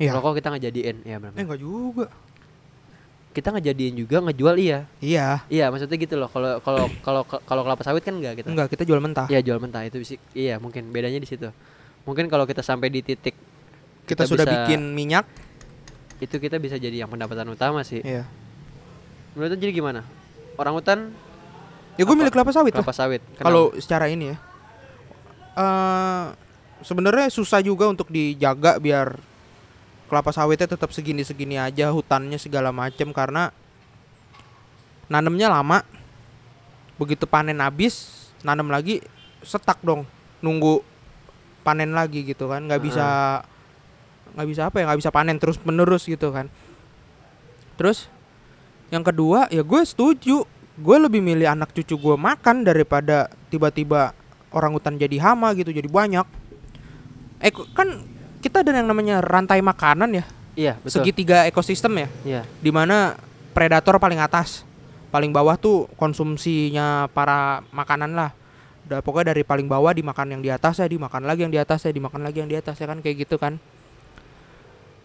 [0.02, 0.18] Iya.
[0.18, 2.06] rokok kita ngejadiin ya benar eh enggak juga.
[3.32, 4.80] Kita ngejadiin juga ngejual iya.
[4.99, 5.45] Iya.
[5.47, 6.28] Iya maksudnya gitu loh.
[6.28, 8.49] Kalau kalau kalau kalau kelapa sawit kan enggak gitu?
[8.52, 9.30] Enggak kita jual mentah.
[9.30, 9.86] Iya jual mentah.
[9.88, 11.47] Itu sih iya mungkin bedanya di situ.
[12.04, 13.38] Mungkin kalau kita sampai di titik
[14.04, 15.24] kita, sudah bisa- bikin minyak.
[16.20, 18.02] Itu kita bisa jadi yang pendapatan utama sih.
[18.04, 18.26] Iya.
[19.38, 20.04] Menurut jadi gimana?
[20.60, 21.16] Orang hutan
[21.95, 22.84] ya gue milik kelapa sawit lah.
[22.84, 23.22] Kelapa sawit.
[23.38, 23.47] Kenapa?
[23.47, 24.38] kalau secara ini ya.
[25.56, 26.26] Eh
[26.84, 29.30] sebenarnya susah juga untuk dijaga biar
[30.12, 33.55] kelapa sawitnya tetap segini-segini aja hutannya segala macem karena
[35.07, 35.88] nanemnya lama.
[36.99, 38.99] Begitu panen habis nanem lagi
[39.39, 40.03] setak dong
[40.43, 40.84] nunggu
[41.64, 42.68] panen lagi gitu kan.
[42.68, 43.07] Nggak bisa
[44.36, 46.51] nggak bisa apa ya nggak bisa panen terus menerus gitu kan.
[47.80, 48.12] Terus
[48.91, 50.43] yang kedua ya gue setuju
[50.76, 54.12] gue lebih milih anak cucu gue makan daripada tiba-tiba
[54.51, 56.28] orang hutan jadi hama gitu jadi banyak.
[57.39, 60.25] Eh kan kita ada yang namanya rantai makanan ya?
[60.57, 60.99] Iya betul.
[60.99, 62.07] Segitiga ekosistem ya?
[62.27, 62.41] Iya.
[62.59, 63.15] Di mana
[63.55, 64.67] predator paling atas
[65.11, 68.31] paling bawah tuh konsumsinya para makanan lah.
[68.87, 71.83] Udah pokoknya dari paling bawah dimakan yang di atas ya dimakan lagi yang di atas
[71.85, 73.59] ya dimakan lagi yang di atas ya kan kayak gitu kan.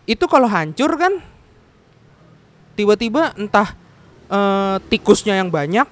[0.06, 1.18] Itu kalau hancur kan
[2.78, 3.74] tiba-tiba entah
[4.30, 5.86] eh, tikusnya yang banyak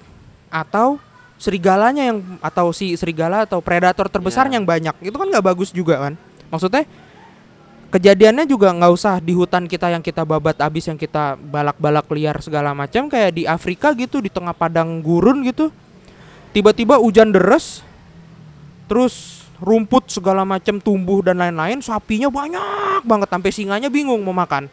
[0.49, 0.97] atau
[1.35, 4.55] serigalanya yang atau si serigala atau predator terbesar Ya.
[4.55, 4.95] yang banyak.
[5.03, 6.13] Itu kan nggak bagus juga kan?
[6.47, 6.87] Maksudnya
[7.95, 12.35] kejadiannya juga nggak usah di hutan kita yang kita babat abis yang kita balak-balak liar
[12.43, 15.71] segala macam kayak di Afrika gitu di tengah padang gurun gitu.
[16.51, 17.79] Tiba-tiba hujan deras
[18.91, 24.67] terus rumput segala macam tumbuh dan lain-lain sapinya banyak banget sampai singanya bingung mau makan.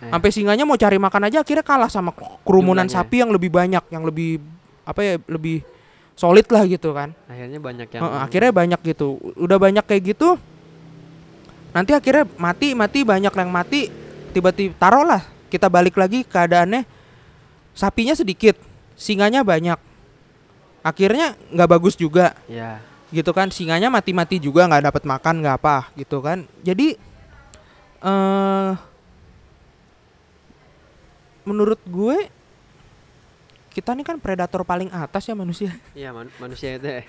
[0.00, 2.16] Eh, sampai singanya mau cari makan aja akhirnya kalah sama
[2.48, 2.96] kerumunan Jumlahnya.
[2.96, 4.40] sapi yang lebih banyak yang lebih
[4.88, 5.60] apa ya lebih
[6.16, 7.12] solid lah gitu kan.
[7.28, 9.20] Akhirnya banyak yang akhirnya banyak gitu.
[9.36, 10.40] Udah banyak kayak gitu
[11.72, 13.88] nanti akhirnya mati mati banyak yang mati
[14.32, 16.84] tiba-tiba taruhlah kita balik lagi keadaannya.
[17.72, 18.56] Sapinya sedikit
[18.96, 19.80] singanya banyak.
[20.84, 22.36] Akhirnya nggak bagus juga.
[22.48, 22.80] Ya
[23.12, 26.48] gitu kan singanya mati-mati juga nggak dapat makan nggak apa gitu kan.
[26.64, 26.96] Jadi
[28.02, 28.72] eh
[31.44, 32.32] menurut gue
[33.72, 35.72] kita nih kan predator paling atas ya manusia.
[35.96, 37.04] Iya man- manusia itu eh,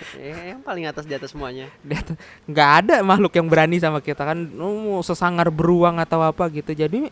[0.56, 1.68] yang paling atas di atas semuanya.
[1.88, 2.16] Di atas-
[2.48, 4.40] nggak ada makhluk yang berani sama kita kan.
[4.56, 6.72] Mau sesangar beruang atau apa gitu.
[6.72, 7.12] Jadi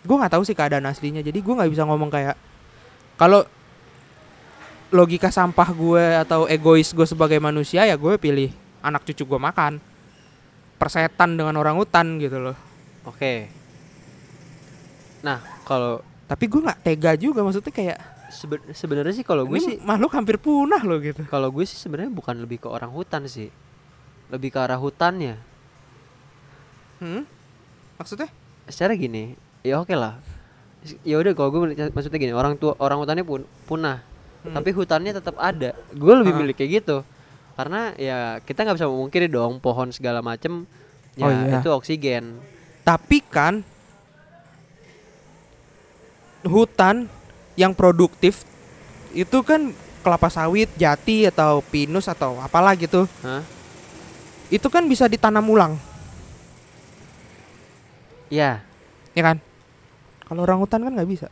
[0.00, 1.22] gue nggak tahu sih keadaan aslinya.
[1.22, 2.34] Jadi gue nggak bisa ngomong kayak
[3.14, 3.46] kalau
[4.90, 8.50] logika sampah gue atau egois gue sebagai manusia ya gue pilih
[8.82, 9.78] anak cucu gue makan.
[10.76, 12.56] Persetan dengan orang hutan gitu loh.
[13.06, 13.46] Oke.
[15.22, 17.98] Nah kalau tapi gue nggak tega juga maksudnya kayak
[18.30, 22.06] sebe- sebenarnya sih kalau gue sih makhluk hampir punah loh gitu kalau gue sih sebenarnya
[22.08, 23.50] bukan lebih ke orang hutan sih,
[24.28, 25.34] lebih ke arah hutannya.
[26.98, 27.22] hmm?
[27.96, 28.30] maksudnya
[28.64, 30.22] Secara gini, ya oke lah.
[31.02, 31.60] Ya udah kalau gue
[31.90, 33.98] maksudnya gini orang tua orang hutannya pun punah,
[34.40, 34.54] Hmm.
[34.54, 35.74] tapi hutannya tetap ada.
[35.90, 36.38] Gue lebih Ah.
[36.38, 37.02] milih kayak gitu.
[37.52, 40.70] Karena ya kita nggak bisa memungkiri dong pohon segala macem
[41.12, 41.58] ya Oh, iya.
[41.58, 42.38] itu oksigen.
[42.80, 43.66] Tapi kan
[46.42, 47.04] hutan
[47.54, 48.44] yang produktif
[49.10, 53.04] itu kan kelapa sawit, jati atau pinus atau apalah gitu.
[53.20, 53.44] Hah?
[54.48, 55.76] Itu kan bisa ditanam ulang,
[58.28, 58.62] Ya,
[59.12, 59.36] ya kan?
[60.24, 61.28] Kalau orang hutan kan nggak bisa.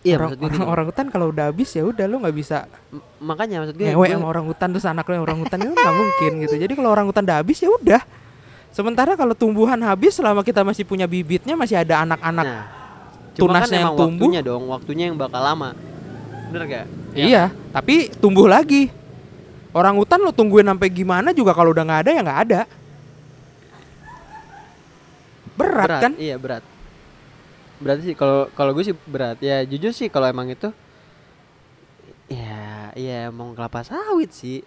[0.00, 0.68] iya orang, maksud gue orang, gitu.
[0.72, 4.00] orang hutan kalau udah habis ya udah lu nggak bisa M- makanya maksud gue, ngewe
[4.00, 6.54] gue- sama orang hutan terus anaknya orang hutan itu nggak mungkin gitu.
[6.56, 8.00] Jadi kalau orang hutan udah habis ya udah.
[8.70, 12.46] Sementara kalau tumbuhan habis selama kita masih punya bibitnya masih ada anak-anak.
[12.46, 12.64] Nah,
[13.40, 14.28] cuma kan tunasnya yang tumbuh.
[14.28, 15.72] waktunya dong, waktunya yang bakal lama.
[16.52, 16.86] Bener gak?
[17.16, 18.92] Iya, tapi tumbuh lagi.
[19.70, 22.60] Orang hutan lo tungguin sampai gimana juga kalau udah nggak ada ya nggak ada.
[25.54, 26.12] Berat, kan?
[26.18, 26.64] Iya berat.
[27.78, 29.38] Berarti sih kalau kalau gue sih berat.
[29.38, 30.74] Ya jujur sih kalau emang itu,
[32.26, 34.66] ya ya emang kelapa sawit sih.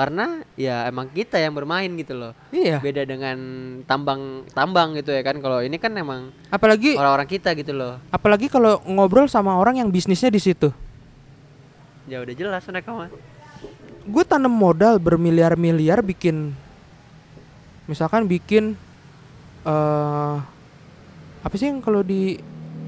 [0.00, 2.32] Karena ya emang kita yang bermain gitu loh.
[2.48, 2.80] Iya.
[2.80, 3.36] Beda dengan
[3.84, 5.36] tambang tambang gitu ya kan.
[5.44, 8.00] Kalau ini kan emang Apalagi orang-orang kita gitu loh.
[8.08, 10.72] apalagi kalau ngobrol sama orang yang bisnisnya di situ.
[12.08, 13.12] Ya udah jelas mereka mah.
[14.08, 16.56] Gue tanam modal bermiliar-miliar bikin
[17.84, 18.72] misalkan bikin
[19.68, 20.36] eh
[21.44, 22.40] apa sih yang kalau di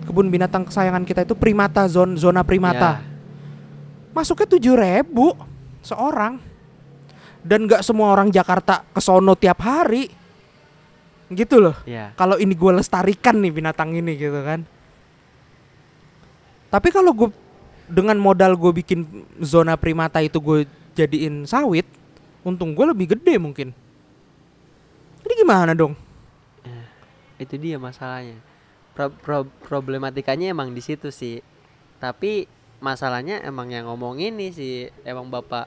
[0.09, 3.05] kebun binatang kesayangan kita itu primata zone zona primata.
[3.05, 5.37] Ya, masuknya tujuh ribu
[5.85, 6.41] seorang
[7.43, 10.09] dan nggak semua orang Jakarta kesono tiap hari
[11.33, 12.13] gitu loh ya.
[12.15, 14.63] kalau ini gue lestarikan nih binatang ini gitu kan
[16.73, 17.29] Tapi kalau gue
[17.85, 19.05] dengan modal gue bikin
[19.45, 20.65] zona primata itu gue
[20.97, 21.85] jadiin sawit,
[22.41, 23.77] untung gue lebih gede mungkin.
[25.21, 25.93] Jadi gimana dong?
[27.43, 28.39] itu dia masalahnya
[28.95, 31.43] Pro- pro- problematikanya emang di situ sih
[31.99, 32.47] tapi
[32.79, 35.67] masalahnya emang yang ngomong ini sih emang bapak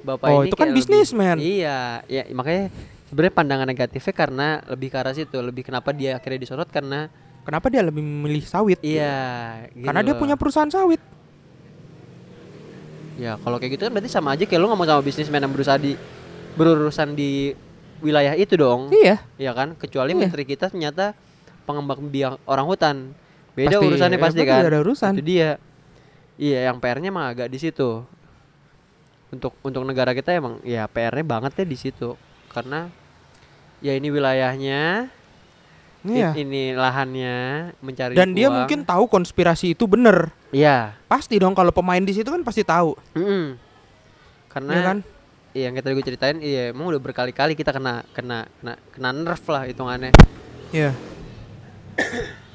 [0.00, 1.36] bapak Oh, ini itu kan bisnismen.
[1.38, 2.70] iya ya makanya
[3.04, 7.08] sebenarnya pandangan negatifnya karena lebih ke arah situ lebih kenapa dia akhirnya disorot karena
[7.40, 8.76] Kenapa dia lebih memilih sawit?
[8.78, 11.00] iya gitu Karena dia punya perusahaan sawit.
[13.16, 15.74] ya kalau kayak gitu kan berarti sama aja kayak lu ngomong sama bisnismen yang berusaha
[15.74, 15.96] di
[16.54, 17.56] berurusan di
[17.98, 19.18] wilayah itu dong Iya.
[19.34, 19.74] Iya kan?
[19.74, 20.20] Kecuali Iya.
[20.20, 21.16] menteri kita ternyata
[21.64, 22.96] pengembang biak orang hutan.
[23.52, 24.62] Beda Pasti, urusannya ya, pasti pasti kan.
[24.64, 25.12] ada urusan.
[25.16, 25.50] Itu dia.
[26.36, 28.06] Iya, yang PR-nya emang agak di situ.
[29.28, 32.16] Untuk untuk negara kita emang ya PR-nya banget ya di situ.
[32.48, 32.88] Karena
[33.78, 35.12] ya ini wilayahnya,
[36.00, 36.32] Iya.
[36.32, 37.36] ini lahannya
[37.78, 38.64] mencari Dan dia uang.
[38.64, 40.32] mungkin tahu konspirasi itu bener.
[40.48, 40.96] Iya.
[41.04, 42.96] Pasti dong kalau pemain di situ kan pasti tahu.
[43.12, 43.58] Mm-mm.
[44.48, 44.98] Karena Iya kan?
[45.52, 49.44] iya, yang kita gue ceritain iya emang udah berkali-kali kita kena kena kena kena nerf
[49.44, 50.16] lah hitungannya.
[50.72, 50.96] Iya.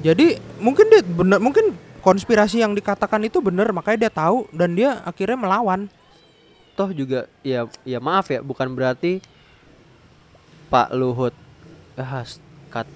[0.00, 0.26] Jadi
[0.58, 5.36] mungkin dia bener mungkin konspirasi yang dikatakan itu bener makanya dia tahu dan dia akhirnya
[5.36, 5.86] melawan.
[6.70, 9.20] toh juga ya ya maaf ya bukan berarti
[10.70, 11.34] Pak Luhut
[11.94, 12.24] ah,
[12.72, 12.86] kat,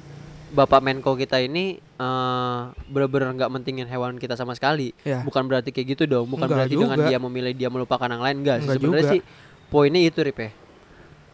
[0.51, 5.21] Bapak Menko kita ini eh bener-bener nggak mentingin hewan kita sama sekali Ya.
[5.21, 7.07] bukan berarti kayak gitu dong bukan Enggak berarti dengan juga.
[7.07, 8.57] dia memilih dia melupakan yang lain enggak.
[8.63, 9.21] Enggak sebenarnya sih
[9.69, 10.51] poinnya itu Rip ya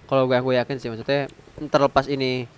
[0.05, 1.31] kalau gue gue yakin sih maksudnya
[1.71, 2.51] terlepas ini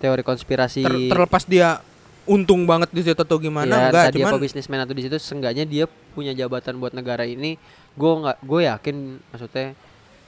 [0.00, 1.82] teori konspirasi Ter- terlepas dia
[2.26, 3.70] untung banget di situ atau gimana?
[3.70, 7.22] Ya, enggak dia cuman apa bisnismen atau di situ seenggaknya dia punya jabatan buat negara
[7.24, 7.56] ini.
[7.94, 8.96] Gue nggak gue yakin
[9.30, 9.72] maksudnya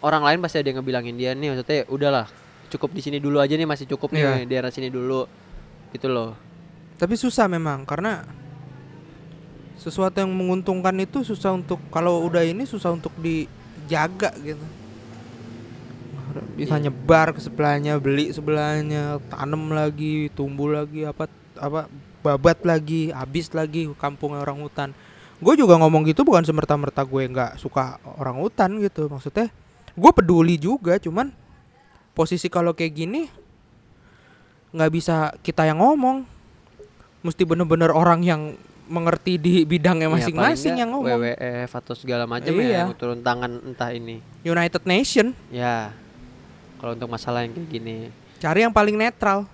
[0.00, 2.26] orang lain pasti ada yang ngebilangin dia nih maksudnya udahlah
[2.70, 4.34] cukup di sini dulu aja nih masih cukup nih Iya.
[4.42, 5.26] di daerah sini dulu.
[5.90, 6.38] Gitu loh.
[6.96, 8.22] Tapi susah memang karena
[9.78, 14.64] sesuatu yang menguntungkan itu susah untuk kalau udah ini susah untuk dijaga gitu.
[16.54, 16.90] Bisa Iya.
[16.90, 21.26] nyebar ke sebelahnya beli sebelahnya tanam lagi tumbuh lagi apa
[21.58, 24.90] apa babat lagi habis lagi kampungnya orang hutan.
[25.38, 29.46] Gue juga ngomong gitu bukan semerta-merta gue nggak suka orang hutan gitu maksudnya
[29.94, 31.30] gue peduli juga cuman
[32.10, 33.30] posisi kalau kayak gini
[34.74, 36.26] nggak bisa kita yang ngomong.
[37.18, 38.54] Mesti bener-bener orang yang
[38.88, 41.18] mengerti di bidangnya Ya, masing-masing nggak yang ngomong.
[41.20, 42.64] WWF atau segala macam Iya.
[42.64, 44.22] ya yang turun tangan entah ini.
[44.42, 45.34] United Nation.
[45.52, 45.92] Ya
[46.78, 47.96] kalau untuk masalah yang kayak gini.
[48.38, 49.50] Cari yang paling netral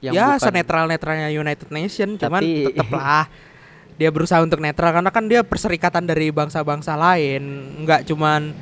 [0.00, 3.24] yang ya bukan- senetral netralnya United Nation cuman Tapi- tetep lah
[4.00, 8.56] dia berusaha untuk netral karena kan dia perserikatan dari bangsa-bangsa lain nggak cuman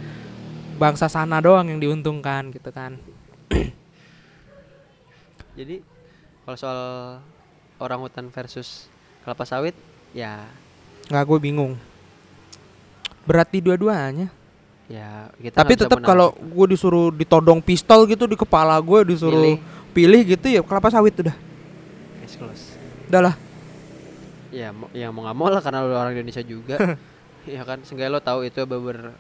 [0.79, 2.99] bangsa sana doang yang diuntungkan gitu kan.
[5.59, 5.83] Jadi
[6.47, 6.83] kalau soal
[7.83, 8.87] orang hutan versus
[9.27, 9.75] kelapa sawit
[10.15, 10.47] ya.
[11.11, 11.73] Nggak gue bingung.
[13.27, 14.31] Berat di dua-duanya.
[14.89, 19.61] Ya kita tapi tetap kalau gue disuruh ditodong pistol gitu di kepala gue disuruh Pilih.
[19.91, 21.35] Pilih gitu ya kelapa sawit udah.
[22.23, 22.65] Case close.
[23.09, 23.35] udah lah.
[24.49, 26.77] Ya mau ya mau nggak mau lah karena lu orang Indonesia juga.
[27.49, 29.17] Ya kan seenggaknya lo tahu itu beber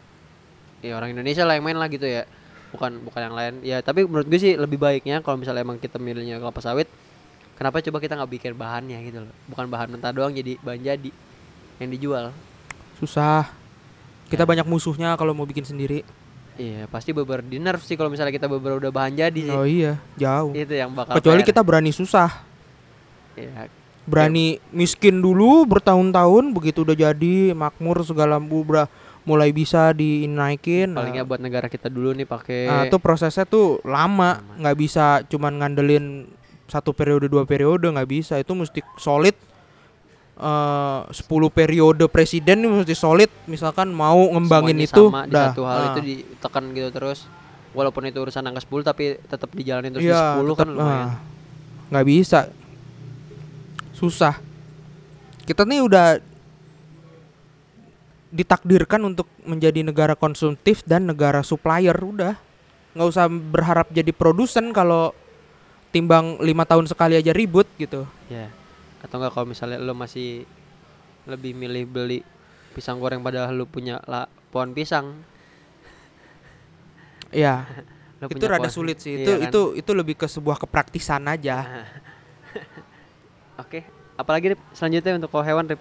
[0.84, 2.28] ya orang Indonesia lah yang main lah gitu ya.
[2.76, 3.54] Bukan bukan yang lain.
[3.64, 6.92] Ya tapi menurut gue sih lebih baiknya kalau misalnya emang kita milihnya kelapa sawit
[7.56, 9.32] kenapa coba kita nggak bikin bahannya gitu loh.
[9.48, 11.10] Bukan bahan mentah doang jadi bahan jadi
[11.80, 12.36] yang dijual.
[13.00, 13.48] Susah.
[14.28, 14.48] Kita Ya.
[14.50, 16.04] banyak musuhnya kalau mau bikin sendiri
[16.59, 19.64] iya pasti beber di nerf sih kalau misalnya kita beber udah bahan jadi sih oh
[19.64, 20.52] iya jauh.
[20.52, 21.48] Itu yang bakal kecuali PR.
[21.54, 22.44] kita berani susah.
[23.38, 23.70] Ya,
[24.02, 28.90] berani miskin dulu bertahun-tahun begitu udah jadi makmur segala udah
[29.22, 30.96] mulai bisa dinaikin.
[30.96, 34.59] Palingnya nah, buat negara kita dulu nih pakai nah, itu prosesnya tuh lama Lama.
[34.64, 36.26] nggak bisa cuman ngandelin
[36.64, 38.40] satu periode dua periode nggak bisa.
[38.40, 39.36] Itu mesti solid
[40.39, 41.18] eh 10
[41.51, 45.05] periode presiden nih mesti solid misalkan mau ngembangin semuanya itu.
[45.05, 45.47] sama di dah.
[45.51, 45.86] satu hal Ah.
[45.89, 47.18] itu ditekan gitu terus.
[47.68, 51.03] Walaupun itu urusan angka 10 tapi tetap dijalanin terus Iya, di 10 kan tetep, lumayan.
[51.05, 51.14] ah,
[51.91, 52.41] nggak bisa.
[53.93, 54.39] Susah.
[55.43, 56.07] Kita nih udah
[58.28, 62.36] ditakdirkan untuk menjadi negara konsumtif dan negara supplier udah.
[62.93, 65.11] Nggak usah berharap jadi produsen kalau
[65.91, 68.05] timbang lima tahun sekali aja ribut gitu.
[68.28, 68.53] Ya
[69.09, 70.44] atau enggak kalau misalnya lo masih
[71.24, 72.20] lebih milih beli
[72.76, 75.16] pisang goreng padahal lu punya lah pohon pisang.
[77.32, 77.64] Ya
[78.20, 79.20] lu itu rada pohon- sulit sih.
[79.20, 79.48] Iya itu kan?
[79.48, 81.88] itu itu lebih ke sebuah kepraktisan aja.
[83.62, 83.84] Oke
[84.18, 85.80] apalagi Rip, selanjutnya untuk kalau hewan Rip?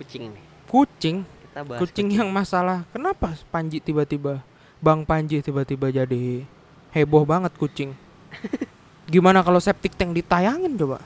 [0.00, 0.44] kucing nih.
[0.66, 1.16] Kucing?
[1.22, 2.08] Kita bahas kucing.
[2.10, 2.88] yang masalah.
[2.90, 4.42] Kenapa Panji tiba-tiba
[4.80, 6.42] Bang Panji tiba-tiba jadi
[6.90, 7.92] heboh banget kucing?
[9.12, 11.04] Gimana kalau septic tank ditayangin coba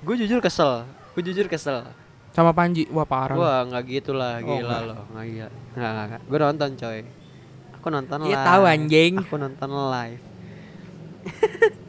[0.00, 0.84] gue jujur kesel.
[1.12, 1.84] Gue jujur kesel.
[2.30, 2.86] Sama Panji?
[2.88, 3.34] Wah parah.
[3.34, 6.22] Wah nggak gitu lah, Oh, gila loh, nggak gila, nggak nggak.
[6.24, 6.98] Gue nonton coy,
[7.74, 8.46] aku nonton Iya live.
[8.46, 9.12] tahu anjing.
[9.18, 10.22] Aku nonton live.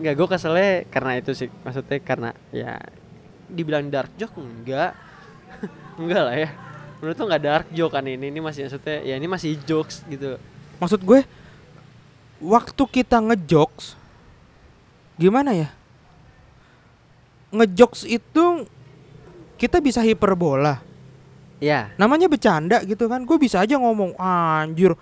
[0.00, 2.80] Nggak, gue keselnya karena itu sih, maksudnya karena ya
[3.46, 4.96] dibilang dark joke enggak,
[5.96, 6.48] enggak lah ya.
[7.00, 10.40] Menurut tuh nggak dark joke kan ini, ini masih maksudnya ya ini masih jokes gitu.
[10.76, 11.20] maksud gue
[12.40, 13.92] waktu kita ngejokes
[15.14, 15.68] gimana ya
[17.50, 18.64] ngejokes itu
[19.60, 20.82] kita bisa hiperbola.
[21.60, 23.22] Ya, namanya bercanda gitu kan.
[23.28, 24.96] Gue bisa aja ngomong anjir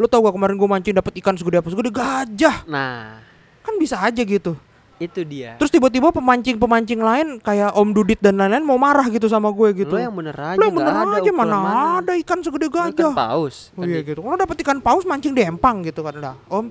[0.00, 1.92] lu tau gak kemarin gue mancing dapet ikan segede apa segede?
[1.92, 2.64] Gajah.
[2.64, 3.20] Nah.
[3.60, 4.56] Kan bisa aja gitu.
[5.00, 5.56] Itu dia.
[5.56, 9.72] terus tiba-tiba pemancing pemancing lain kayak Om Dudit dan lain-lain mau marah gitu sama gue
[9.72, 9.96] gitu.
[9.96, 12.76] Lo yang bener aja, Lu yang bener ada aja ukuran mana, ada ikan segede Lo
[12.76, 13.12] ikan gajah.
[13.16, 13.72] paus.
[13.72, 14.20] oh kan iya gitu.
[14.20, 16.68] Kalau dapet ikan paus mancing di empang gitu kan dah Om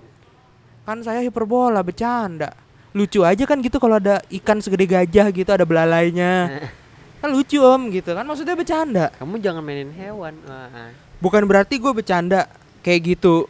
[0.85, 2.53] kan saya hiperbola bercanda
[2.89, 6.49] lucu aja kan gitu kalau ada ikan segede gajah gitu ada belalainya.
[7.19, 8.23] Kan lucu om gitu kan.
[8.23, 9.11] Maksudnya bercanda.
[9.19, 10.39] Kamu jangan mainin hewan.
[10.47, 10.87] Wah.
[11.19, 12.47] bukan berarti gue bercanda
[12.79, 13.43] kayak gitu.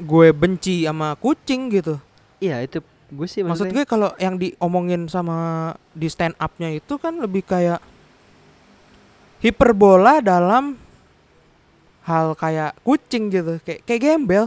[0.00, 2.00] Gue benci sama kucing gitu.
[2.40, 2.80] Iya itu
[3.12, 7.78] gue sih maksud gue kalau yang diomongin sama di stand upnya itu kan lebih kayak
[9.44, 10.80] hiperbola dalam
[12.08, 13.60] hal kayak kucing gitu.
[13.68, 14.44] Kayak kayak gembel.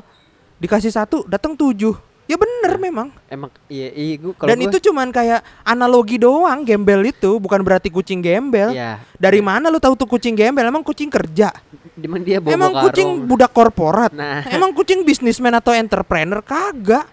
[0.58, 3.08] Dikasih satu datang tujuh ya bener memang.
[3.26, 7.40] Emang iya iya gue kalau dan gua- itu cuman kayak analogi doang gembel itu.
[7.40, 8.76] Bukan berarti kucing gembel.
[8.76, 9.02] Iya.
[9.18, 10.68] dari mana lu tahu tuh kucing gembel?
[10.68, 11.50] Emang kucing kerja?
[11.98, 14.12] Emang dia bawa emang kucing budak korporat?
[14.14, 16.44] Nah, emang kucing bisnismen atau entrepreneur?
[16.44, 17.08] Kagak.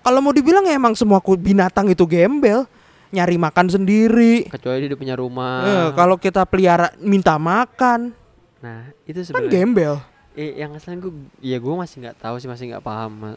[0.00, 2.64] Kalau mau dibilang ya emang semua binatang itu gembel.
[3.10, 4.46] Nyari makan sendiri.
[4.46, 5.66] Kecuali dia punya rumah.
[5.66, 8.14] Eh, kalau kita pelihara minta makan.
[8.62, 9.50] Nah, itu kan sebenarnya.
[9.50, 9.94] gembel.
[10.38, 13.34] Eh, yang ngeselin gue, ya gue masih nggak tahu sih, masih nggak paham.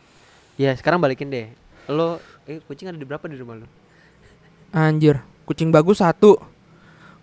[0.55, 1.49] Ya sekarang balikin deh.
[1.85, 3.67] Lo, eh kucing ada di berapa di rumah lo?
[4.71, 6.33] anjir kucing bagus satu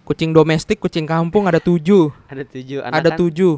[0.04, 2.78] kucing domestik kucing kampung ada tujuh Ada tujuh.
[2.78, 3.54] ada Anakan tujuh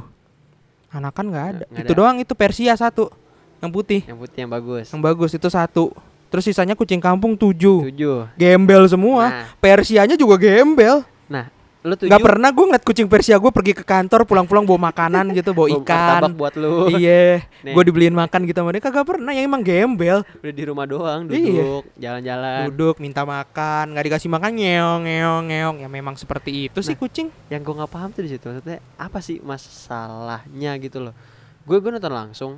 [0.89, 1.99] anakan nggak ada Nggak itu ada.
[1.99, 3.13] doang itu Persia satu
[3.61, 4.87] yang putih Yang putih yang bagus.
[4.89, 5.93] yang bagus itu satu
[6.29, 8.33] terus sisanya kucing kampung tujuh Tujuh.
[8.33, 11.53] gembel semua Nah, Persianya juga gembel nah,
[11.83, 12.07] lo tujuh.
[12.07, 15.67] nggak pernah gue ngeliat kucing Persia gue pergi ke kantor pulang-pulang bawa makanan gitu bawa
[15.67, 16.87] bawa ikan buat lo.
[16.95, 20.87] iya gue dibeliin makan gitu sama dia kagak pernah yang emang gembel Udah di rumah
[20.87, 21.43] doang, Iya.
[21.43, 22.61] duduk, jalan-jalan.
[22.71, 27.01] duduk minta makan nggak dikasih makan ngeong ngeong ngeong ya memang seperti itu sih Nah.
[27.03, 31.15] kucing Yang gue nggak paham tuh di situ, maksudnya apa sih masalahnya gitu loh?
[31.63, 32.53] Gue gue nonton langsung,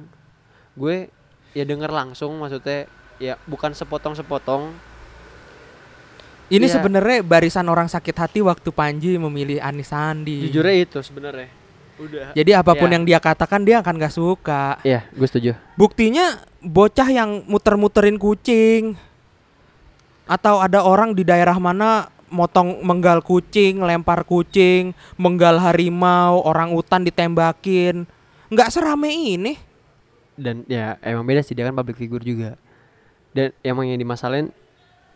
[0.75, 1.09] gue
[1.53, 2.85] ya denger langsung, maksudnya
[3.17, 4.94] ya bukan sepotong-sepotong.
[6.55, 6.75] Ini Iya.
[6.75, 11.49] sebenarnya barisan orang sakit hati waktu Panji memilih Anis Sandi Jujurnya itu sebenarnya.
[11.95, 12.35] Udah.
[12.35, 12.95] jadi apa pun Ya.
[12.99, 15.51] yang dia katakan dia akan gak suka Iya, gue setuju.
[15.75, 18.99] Buktinya bocah yang muter-muterin kucing
[20.25, 27.05] atau ada orang di daerah mana motong menggal kucing, lempar kucing, menggal harimau, orang utan
[27.05, 28.09] ditembakin.
[28.45, 29.55] nggak serame ini.
[30.35, 32.59] dan ya emang beda sih dia kan public figure juga
[33.31, 34.51] dan emang yang dimasalahin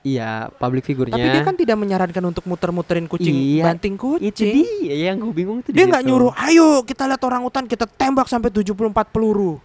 [0.00, 4.24] iya public figurnya Tapi dia kan tidak menyarankan untuk muter-muterin kucing, Iya, banting kucing.
[4.24, 4.44] itu
[4.82, 7.84] dia yang gue bingung tuh Dia di nggak nyuruh, ayo kita lihat orang utan kita
[7.84, 8.72] tembak sampai 74
[9.08, 9.58] peluru.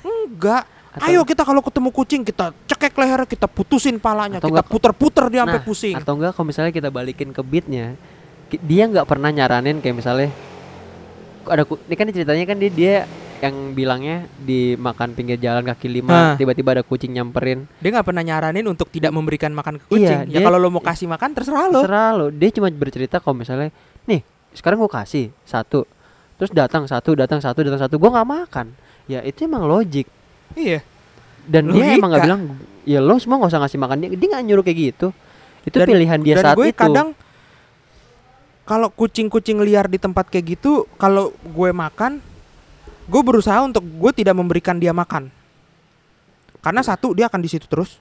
[0.00, 0.64] Enggak.
[0.90, 5.46] Atau- Ayo kita kalau ketemu kucing kita cekek lehernya, kita putusin palanya, kita puter-puter dia
[5.46, 5.94] sampai Nah, pusing.
[5.94, 7.94] atau enggak kalau misalnya kita balikin ke beatnya
[8.50, 10.34] dia nggak pernah nyaranin kayak misalnya
[11.46, 12.94] ada ini kan ceritanya kan dia dia
[13.40, 18.64] yang bilangnya dimakan pinggir jalan kaki lima tiba-tiba ada kucing nyamperin Dia nggak pernah nyaranin
[18.64, 20.18] untuk tidak memberikan makan ke Iya, kucing.
[20.26, 21.80] ya dia- kalau lo mau kasih makan terserah lo.
[21.80, 23.72] terserah lo dia cuma bercerita kalau misalnya
[24.04, 24.20] nih
[24.52, 25.88] sekarang gue kasih satu
[26.36, 28.66] terus datang satu datang satu datang satu gue nggak makan
[29.06, 30.04] ya itu emang logik
[30.52, 30.84] Iya.
[31.44, 32.26] dan dia emang nggak Logika.
[32.28, 32.40] bilang
[32.82, 35.08] ya lo semua nggak usah ngasih makan dia dia nggak nyuruh kayak gitu
[35.62, 37.08] itu Dan- pilihan dia Dan saat gue itu kadang
[38.62, 42.22] kalau kucing-kucing liar di tempat kayak gitu, kalau gue makan,
[43.10, 45.34] gue berusaha untuk gue tidak memberikan dia makan.
[46.62, 47.98] Karena satu dia akan di situ terus,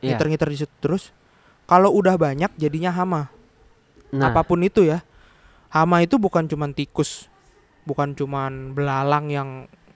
[0.00, 0.16] Iya.
[0.16, 1.12] ngiter-ngiter di situ terus.
[1.68, 3.28] Kalau udah banyak jadinya hama.
[4.14, 5.02] nah Apa pun itu ya.
[5.68, 7.26] Hama itu bukan cuman tikus,
[7.84, 9.48] bukan cuman belalang yang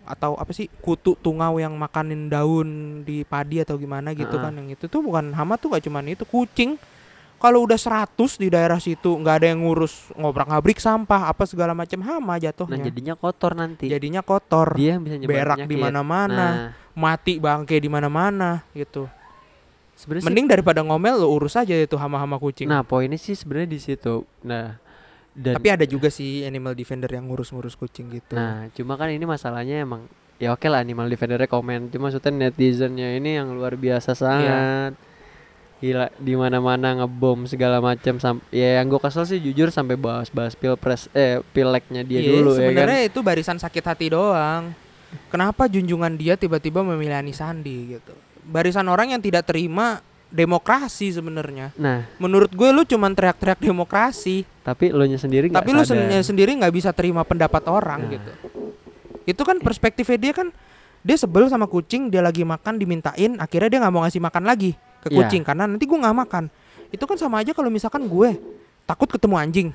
[0.03, 4.43] atau apa sih kutu tungau yang makanin daun di padi atau gimana gitu Heeh.
[4.43, 6.75] kan yang itu tuh bukan hama tuh gak cuman itu kucing
[7.41, 11.73] kalau udah 100 di daerah situ nggak ada yang ngurus ngobrak ngabrik sampah apa segala
[11.73, 13.89] macam hama nah jatuhnya jadinya kotor nanti.
[13.89, 14.77] Jadinya kotor.
[14.77, 16.69] Dia yang bisa berak di mana-mana nah.
[16.93, 19.09] mati bangke di mana-mana gitu.
[19.97, 22.69] Sebenarnya sih- mending daripada ngomel lo urus aja itu hama-hama kucing.
[22.69, 24.29] Nah poinnya sih sebenarnya di situ.
[24.45, 24.77] Nah
[25.33, 28.37] dan tapi ada juga sih animal defender yang ngurus-ngurus kucing gitu.
[28.37, 30.05] Nah, cuma kan ini masalahnya emang
[30.37, 34.93] ya oke lah animal defendernya komen, cuma maksudnya netizennya ini yang luar biasa sangat.
[35.81, 41.09] Gila di mana-mana ngebom segala macam ya yang gue kesel sih jujur sampai bahas-bahas pilpres
[41.11, 42.65] eh pileknya dia Iya, dulu ya kan.
[42.69, 44.77] sebenarnya itu barisan sakit hati doang.
[45.27, 48.13] Kenapa junjungan dia tiba-tiba memilih Anies Sandi gitu?
[48.45, 51.73] Barisan orang yang tidak terima demokrasi sebenarnya.
[51.75, 56.23] Nah, Menurut gue lu cuman teriak-teriak demokrasi, tapi lo nya sendiri nggak tapi lu sen-
[56.23, 58.11] sendiri nggak bisa terima pendapat orang Nah.
[58.13, 58.33] gitu.
[59.25, 60.49] Itu kan perspektifnya dia kan
[61.01, 64.77] dia sebel sama kucing, dia lagi makan dimintain, akhirnya dia nggak mau ngasih makan lagi
[65.01, 65.17] ke Iya.
[65.25, 66.45] kucing karena nanti gue nggak makan.
[66.91, 68.37] Itu kan sama aja kalau misalkan gue
[68.85, 69.69] takut ketemu anjing.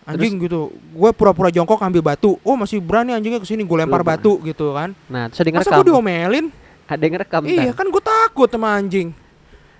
[0.00, 2.40] Anjing gitu, gue pura-pura jongkok ambil batu.
[2.42, 4.90] Oh masih berani anjingnya ke sini, gue lempar Lu- batu gitu kan.
[5.06, 6.46] Nah, terus ada Masa gue diomelin?
[6.90, 7.40] Ada yang ngerekam.
[7.46, 9.14] Iya kan gue takut sama anjing.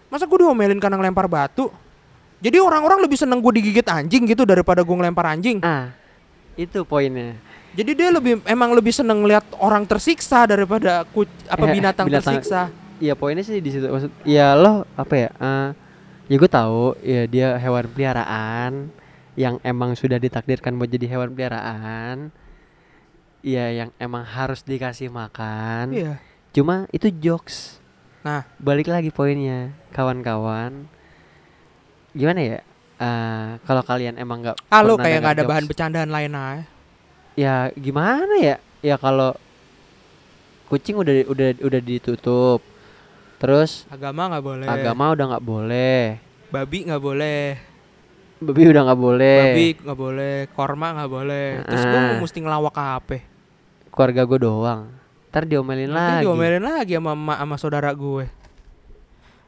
[0.06, 1.66] Masa gue diomelin karena ngelempar batu?
[2.38, 5.58] Jadi orang-orang lebih seneng gue digigit anjing gitu daripada gue ngelempar anjing.
[5.60, 5.90] Ah,
[6.54, 7.34] itu poinnya.
[7.70, 12.70] Jadi dia lebih emang lebih seneng lihat orang tersiksa daripada ku, apa binatang, binatang- tersiksa.
[13.00, 14.12] Iya poinnya sih di situ maksud.
[14.28, 15.30] Ya lo apa ya?
[15.32, 15.68] eh,
[16.28, 18.92] ya gue tahu ya dia hewan peliharaan
[19.40, 22.28] yang emang sudah ditakdirkan buat jadi hewan peliharaan.
[23.40, 25.96] Iya yang emang harus dikasih makan.
[25.96, 26.12] Iya.
[26.52, 27.80] Cuma itu jokes.
[28.20, 28.44] Nah.
[28.60, 30.84] balik lagi poinnya, kawan-kawan.
[32.12, 32.58] Gimana ya?
[33.00, 36.62] Eh, kalau kalian emang nggak Ah pernah kayak nggak ada bahan jokes, bercandaan lain aja.
[37.32, 38.56] ya gimana ya?
[38.84, 39.32] Ya kalau
[40.68, 42.60] kucing udah udah udah ditutup.
[43.40, 44.66] Terus Agama nggak boleh.
[44.68, 46.02] agama udah nggak boleh.
[46.52, 47.42] Babi nggak boleh.
[48.36, 49.40] Babi udah nggak boleh.
[49.40, 50.36] Babi nggak boleh.
[50.52, 51.46] Korma nggak boleh.
[51.64, 53.18] Terus gue mesti ngelawak apa?
[53.88, 54.82] Keluarga gue doang.
[55.32, 56.24] Ntar diomelin Nanti lagi.
[56.28, 58.28] diomelin lagi sama emak sama saudara gue.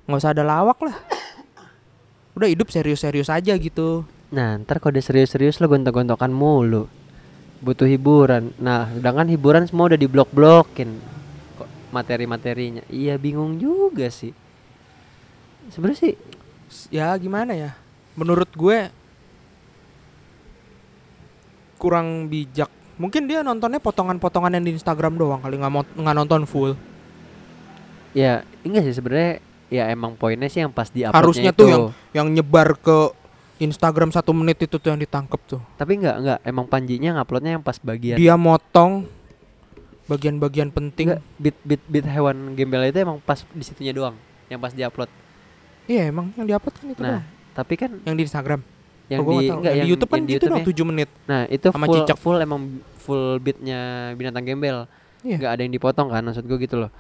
[0.09, 0.97] Nggak usah ada lawak lah.
[2.32, 4.09] Udah hidup serius-serius aja gitu.
[4.32, 6.88] Nah, ntar kalau udah serius-serius lo gontok-gontokan mulu.
[7.61, 8.57] Butuh hiburan.
[8.57, 10.97] Nah, sedangkan hiburan semua udah diblok-blokin.
[11.93, 12.82] Materi-materinya.
[12.88, 14.32] Iya, bingung juga sih.
[15.70, 16.14] Sebenarnya sih
[16.88, 17.76] Ya gimana ya?
[18.16, 18.88] Menurut gue
[21.76, 22.70] kurang bijak.
[23.01, 26.72] Mungkin dia nontonnya potongan-potongan yang di Instagram doang kali nggak mau nggak nonton full.
[28.12, 29.40] ya enggak sih sebenarnya
[29.72, 33.09] ya emang poinnya sih yang pas di Harusnya tuh yang yang nyebar ke
[33.57, 35.64] Instagram satu menit itu tuh yang ditangkep tuh.
[35.80, 39.09] tapi enggak enggak emang panjinya nguploadnya yang pas bagian Dia motong
[40.12, 41.06] bagian-bagian penting.
[41.10, 44.14] enggak bit bit bit hewan gembel itu emang pas di situnya doang
[44.46, 45.08] yang pas diupload
[45.84, 47.24] Iya emang yang diupload kan itu nah doang.
[47.52, 48.60] tapi kan Yang di Instagram.
[49.08, 50.62] yang Oh, di nggak enggak yang, di YouTube kan yang di gitu dong.
[50.62, 51.08] 7 menit.
[51.24, 52.16] nah itu sama full cicak.
[52.16, 52.60] full emang
[52.96, 53.80] full bitnya
[54.14, 54.86] binatang gembel
[55.20, 55.36] Iya.
[55.38, 56.90] nggak ada yang dipotong kan maksud gue gitu loh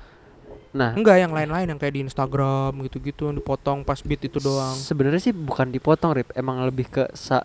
[0.70, 4.72] nah Enggak yang lain-lain yang kayak di Instagram gitu-gitu yang dipotong pas beat itu doang.
[4.72, 7.44] sebenarnya sih bukan dipotong rip emang lebih ke sa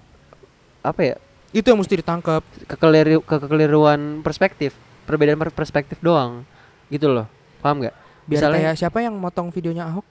[0.80, 1.15] apa ya
[1.49, 2.39] Itu yang mesti ditangkap.
[2.65, 4.76] kekeliru kekeliruan perspektif
[5.08, 6.43] perbedaan per- perspektif doang
[6.88, 7.26] gitu loh
[7.58, 7.95] paham nggak
[8.28, 10.03] Misalnya- kayak siapa yang motong videonya Ahok?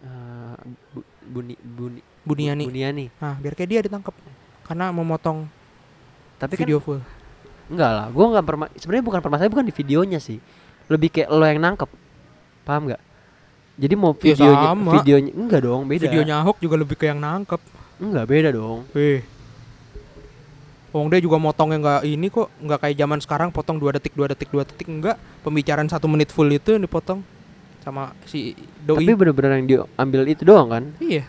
[0.00, 0.54] Eh,
[0.94, 2.64] Bu- buni buni Buniani.
[2.64, 4.14] Buniani Nah, biar kayak dia ditangkap
[4.62, 5.46] karena memotong
[6.36, 6.98] tapi video full.
[6.98, 7.14] kan
[7.66, 10.38] enggak lah gue nggak perma sebenarnya bukan permasalahan bukan di videonya sih
[10.86, 11.90] lebih kayak lo yang nangkep
[12.62, 13.02] paham nggak
[13.74, 14.90] jadi mau Ya videonya sama.
[14.92, 17.58] videonya enggak dong beda Videonya Ahok juga lebih ke yang nangkep.
[17.98, 19.22] enggak beda dong Eh.
[20.94, 24.30] Wong dia juga motongnya nggak ini kok, nggak kayak zaman sekarang potong dua detik, dua
[24.32, 25.18] detik, dua detik enggak.
[25.42, 27.20] Pembicaraan satu menit full itu yang dipotong
[27.86, 28.98] sama si doi.
[28.98, 31.22] tapi bener-bener yang diambil itu doang kan iya.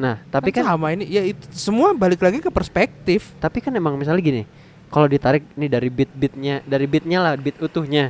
[0.00, 3.36] nah tapi kan sama ini ya itu semua balik lagi ke perspektif.
[3.44, 4.42] tapi kan emang misalnya gini
[4.88, 8.08] kalau ditarik nih dari bit-bitnya dari bitnya lah bit utuhnya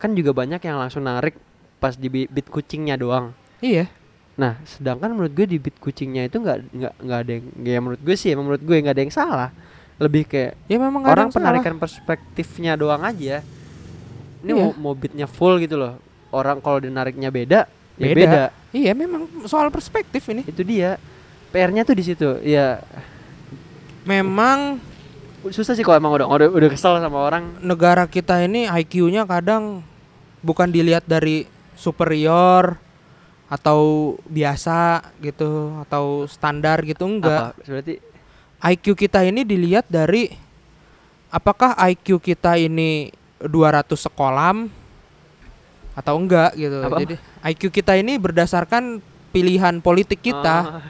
[0.00, 1.36] kan juga banyak yang langsung narik
[1.76, 3.88] pas di bit kucingnya doang Iya.
[4.34, 8.00] Nah sedangkan menurut gue di bit kucingnya itu nggak nggak nggak ada yang ya menurut
[8.02, 9.50] gue sih menurut gue nggak ada yang salah
[9.94, 11.54] lebih kayak Ya memang orang yang salah.
[11.54, 13.46] penarikan perspektifnya doang aja
[14.40, 14.58] ini Iya.
[14.58, 17.60] mau mau bitnya full gitu loh orang kalau dinariknya beda
[17.94, 18.14] ya Beda.
[18.16, 20.42] beda Iya memang soal perspektif ini.
[20.42, 20.98] itu dia
[21.48, 22.82] PR-nya tuh di situ ya
[24.02, 24.82] Memang
[25.46, 29.84] susah sih kalau emang udah udah, udah kesel sama orang negara kita ini IQ-nya kadang
[30.40, 32.76] bukan dilihat dari superior
[33.54, 37.54] atau biasa gitu atau standar gitu enggak.
[37.54, 37.94] apa berarti
[38.74, 40.34] IQ kita ini dilihat dari
[41.30, 44.66] apakah IQ kita ini 200 sekolah
[45.94, 46.82] atau enggak gitu.
[46.82, 46.98] Apa?
[47.06, 47.14] Jadi
[47.54, 48.98] IQ kita ini berdasarkan
[49.30, 50.58] pilihan politik kita.
[50.66, 50.82] Oh.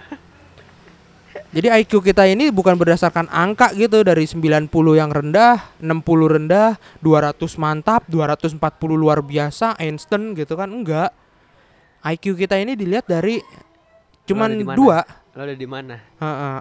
[1.54, 4.66] Jadi IQ kita ini bukan berdasarkan angka gitu dari 90
[4.98, 8.58] yang rendah, 60 rendah, 200 mantap, 240
[8.98, 11.14] luar biasa, Einstein gitu kan enggak.
[12.04, 13.40] IQ kita ini dilihat dari
[14.24, 14.76] cuman mana?
[14.76, 14.98] dua.
[15.34, 15.98] lo ada di mana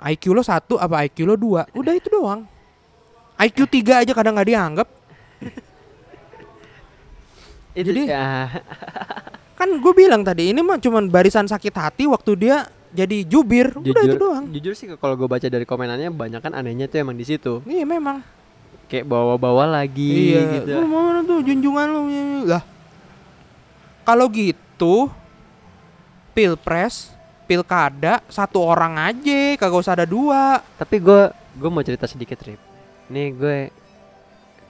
[0.07, 1.63] IQ lo satu apa IQ lo dua?
[1.71, 2.47] Udah itu doang.
[3.33, 4.87] IQ 3 aja kadang nggak dianggap.
[7.73, 8.47] itu Jadi- ya
[9.59, 13.73] Kan gue bilang tadi ini mah cuman barisan sakit hati waktu dia jadi jubir.
[13.73, 14.43] Udah itu jujur doang.
[14.49, 17.83] jujur sih kalau gue baca dari komenannya banyak kan anehnya tuh emang di situ Iya
[17.83, 18.21] memang.
[18.85, 20.59] kayak bawa-bawa lagi iya.
[20.59, 22.01] gitu Lu mana tuh junjungan lu
[22.45, 22.61] lah.
[24.03, 25.09] Kalau gitu
[26.33, 27.13] pilpres,
[27.45, 30.61] pilkada satu orang aja, kagak usah ada dua.
[30.75, 32.73] tapi gue gue mau cerita sedikit trip
[33.13, 33.57] nih gue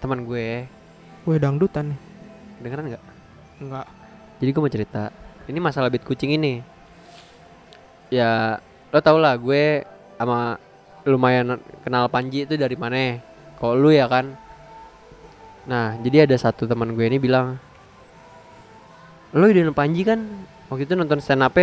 [0.01, 0.67] teman gue.
[1.23, 1.99] Gue dangdutan nih.
[2.63, 3.03] dengeran nggak?
[3.63, 3.87] Enggak.
[4.39, 5.03] jadi gue mau cerita.
[5.47, 6.63] Ini masalah bit kucing ini.
[8.11, 8.59] Ya
[8.91, 9.87] lo tau lah gue
[10.19, 10.59] sama
[11.07, 13.19] lumayan kenal Panji itu dari mana?
[13.59, 14.35] Kalau lu ya kan?
[15.67, 17.55] Nah jadi ada satu teman gue ini bilang
[19.33, 20.19] lo idola Panji kan
[20.73, 21.53] waktu itu nonton stand up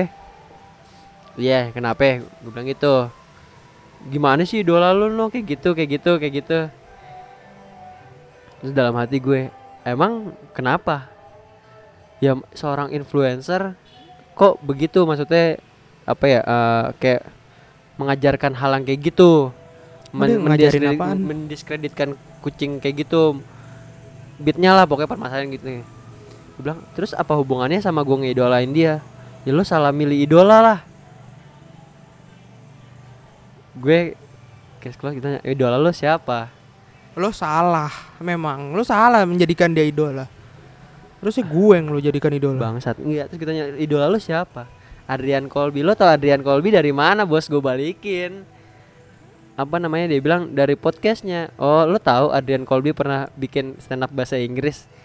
[1.34, 2.22] iya kenapa?
[2.42, 3.10] Gue bilang gitu.
[4.08, 6.58] Gimana sih idola lu no kayak gitu kayak gitu kayak gitu.
[8.60, 9.50] Terus dalam hati gue
[9.84, 11.10] emang kenapa?
[12.20, 13.76] Ya seorang influencer
[14.36, 15.04] kok begitu?
[15.04, 15.58] Maksudnya
[16.08, 17.22] apa ya eh, kayak
[18.00, 19.52] mengajarkan hal yang kayak gitu.
[20.10, 20.42] Ngajarin
[20.96, 22.08] mendiskredit- mendiskreditkan
[22.40, 23.40] kucing kayak gitu.
[24.40, 25.66] Beatnya lah pokoknya permasalahan gitu.
[25.68, 25.99] nih
[26.60, 29.00] gue bilang terus apa hubungannya sama gue ngidolain dia?
[29.48, 30.78] Ya lo salah milih idola lah.
[33.80, 34.12] Gue
[34.84, 36.52] kayak keluar gitu tanya idola lo siapa?
[37.16, 37.88] Lo salah,
[38.20, 38.76] memang.
[38.76, 40.28] Lo salah menjadikan dia idola.
[41.24, 42.60] Terusnya gue yang lo jadikan idola.
[42.60, 43.00] bangsat.
[43.00, 44.68] Enggak terus kita tanya idola lo siapa?
[45.08, 45.80] Adrian Colby.
[45.80, 47.48] Lo tau Adrian Colby dari mana bos?
[47.48, 48.44] Gue balikin.
[49.56, 51.48] Apa namanya dia bilang dari podcastnya.
[51.56, 54.99] Oh lo tahu Adrian Colby pernah bikin stand up bahasa Inggris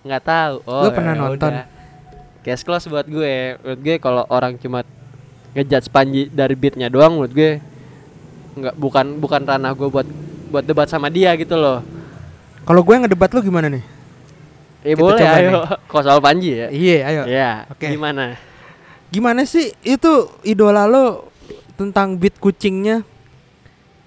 [0.00, 1.52] nggak tahu oh Lo pernah ya nonton?
[1.52, 1.66] udah.
[2.40, 4.86] case close buat gue menurut gue kalau orang cuma
[5.52, 7.50] ngejudge Panji dari beatnya doang menurut gue
[8.54, 10.06] nggak bukan bukan ranah gue buat
[10.48, 11.82] buat debat sama dia gitu loh
[12.62, 13.80] Kalau gue ngedebat lo gimana nih?
[14.80, 15.50] eh Kita boleh coba ayo
[15.90, 17.22] kok soal Panji ya Iya, ayo.
[17.26, 17.88] ya Oke.
[17.88, 18.36] gimana
[19.08, 21.32] Gimana sih itu idola lo
[21.74, 23.00] tentang beat kucingnya?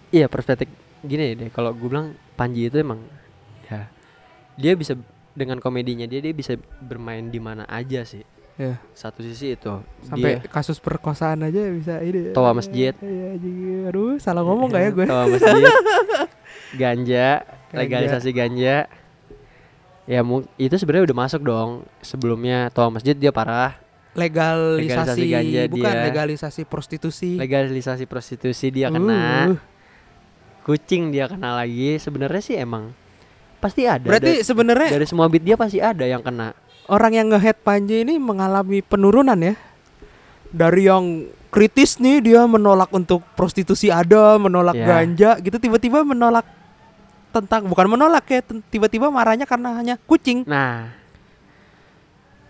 [0.07, 0.69] Iya perspektif
[1.01, 3.01] gini deh kalau gue bilang Panji itu emang
[3.65, 3.89] ya
[4.53, 4.93] dia bisa
[5.33, 8.23] dengan komedinya dia dia bisa bermain di mana aja sih
[8.59, 9.73] Ya, satu sisi itu
[10.05, 12.29] sampai dia kasus perkosaan aja bisa ini.
[12.29, 12.93] Toa masjid.
[12.93, 15.05] Iya, jadi aduh, salah ngomong gak ya gue?
[15.07, 15.63] Toa masjid
[16.77, 17.73] ganja Ganja.
[17.73, 18.75] legalisasi ganja
[20.05, 20.19] ya
[20.57, 21.69] itu sebenarnya udah masuk dong
[21.99, 23.79] sebelumnya toa masjid dia parah
[24.11, 26.03] Legalisasi, Legalisasi ganja bukan dia.
[26.11, 27.31] legalisasi prostitusi.
[27.39, 29.57] legalisasi prostitusi dia kena Uh,
[30.67, 32.91] kucing dia kena lagi sebenarnya sih emang
[33.61, 36.57] pasti ada berarti sebenarnya dari semua beat dia pasti ada yang kena
[36.91, 39.55] orang yang nge-head Panji ini mengalami penurunan ya.
[40.51, 44.87] Dari yang kritis nih dia menolak untuk prostitusi ada, menolak Ya.
[44.87, 46.43] ganja gitu tiba-tiba menolak
[47.31, 50.43] tentang bukan menolak ya, tiba-tiba marahnya karena hanya kucing.
[50.43, 50.91] Nah,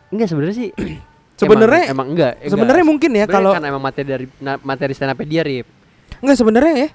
[0.10, 0.72] enggak sebenarnya sih.
[1.42, 2.34] Sebenarnya emang, emang enggak.
[2.38, 2.52] enggak.
[2.54, 4.26] sebenarnya mungkin ya kalau kan emang materi dari
[4.62, 5.66] materi stand up dia Rip.
[6.22, 6.90] Enggak sebenarnya ya.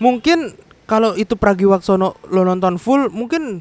[0.00, 3.60] Mungkin kalau itu Pragiwaksono lo nonton full mungkin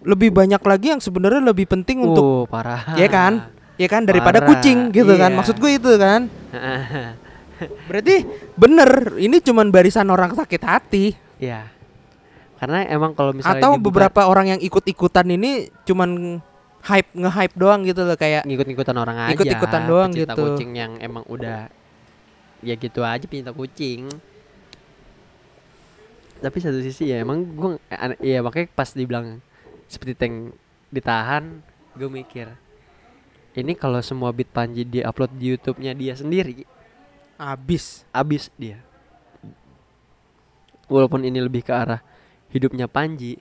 [0.00, 2.94] lebih banyak lagi yang sebenarnya lebih penting untuk Uh, parah.
[2.94, 3.50] ya kan?
[3.76, 5.30] Ya kan daripada Parah, kucing gitu kan.
[5.30, 5.36] iya.
[5.36, 6.30] Maksud gue itu kan.
[7.88, 8.24] Berarti
[8.54, 11.04] bener ini cuman barisan orang sakit hati
[11.36, 11.68] Iya.
[12.56, 16.40] Karena emang kalau misalnya atau dibuka- beberapa orang yang ikut-ikutan ini cuman
[16.82, 19.34] hype nge-hype doang gitu loh kayak ngikut-ngikutan orang aja.
[19.34, 20.32] Ikut-ikutan doang gitu.
[20.32, 21.68] kucing yang emang udah
[22.62, 24.08] ya gitu aja pecinta kucing.
[26.46, 27.82] Tapi satu sisi ya emang gue
[28.22, 29.42] ya makanya pas dibilang
[29.90, 30.54] seperti tank
[30.94, 31.58] ditahan,
[31.98, 32.54] gue mikir
[33.56, 36.68] ini kalau semua beat Panji dia upload di YouTube-nya dia sendiri,
[37.40, 38.04] abis.
[38.12, 38.84] abis dia.
[40.92, 42.04] Walaupun ini lebih ke arah
[42.52, 43.40] hidupnya Panji,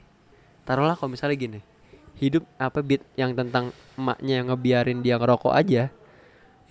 [0.63, 1.59] taruhlah kalau misalnya gini,
[2.15, 5.91] hidup apa beat yang tentang emaknya yang ngebiarin dia ngerokok aja,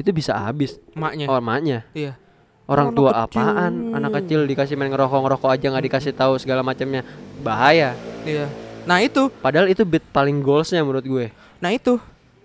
[0.01, 1.28] itu bisa habis Maknya.
[1.28, 1.85] oh emaknya.
[1.93, 2.16] Iya.
[2.65, 3.45] Orang tua kecil.
[3.45, 3.73] apaan?
[3.93, 7.05] Anak kecil dikasih main ngerokok ngerokok aja nggak dikasih tahu segala macamnya
[7.45, 7.93] bahaya.
[8.25, 8.49] Iya.
[8.89, 11.27] Nah itu, Padahal itu beat paling goalsnya menurut gue.
[11.61, 12.01] nah itu.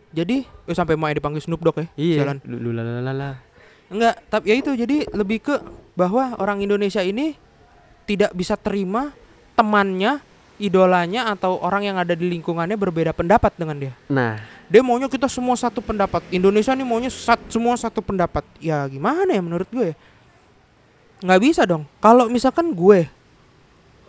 [0.09, 2.25] Jadi, eh, sampai mau dipanggil Snoop Dogg ya.
[2.25, 2.41] Jalan.
[2.47, 3.29] Lu la la la la.
[3.93, 5.55] Enggak, tapi ya itu jadi lebih ke
[5.93, 7.37] bahwa orang Indonesia ini
[8.09, 9.13] tidak bisa terima
[9.53, 10.17] temannya,
[10.57, 13.93] idolanya atau orang yang ada di lingkungannya berbeda pendapat dengan dia.
[14.09, 16.21] Nah, Dia maunya kita semua satu pendapat.
[16.29, 18.45] Indonesia nih maunya sat, semua satu pendapat.
[18.61, 19.97] Ya gimana ya menurut gue?
[21.19, 21.83] Nggak bisa dong.
[21.99, 23.07] Kalau misalkan gue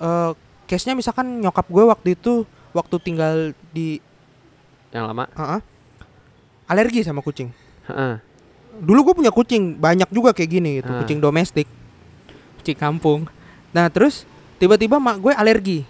[0.00, 0.30] eh
[0.64, 3.34] case-nya misalkan nyokap gue waktu itu waktu tinggal
[3.74, 3.98] di
[4.90, 5.26] yang lama.
[5.34, 5.60] ah, ah,
[6.66, 7.50] alergi sama kucing.
[7.86, 8.22] Heeh.
[8.80, 11.02] dulu gue punya kucing banyak juga kayak gini gitu Ah.
[11.02, 11.66] kucing domestik
[12.56, 13.26] kucing kampung
[13.74, 14.24] nah terus
[14.56, 15.82] tiba-tiba mak gue alergi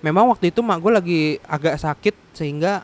[0.00, 2.82] memang waktu itu mak gue lagi agak sakit sehingga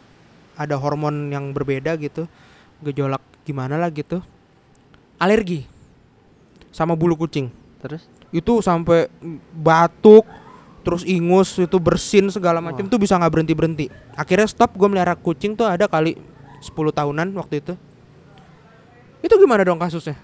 [0.54, 2.28] ada hormon yang berbeda gitu
[2.84, 4.20] gejolak gimana lah gitu
[5.16, 5.64] alergi
[6.70, 7.48] sama bulu kucing
[7.82, 8.02] Terus?
[8.30, 9.10] Itu sampai
[9.52, 10.24] batuk
[10.82, 13.86] terus ingus itu bersin segala macam tuh bisa nggak berhenti berhenti
[14.18, 16.18] akhirnya stop gue melihara kucing tuh ada kali
[16.62, 17.74] 10 tahunan waktu itu.
[19.22, 20.14] Itu gimana dong kasusnya?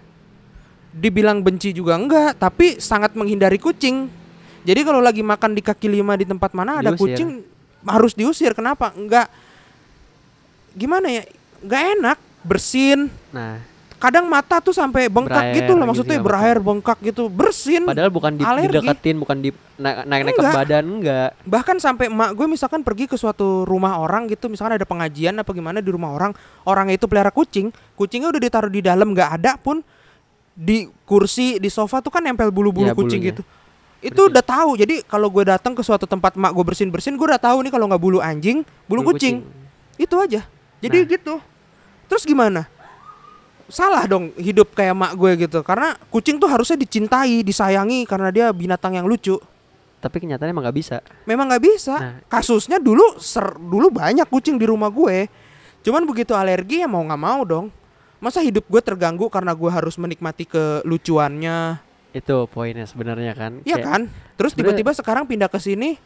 [0.94, 4.06] Dibilang benci juga enggak tapi sangat menghindari kucing.
[4.62, 7.14] Jadi kalau lagi makan di kaki lima di tempat mana ada Diusir.
[7.14, 7.28] kucing
[7.86, 8.54] harus diusir.
[8.54, 8.94] Kenapa?
[8.94, 9.30] Enggak.
[10.74, 11.22] Gimana ya?
[11.62, 12.18] Nggak enak.
[12.42, 13.10] Bersin.
[13.34, 13.62] Nah,
[13.98, 17.82] kadang mata tuh sampai bengkak Berair gitu loh gitu maksudnya nggak berair bengkak gitu bersin
[17.82, 18.70] padahal bukan di, Alergi.
[18.72, 21.30] dideketin, bukan di naik naik, naik ke badan enggak.
[21.42, 25.50] bahkan sampai emak gue misalkan pergi ke suatu rumah orang gitu misalkan ada pengajian apa
[25.50, 26.30] gimana di rumah orang
[26.62, 29.82] orangnya itu pelihara kucing kucingnya udah ditaruh di dalam nggak ada pun
[30.52, 33.30] di kursi di sofa tuh kan nempel bulu-bulu Iya, kucing bulunya.
[33.34, 33.42] gitu
[33.98, 34.30] itu Bersin.
[34.30, 37.38] udah tahu jadi kalau gue datang ke suatu tempat mak gue bersin bersin gue udah
[37.38, 39.42] tahu nih kalau nggak bulu anjing bulu, kucing.
[39.94, 40.46] itu aja
[40.78, 41.10] jadi Nah.
[41.10, 41.34] gitu
[42.06, 42.70] terus gimana
[43.68, 48.46] salah dong hidup kayak mak gue gitu karena kucing tuh harusnya dicintai disayangi karena dia
[48.48, 49.36] binatang yang lucu
[49.98, 50.96] Tapi kenyataannya emang nggak bisa.
[51.24, 52.14] memang nggak bisa Nah.
[52.26, 55.28] kasusnya dulu ser dulu banyak kucing di rumah gue
[55.80, 57.66] cuman begitu alergi ya mau nggak mau dong
[58.18, 63.52] masa hidup gue terganggu karena gue harus menikmati kelucuannya Itu poinnya sebenarnya kan.
[63.62, 66.00] Iya kan terus tiba-tiba sekarang pindah ke sini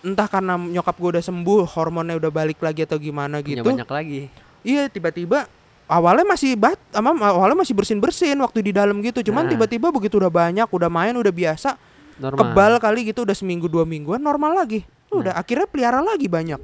[0.00, 3.88] entah karena nyokap gue udah sembuh hormonnya udah balik lagi atau gimana punya gitu banyak
[3.88, 4.20] lagi.
[4.62, 5.44] iya tiba-tiba
[5.90, 9.50] awalnya masih bat ama awalnya masih bersin bersin waktu di dalam gitu cuman Nah.
[9.50, 11.74] tiba-tiba begitu udah banyak udah main udah biasa
[12.16, 12.38] Normal.
[12.46, 16.60] kebal kali gitu udah seminggu dua mingguan normal lagi udah akhirnya pelihara lagi banyak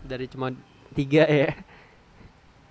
[0.00, 0.54] Dari cuma
[0.92, 1.52] tiga ya.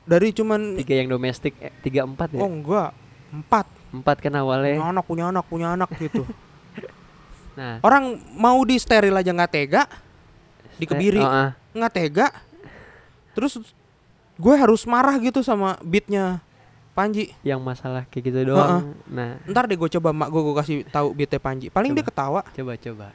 [0.02, 2.40] dari cuman Tiga yang domestik, eh, tiga empat ya.
[2.40, 2.90] oh enggak
[3.32, 4.76] empat Empat kan awalnya.
[4.76, 6.26] punya anak punya anak punya anak gitu
[7.56, 9.88] Nah, orang mau di steril aja nggak tega
[10.76, 11.52] dikebiri Oh, ah.
[11.72, 12.28] nggak tega
[13.32, 13.56] terus
[14.36, 16.44] gue harus marah gitu sama beatnya
[16.92, 17.36] Panji.
[17.42, 18.96] Yang masalah kayak gitu doang.
[19.06, 21.68] Nah, ntar deh gue coba mak gue gue kasih tahu beatnya Panji.
[21.68, 22.10] Paling dia Coba.
[22.10, 22.42] ketawa.
[22.50, 23.08] Coba coba.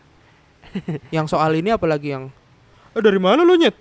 [1.16, 2.28] yang soal ini apalagi yang
[2.92, 3.72] "Eh, dari mana lu nyet?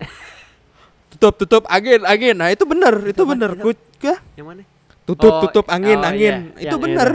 [1.10, 2.34] Tutup tutup angin angin.
[2.34, 3.50] Nah itu bener itu bener.
[3.54, 3.70] Itu?
[3.70, 4.62] Ku- Yang mana?
[5.04, 6.48] tutup Oh, tutup angin oh, angin.
[6.56, 7.10] iya, itu yang bener.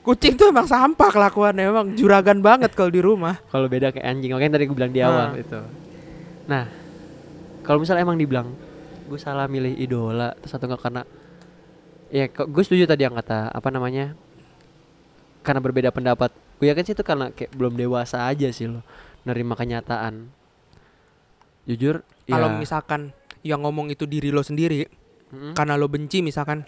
[0.00, 1.66] kucing tuh emang sampah kelakuannya.
[1.66, 3.42] Emang juragan banget kalau di rumah.
[3.50, 5.34] Kalau beda kayak anjing, makanya tadi gue bilang di awal Nah.
[5.36, 5.60] itu.
[6.46, 6.64] Nah,
[7.60, 8.54] kalau misalnya emang dibilang
[9.06, 11.02] gue salah milih idola terus atau enggak karena
[12.10, 14.14] ya gue setuju tadi yang kata apa namanya
[15.46, 16.34] karena berbeda pendapat.
[16.58, 18.82] Gue yakin sih itu karena kayak belum dewasa aja sih lo
[19.22, 20.26] nerima kenyataan.
[21.70, 23.14] Jujur kalau ya, misalkan
[23.46, 24.86] yang ngomong itu diri lo sendiri
[25.30, 25.54] Mm-mm.
[25.54, 26.66] karena lo benci misalkan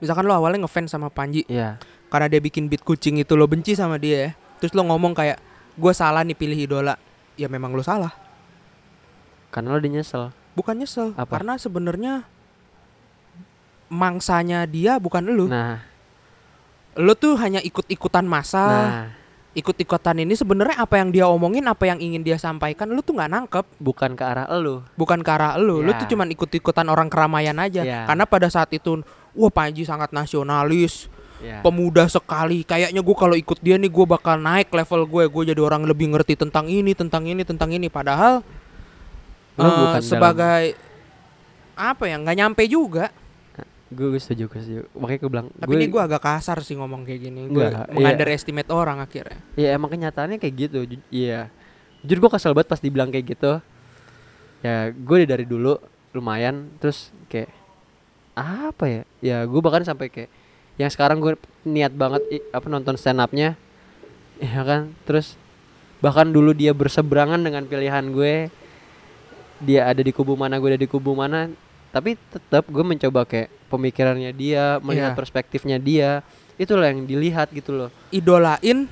[0.00, 1.80] misalkan lo awalnya ngefans sama Panji Iya,
[2.12, 4.30] karena dia bikin beat kucing itu lo benci sama dia ya
[4.60, 5.40] terus lo ngomong kayak
[5.76, 6.96] gue salah nih pilih idola.
[7.36, 8.12] Ya memang lo salah.
[9.52, 11.36] Karena lo udah nyesel bukan nyesel Apa?
[11.38, 12.24] karena sebenarnya
[13.86, 15.78] mangsanya dia bukan lo nah.
[16.96, 19.06] Lo tuh hanya ikut-ikutan masa nah.
[19.52, 23.30] ikut-ikutan ini sebenarnya apa yang dia omongin apa yang ingin dia sampaikan lo tuh nggak
[23.36, 23.66] nangkep.
[23.76, 25.92] Bukan ke arah lo bukan ke arah lo Ya.
[26.00, 27.84] tuh cuman ikut-ikutan orang keramaian aja.
[27.84, 28.08] Ya.
[28.08, 29.04] karena pada saat itu
[29.36, 31.12] wah Panji sangat nasionalis
[31.44, 31.60] ya.
[31.60, 32.64] pemuda sekali.
[32.64, 35.24] Kayaknya gue kalau ikut dia nih gue bakal naik level gue.
[35.28, 37.92] Gue jadi orang lebih ngerti tentang ini tentang ini tentang ini.
[37.92, 38.40] Padahal
[39.56, 40.62] Lo eh, bukan dalam- sebagai
[41.76, 43.12] apa ya nggak nyampe juga.
[43.86, 44.82] Gue gue setuju gue setuju.
[44.98, 47.46] Makanya gue bilang tapi ini gue agak kasar sih ngomong kayak gini.
[47.46, 47.86] Gue iya.
[47.86, 49.38] mengunderestimate orang akhirnya.
[49.54, 50.78] Ya emang kenyataannya kayak gitu
[51.08, 51.48] iya.
[52.02, 53.62] Jujur gue kesel banget pas dibilang kayak gitu.
[54.64, 55.78] Ya gue dari dulu
[56.10, 57.52] lumayan terus kayak
[58.34, 59.02] apa ya?
[59.22, 60.30] Ya gue bahkan sampai kayak
[60.76, 63.54] yang sekarang gue niat banget i- apa nonton stand upnya
[64.42, 64.90] ya kan?
[65.06, 65.38] Terus
[66.02, 68.50] bahkan dulu dia berseberangan dengan pilihan gue
[69.58, 71.48] dia ada di kubu mana gue ada di kubu mana.
[71.90, 75.18] Tapi tetap gue mencoba kayak pemikirannya dia melihat Iya.
[75.18, 76.20] perspektifnya dia.
[76.56, 77.90] Itulah yang dilihat gitu loh.
[78.10, 78.84] Idolain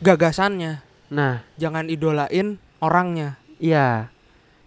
[0.00, 0.82] gagasannya.
[1.08, 1.44] Nah.
[1.56, 3.40] Jangan idolain orangnya.
[3.56, 4.12] Iya.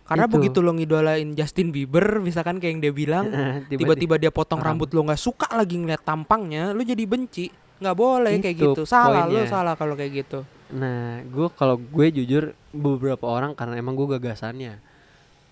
[0.08, 0.40] Karena Itu.
[0.40, 3.26] begitu lo ngidolain Justin Bieber misalkan kayak yang dia bilang
[3.70, 4.88] tiba-tiba dia potong rambut.
[4.88, 7.52] rambut lo nggak suka lagi ngeliat tampangnya lo jadi benci.
[7.78, 8.82] Nggak boleh kayak Itu gitu.
[8.88, 9.52] Salah lo poinnya.
[9.52, 10.40] salah kalau kayak gitu
[10.70, 14.84] Nah, gue kalau gue jujur beberapa orang karena emang gue gagasannya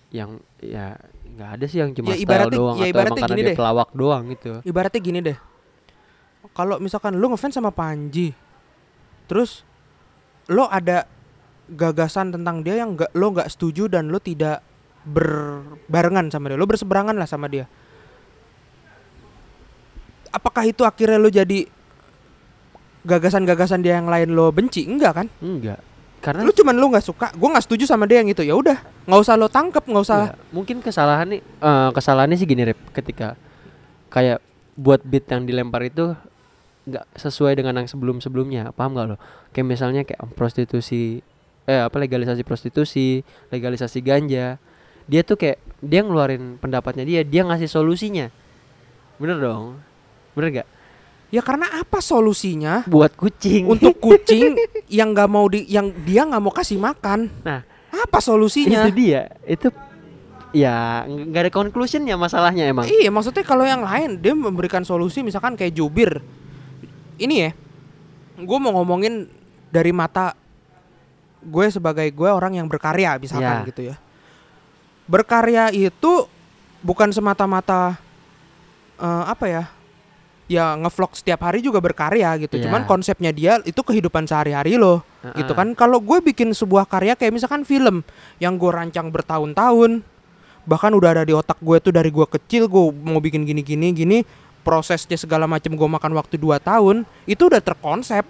[0.08, 0.94] yang ya
[1.26, 3.56] nggak ada sih yang cuma Ya, style ibaratnya- doang ya, atau emang karena dia deh.
[3.56, 4.52] pelawak doang gitu.
[4.62, 5.38] ibaratnya gini deh
[6.52, 8.30] kalau misalkan lo ngefans sama Panji
[9.26, 9.66] terus
[10.46, 11.10] lo ada
[11.66, 14.62] gagasan tentang dia yang nggak lo nggak setuju dan lo tidak
[15.02, 17.66] berbarengan sama dia lo berseberangan lah sama dia
[20.28, 21.66] apakah itu akhirnya lo jadi
[23.06, 24.82] gagasan-gagasan dia yang lain lo benci?
[24.84, 25.28] Enggak kan?
[25.40, 25.78] Enggak.
[26.16, 28.42] karena lu cuman lu nggak suka gue nggak setuju sama dia yang itu.
[28.42, 30.34] Ya udah nggak usah lo tangkep nggak usah.
[30.34, 32.80] Iya, mungkin kesalahan nih eh, kesalahannya sih gini Rip.
[32.90, 33.38] Ketika
[34.10, 34.42] kayak
[34.74, 36.18] buat beat yang dilempar itu
[36.86, 38.74] nggak sesuai dengan yang sebelum-sebelumnya.
[38.74, 39.16] Paham nggak lo?
[39.54, 41.22] Kayak misalnya kayak prostitusi
[41.66, 43.22] eh apa legalisasi prostitusi
[43.54, 44.58] legalisasi ganja.
[45.06, 48.34] Dia tuh kayak dia ngeluarin pendapatnya dia dia ngasih solusinya.
[49.22, 49.78] Bener dong?
[50.34, 50.68] Bener gak
[51.30, 52.86] ya karena apa solusinya?
[52.86, 53.66] Buat kucing.
[53.66, 54.56] Untuk kucing
[54.86, 57.30] yang nggak mau di yang dia nggak mau kasih makan.
[57.42, 57.62] Nah.
[57.96, 58.84] apa solusinya?
[58.84, 59.32] itu dia.
[59.48, 59.72] Itu
[60.52, 62.84] ya nggak ada conclusionnya masalahnya emang.
[62.84, 66.20] Iya maksudnya kalau yang lain dia memberikan solusi misalkan kayak jubir.
[67.16, 67.50] Ini ya
[68.36, 69.32] Gue mau ngomongin
[69.72, 70.36] dari mata
[71.40, 73.68] gue sebagai gue orang yang berkarya misalkan Ya.
[73.72, 73.96] gitu ya.
[75.08, 76.28] Berkarya itu
[76.84, 77.96] bukan semata-mata
[79.00, 79.64] eh, apa ya
[80.46, 82.70] Ya ngevlog setiap hari juga berkarya gitu Ya.
[82.70, 85.02] Cuman konsepnya dia itu kehidupan sehari-hari loh
[85.34, 85.58] gitu Heeh.
[85.58, 88.06] kan Kalau gue bikin sebuah karya kayak misalkan film
[88.38, 90.06] Yang gue rancang bertahun-tahun
[90.66, 93.62] bahkan udah ada di otak gue tuh dari gue kecil gue mau bikin gini
[93.94, 94.26] gini
[94.66, 98.26] prosesnya segala macam gue makan waktu 2 tahun itu udah terkonsep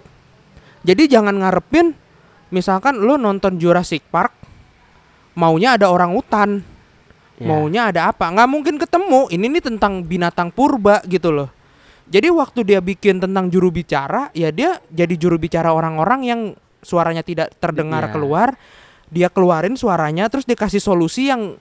[0.85, 1.97] jadi jangan ngarepin
[2.53, 4.37] misalkan lo nonton Jurassic Park
[5.33, 6.61] maunya ada orang hutan
[7.37, 7.53] Ya.
[7.53, 11.49] maunya ada apa nggak mungkin ketemu ini nih tentang binatang purba gitu loh
[12.07, 16.41] jadi waktu dia bikin tentang juru bicara ya dia jadi juru bicara orang-orang yang
[16.79, 18.13] suaranya tidak terdengar Iya.
[18.15, 18.49] keluar.
[19.07, 21.55] Dia keluarin suaranya terus dikasih solusi yang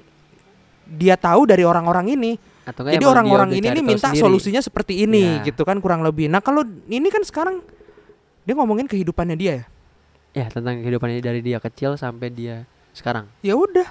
[0.87, 2.33] dia tahu dari orang-orang ini.
[2.67, 4.23] Atau jadi orang-orang ini nih minta sendiri.
[4.23, 5.51] solusinya seperti ini Iya.
[5.51, 6.31] gitu kan kurang lebih.
[6.31, 7.63] Nah kalau ini kan sekarang
[8.47, 9.65] dia ngomongin kehidupannya dia ya?
[10.35, 13.27] Ya tentang kehidupannya dari dia kecil sampai dia sekarang.
[13.43, 13.87] Ya udah.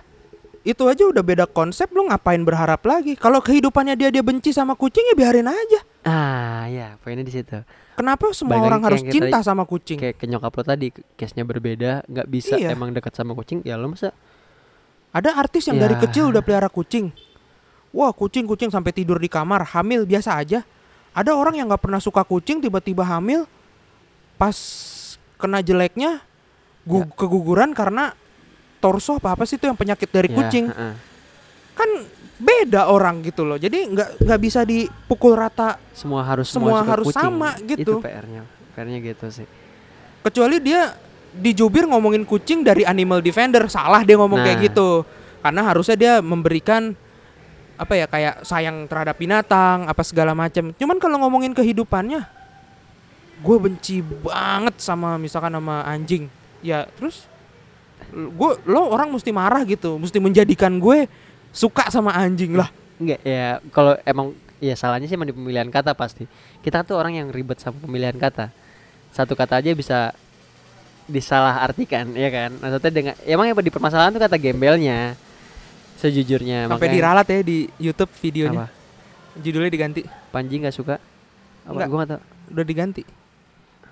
[0.66, 3.16] Itu aja udah beda konsep lu ngapain berharap lagi?
[3.16, 7.66] Kalau kehidupannya dia dia benci sama kucing ya biarin aja ah ya poinnya di situ
[7.94, 11.42] kenapa semua Balik orang harus cinta sama kucing kayak ke nyokap lo tadi case nya
[11.42, 12.72] berbeda nggak bisa Iya.
[12.72, 14.14] emang dekat sama kucing ya lo masa
[15.10, 16.06] ada artis yang dari Ya.
[16.06, 17.10] kecil udah pelihara kucing
[17.90, 20.62] wah kucing kucing sampai tidur di kamar hamil biasa aja
[21.12, 23.50] ada orang yang nggak pernah suka kucing tiba-tiba hamil
[24.36, 24.54] pas
[25.36, 26.22] kena jeleknya
[26.84, 27.16] gu- Ya.
[27.18, 28.14] keguguran karena
[28.78, 30.94] torso apa apa sih itu yang penyakit dari Ya, kucing heeh.
[31.74, 31.90] kan
[32.36, 33.56] beda orang gitu loh.
[33.56, 35.80] Jadi nggak nggak bisa dipukul rata.
[35.96, 37.22] Semua harus Semua harus kucing.
[37.22, 38.00] sama gitu.
[38.00, 38.44] itu PR-nya
[38.76, 39.48] PR-nya gitu sih.
[40.20, 40.96] Kecuali dia
[41.36, 43.68] di jubir ngomongin kucing dari animal defender.
[43.68, 44.66] Salah dia ngomong kayak Nah.
[44.68, 44.90] gitu.
[45.40, 46.92] Karena harusnya dia memberikan
[47.76, 50.72] apa ya kayak sayang terhadap binatang apa segala macam.
[50.76, 52.24] Cuman kalau ngomongin kehidupannya
[53.36, 56.28] gue benci banget sama misalkan sama anjing.
[56.60, 57.28] Ya terus
[58.12, 59.96] gue lo orang mesti marah gitu.
[59.96, 61.08] Mesti menjadikan gue
[61.56, 62.68] suka sama anjing lah.
[63.00, 66.28] Enggak ya kalau emang ya salahnya sih emang di pemilihan kata pasti.
[66.60, 68.52] Kita tuh orang yang ribet sama pemilihan kata.
[69.16, 70.12] Satu kata aja bisa
[71.08, 72.52] disalah artikan ya kan?
[72.60, 75.16] Maksudnya dengan emang yang di permasalahan tuh kata gembelnya
[75.96, 76.68] sejujurnya.
[76.68, 78.68] Sampai makanya- diralat ya di YouTube videonya.
[78.68, 79.40] Apa?
[79.40, 80.02] Judulnya diganti.
[80.32, 80.96] Panji nggak suka?
[81.64, 81.88] Apa?
[81.88, 82.22] Gua nggak tahu.
[82.52, 83.04] Udah diganti.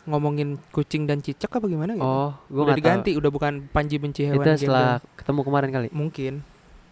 [0.03, 2.03] Ngomongin kucing dan cicak apa gimana gitu?
[2.03, 2.79] Oh gua udah nggak tahu.
[2.83, 5.87] diganti udah bukan Panji benci hewan itu setelah ketemu kemarin kali.
[5.95, 6.33] Mungkin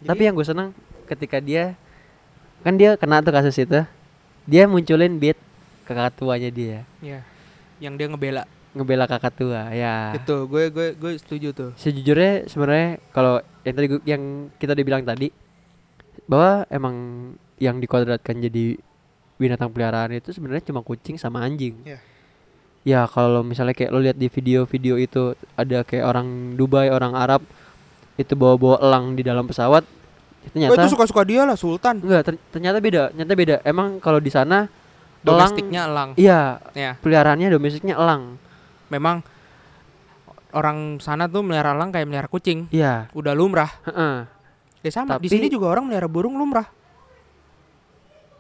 [0.02, 0.74] Tapi yang gue senang
[1.06, 1.76] ketika dia
[2.62, 3.82] kan dia kena tuh kasus itu,
[4.46, 5.38] dia munculin beat
[5.86, 7.26] kakak tuanya dia, ya
[7.82, 9.74] yang dia ngebela ngebela kakak tua.
[9.74, 10.14] Ya.
[10.16, 14.24] itu gue gue gue setuju tuh Sejujurnya sebenarnya kalau yang tadi gua- yang
[14.56, 15.28] kita udah bilang tadi
[16.30, 16.96] bahwa emang
[17.58, 18.78] yang dikodratkan jadi
[19.36, 21.74] binatang peliharaan itu sebenarnya cuma kucing sama anjing.
[21.82, 22.00] Iya.
[22.82, 27.42] Ya kalau misalnya kayak lo lihat di video-video itu ada kayak orang Dubai, orang Arab
[28.22, 29.84] itu bawa-bawa elang di dalam pesawat.
[29.84, 33.04] Gue Ternyata itu suka suka dia lah Sultan Enggak, ter- ternyata beda.
[33.10, 33.56] Ternyata beda.
[33.62, 34.66] Emang kalau di sana
[35.22, 38.42] elang domestiknya elang iya, ya peliharaannya domestiknya elang.
[38.90, 39.22] memang
[40.50, 44.26] orang sana tuh melihara elang kayak melihara kucing Iya, udah lumrah heeh.
[44.82, 46.66] ya sama di sini juga orang melihara burung lumrah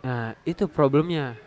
[0.01, 1.37] Nah, itu problemnya.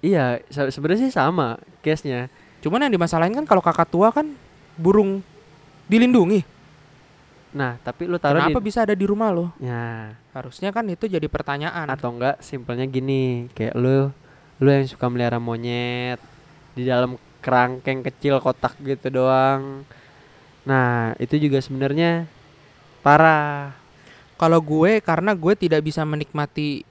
[0.00, 2.32] Iya, se- sebenarnya sih sama case-nya.
[2.62, 4.24] cuman yang dimasalahin kan kalau kakak tua kan
[4.74, 5.18] burung
[5.84, 6.46] dilindungi
[7.52, 9.52] Nah, tapi lu taruh kenapa di bisa ada di rumah lo?
[9.60, 11.84] Ya, harusnya kan itu jadi pertanyaan.
[11.88, 14.08] Atau enggak simpelnya gini, kayak lu
[14.56, 16.16] lu yang suka melihara monyet
[16.72, 19.84] di dalam kerangkeng kecil kotak gitu doang.
[20.64, 22.24] Nah, itu juga sebenarnya
[23.02, 23.76] parah.
[24.40, 26.82] kalau gue karena gue tidak bisa menikmati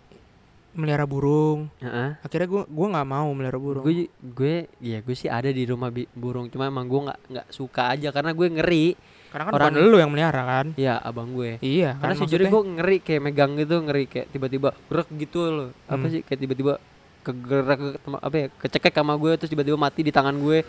[0.71, 1.67] melihara burung.
[1.83, 2.15] Heeh.
[2.23, 3.83] akhirnya gue gue nggak mau melihara burung.
[3.83, 6.47] Gue gue ya gue sih ada di rumah bi- burung.
[6.47, 8.07] Cuma emang gue nggak nggak suka aja.
[8.15, 8.85] Karena gue ngeri
[9.31, 10.65] karena kan orang- bukan lu yang melihara kan?
[10.75, 11.55] Ya abang gue.
[11.59, 15.69] Iya karena kan sejujurnya gue ngeri kayak megang gitu ngeri kayak tiba-tiba gerak gitu loh.
[15.85, 16.11] Apa Hmm.
[16.11, 16.73] sih kayak tiba-tiba
[17.21, 20.67] kegerak ke- apa ya kecekek sama gue terus tiba-tiba mati di tangan gue.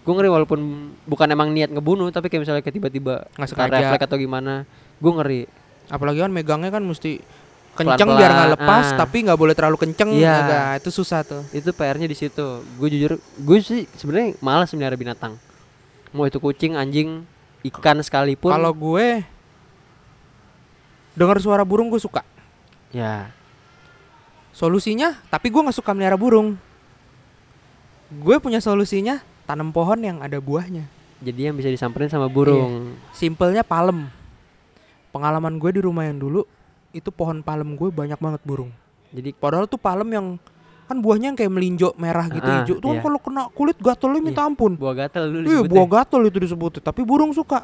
[0.00, 0.60] Gue ngeri walaupun
[1.04, 3.74] bukan emang niat ngebunuh tapi kayak misalnya kayak tiba-tiba Nggak sengaja.
[3.76, 4.64] refleks atau gimana
[4.96, 5.42] gue ngeri.
[5.86, 7.20] Apalagi kan megangnya kan mesti
[7.70, 8.98] kenceng biar nggak lepas ah.
[8.98, 10.34] tapi nggak boleh terlalu kenceng Iya.
[10.38, 11.42] agak itu susah tuh.
[11.50, 12.46] Itu PR-nya di situ.
[12.74, 15.36] Gue jujur gue sih sebenarnya malas melihara binatang.
[16.10, 17.22] Mau itu kucing anjing
[17.66, 18.50] ikan sekalipun.
[18.50, 19.24] Kalau gue
[21.14, 22.24] dengar suara burung gue suka.
[22.94, 23.30] Ya.
[24.50, 26.56] Solusinya tapi gue nggak suka melihara burung.
[28.10, 30.88] Gue punya solusinya tanam pohon yang ada buahnya.
[31.20, 32.96] Jadi yang bisa disamperin sama burung.
[33.12, 34.08] Simpelnya palem.
[35.12, 36.46] Pengalaman gue di rumah yang dulu
[36.90, 38.72] itu pohon palem gue banyak banget burung.
[39.10, 40.26] Jadi padahal tuh palem yang
[40.90, 42.82] kan buahnya yang kayak melinjo merah gitu Ah, hijau.
[42.82, 43.02] Tuh kan iya.
[43.06, 44.74] kalau kena kulit gatalnya minta ampun.
[44.74, 46.82] Buah gatel dulu Iya buah gatel itu disebutnya.
[46.82, 47.62] Tapi burung suka.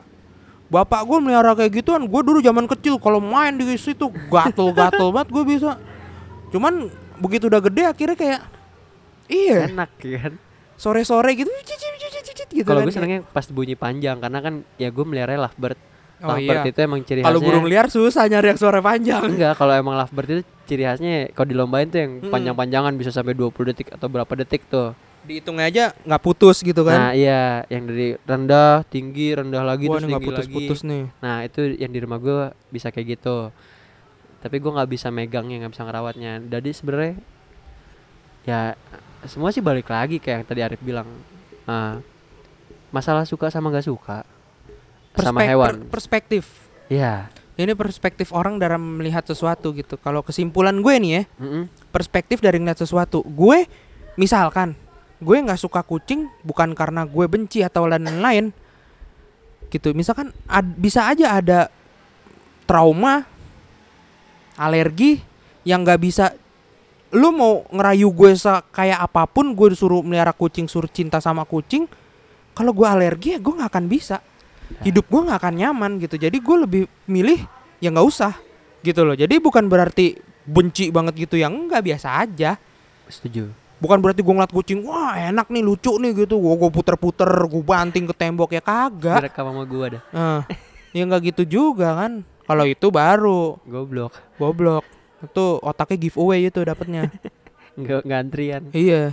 [0.66, 2.07] Bapak gue melihara kayak gituan.
[2.07, 5.74] Gue dulu zaman kecil kalau main di situ Gatel-gatel banget gue bisa.
[6.51, 6.86] Cuman
[7.19, 8.40] begitu udah gede akhirnya kayak
[9.27, 9.74] Iya.
[9.74, 10.35] Enak ya kan?
[10.77, 12.86] Sore-sore gitu cicit, cicit, cicit, gitu kalau kan.
[12.86, 14.23] gue senengnya pas bunyi panjang.
[14.23, 15.74] Karena kan ya gue melihara lovebird
[16.24, 16.72] Oh lovebird iya.
[16.72, 19.22] itu emang ciri Kalau khasnya burung liar susah nyari yang suara panjang.
[19.28, 22.32] Enggak kalau emang lovebird itu ciri khasnya kalau dilombain tuh yang Mm-mm.
[22.32, 24.97] panjang-panjangan bisa sampai 20 detik atau berapa detik tuh.
[25.28, 29.98] Dihitungnya aja nggak putus gitu nah kan iya yang dari rendah tinggi rendah lagi Wah
[29.98, 30.28] terus tinggi lagi.
[30.32, 31.05] putus-putus nih.
[31.20, 33.52] Nah itu yang di rumah gue bisa kayak gitu.
[34.40, 36.32] Tapi gue nggak bisa megangnya nggak bisa ngerawatnya.
[36.48, 37.14] Jadi sebenarnya
[38.47, 38.60] ya
[39.26, 41.10] semua sih balik lagi kayak yang tadi Arif bilang.
[41.66, 41.98] Ah,
[42.94, 44.22] masalah suka sama nggak suka
[45.18, 46.44] sama Perspek- hewan per- Perspektif
[46.86, 51.64] ya Ini perspektif orang dalam melihat sesuatu gitu Kalau kesimpulan gue nih ya mm-mm.
[51.88, 53.24] perspektif dari ngeliat sesuatu.
[53.24, 53.64] Gue
[54.20, 54.76] misalkan
[55.16, 58.52] gue nggak suka kucing bukan karena gue benci atau lain-lain.
[59.72, 59.97] Gitu.
[59.97, 61.72] Misalkan ad- bisa aja ada
[62.68, 63.24] trauma,
[64.60, 65.24] alergi
[65.64, 66.36] yang nggak bisa
[67.16, 68.36] lu mau ngerayu gue
[68.74, 71.86] kayak apa pun gue disuruh melihara kucing suruh cinta sama kucing
[72.52, 74.20] kalau gue alergi ya gue nggak akan bisa
[74.82, 76.16] hidup gue nggak akan nyaman gitu.
[76.18, 77.44] Jadi gue lebih milih
[77.78, 78.32] ya nggak usah
[78.82, 79.14] gitu loh.
[79.18, 82.55] Jadi bukan berarti benci banget gitu yang nggak biasa aja.
[83.10, 83.51] Setuju.
[83.76, 86.40] Bukan berarti gue ngeliat kucing wah enak nih lucu nih gitu.
[86.40, 89.26] Gue gue puter-puter gue banting ke tembok ya kagak.
[89.26, 90.40] Direkam sama gue ada Eh,
[90.97, 92.24] ya nggak gitu juga kan.
[92.47, 93.59] Kalau itu baru.
[93.66, 94.14] Goblok.
[94.38, 94.84] Goblok.
[95.20, 97.10] Itu otaknya giveaway itu dapatnya
[97.80, 99.12] nggak nggak antrian iya.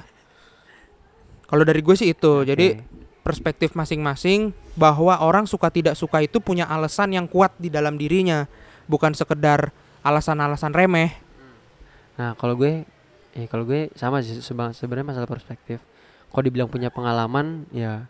[1.44, 2.48] Kalau dari gue sih itu.
[2.48, 2.93] Jadi Oke.
[3.24, 8.46] Perspektif masing-masing bahwa orang suka tidak suka itu punya alasan yang kuat di dalam dirinya
[8.86, 9.72] bukan sekedar
[10.04, 11.16] alasan-alasan remeh.
[12.20, 12.84] Nah kalau gue
[13.34, 15.80] eh kalau gue sama sih sebenarnya masalah perspektif.
[16.30, 18.06] Kalau dibilang punya pengalaman ya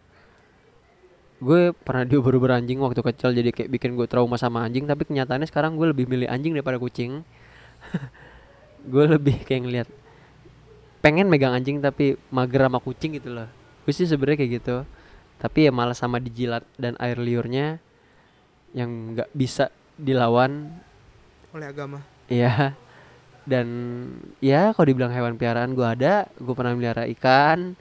[1.44, 5.46] gue pernah diubur-ubur anjing waktu kecil jadi kayak bikin gue trauma sama anjing tapi kenyataannya
[5.46, 7.22] sekarang gue lebih milih anjing daripada kucing.
[8.84, 9.88] Gue lebih kayak ngeliat
[11.00, 13.48] pengen megang anjing tapi mager sama kucing gitu loh.
[13.88, 14.76] Gue sih sebenarnya kayak gitu
[15.44, 17.84] tapi ya malah sama dijilat dan air liurnya
[18.72, 19.68] yang nggak bisa
[20.00, 20.72] dilawan
[21.52, 22.00] oleh agama
[22.32, 22.76] Iya.
[23.44, 23.68] Dan
[24.40, 27.76] ya kalau dibilang hewan piaraan gua ada, gue pernah melihara ikan.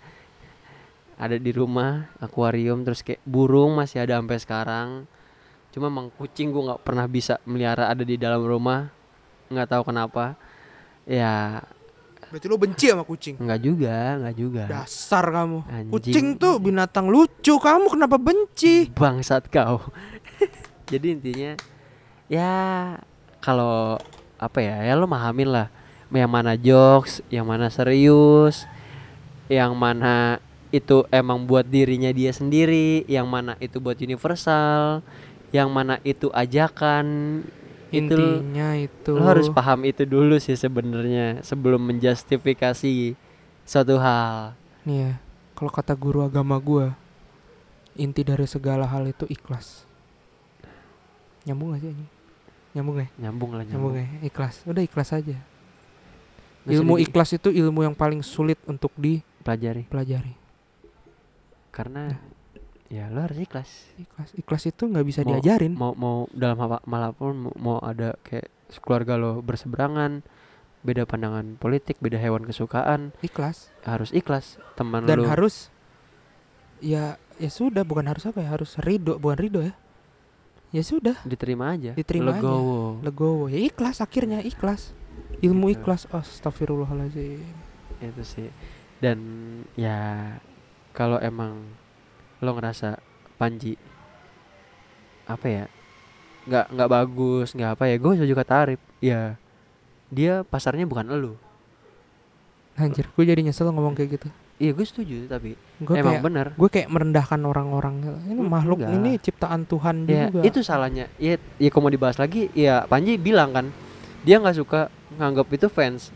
[1.15, 4.89] Ada di rumah, akuarium terus kayak burung masih ada sampai sekarang.
[5.71, 8.91] Cuma emang kucing gua nggak pernah bisa melihara ada di dalam rumah.
[9.53, 10.35] nggak tahu kenapa.
[11.07, 11.63] Ya,
[12.33, 14.65] berarti lo benci sama kucing nggak juga, nggak juga.
[14.65, 15.93] dasar kamu Anjing.
[15.93, 19.85] kucing tuh binatang lucu kamu kenapa benci Bangsat kau.
[20.93, 21.53] Jadi intinya
[22.33, 22.53] ya
[23.45, 24.01] kalau
[24.41, 25.69] apa ya ya lo mahamin lah
[26.13, 28.69] yang mana jokes, yang mana serius,
[29.49, 30.41] yang mana
[30.73, 35.01] itu emang buat dirinya dia sendiri, yang mana itu buat universal,
[35.53, 37.41] yang mana itu ajakan.
[37.93, 39.13] Intinya itu.
[39.13, 43.15] lo harus paham itu dulu sih sebenarnya sebelum menjustifikasi
[43.69, 44.57] suatu hal.
[44.83, 45.13] nih ya
[45.55, 46.97] kalau kata guru agama gua
[47.95, 49.85] inti dari segala hal itu ikhlas.
[51.45, 52.07] Nyambung gak sih ini?
[52.73, 53.09] Nyambung ya?
[53.21, 54.19] Nyambung lah nyambung nyambung.
[54.23, 54.27] ya?
[54.27, 54.55] Ikhlas.
[54.65, 55.37] Udah ikhlas aja.
[56.63, 58.95] Nggak ilmu ikhlas itu ilmu yang paling sulit untuk
[59.43, 59.85] pelajari.
[59.85, 60.43] dipelajari
[61.73, 62.21] karena
[62.93, 63.71] ya lo harus ikhlas.
[63.97, 64.29] ikhlas.
[64.37, 65.73] Ikhlas itu nggak bisa Mau- diajarin.
[65.73, 70.21] mau mau dalam apa malapun mau, mau ada kayak keluarga lo berseberangan
[70.83, 73.73] beda pandangan politik beda hewan kesukaan ikhlas.
[73.83, 74.61] harus ikhlas.
[74.75, 75.73] Teman dan lo harus
[76.79, 79.73] ya ya sudah bukan harus apa ya harus ridho bukan ridho ya.
[80.69, 81.17] Ya sudah.
[81.23, 81.93] Diterima aja.
[81.93, 82.41] Diterima aja.
[82.41, 83.01] legowo.
[83.01, 83.45] Legowo.
[83.47, 84.97] Ya ikhlas akhirnya ikhlas.
[85.41, 85.81] Ilmu Gitu.
[85.81, 86.09] ikhlas.
[86.09, 87.45] Astagfirullahaladzim
[88.01, 88.49] itu sih.
[88.97, 89.19] Dan
[89.75, 90.33] ya
[90.91, 91.61] kalau emang
[92.43, 92.99] lo ngerasa
[93.35, 93.79] Panji
[95.25, 95.65] apa ya
[96.43, 98.81] nggak nggak bagus nggak apa ya gue juga tarif.
[98.99, 99.39] Ya
[100.09, 101.35] dia pasarnya bukan elu.
[102.75, 104.29] Anjir gue jadi nyesel ngomong kayak gitu.
[104.59, 106.47] Iya gue setuju tapi Gue emang kayak bener.
[106.53, 107.95] gue kayak merendahkan orang-orang.
[108.23, 108.95] Ini Hmm, makhluk enggak.
[108.97, 110.41] ini ciptaan Tuhan ya juga.
[110.43, 111.07] itu salahnya.
[111.17, 113.67] Ya ya kalau mau dibahas lagi ya Panji bilang kan
[114.23, 116.11] dia nggak suka nganggap itu fans.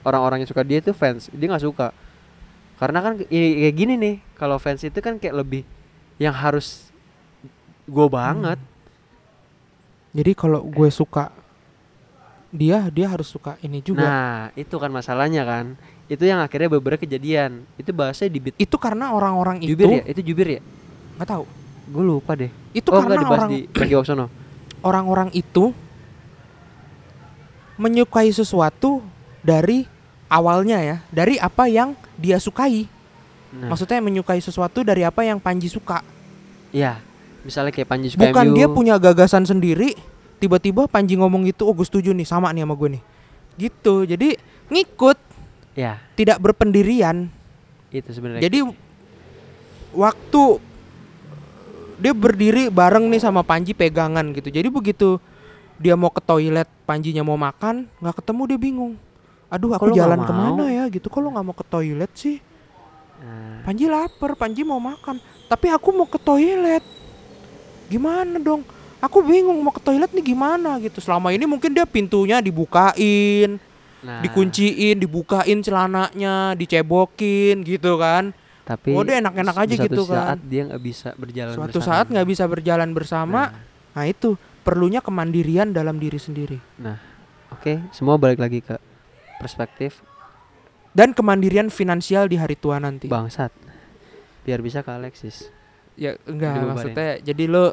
[0.00, 1.90] Orang-orang yang suka dia itu fans dia nggak suka
[2.78, 5.62] karena kan ya, kayak gini nih kalau fans itu kan kayak lebih
[6.22, 6.88] yang harus
[7.84, 8.58] gue banget.
[10.14, 11.30] Jadi kalau gue suka
[12.48, 14.08] dia, dia harus suka ini juga.
[14.08, 15.74] nah itu kan masalahnya kan.
[16.08, 17.66] Itu yang akhirnya beberapa kejadian.
[17.76, 20.02] Itu bahasanya di beat itu karena orang-orang itu jubir ya?
[20.08, 20.60] Itu jubir ya?
[21.18, 21.44] Nggak tahu.
[21.88, 22.52] gue lupa deh.
[22.76, 24.28] Itu oh karena orang di Waksono
[24.88, 25.72] orang-orang itu
[27.78, 29.02] menyukai sesuatu
[29.42, 29.86] dari
[30.28, 32.84] awalnya ya, dari apa yang dia sukai.
[33.50, 36.04] nah, Maksudnya menyukai sesuatu dari apa yang Panji suka.
[36.68, 37.00] ya
[37.48, 38.56] misalnya kayak Panji suka Bukan MU.
[38.60, 39.96] dia punya gagasan sendiri,
[40.36, 43.02] tiba-tiba Panji ngomong gitu, oh gue setuju nih sama nih sama gue nih.
[43.56, 43.94] Gitu.
[44.04, 44.28] Jadi
[44.68, 45.18] ngikut,
[45.72, 47.32] ya tidak berpendirian.
[47.88, 48.68] itu sebenarnya Jadi
[49.96, 50.42] waktu
[51.98, 54.52] dia berdiri bareng nih sama Panji pegangan gitu.
[54.52, 55.16] Jadi begitu
[55.80, 58.92] dia mau ke toilet, Panjinya mau makan, nggak ketemu dia bingung.
[59.48, 60.28] Aduh, aku jalan mau?
[60.28, 61.08] ke mana ya gitu?
[61.08, 62.36] Kalau nggak mau ke toilet sih?
[63.18, 65.18] Nah, Panji lapar, Panji mau makan.
[65.48, 66.84] Tapi aku mau ke toilet.
[67.88, 68.62] Gimana dong?
[69.00, 71.00] Aku bingung mau ke toilet nih gimana gitu.
[71.00, 73.56] Selama ini mungkin dia pintunya dibukain,
[74.02, 78.34] nah, dikunciin, dibukain celananya, dicebokin gitu kan.
[78.68, 80.36] tapi Oh, dia enak-enak aja gitu kan.
[80.36, 81.88] saat dia nggak bisa berjalan Suatu bersama.
[81.88, 83.40] saat nggak bisa berjalan bersama.
[83.48, 83.66] Nah,
[83.96, 86.60] Nah itu perlunya kemandirian dalam diri sendiri
[87.48, 88.76] oke semua balik lagi ke
[89.38, 90.02] perspektif
[90.90, 93.06] dan kemandirian finansial di hari tua nanti.
[93.06, 93.50] bangsat
[94.42, 95.46] biar bisa ke Alexis
[95.94, 96.70] Ya enggak Dibubarin.
[96.70, 97.64] maksudnya jadi lo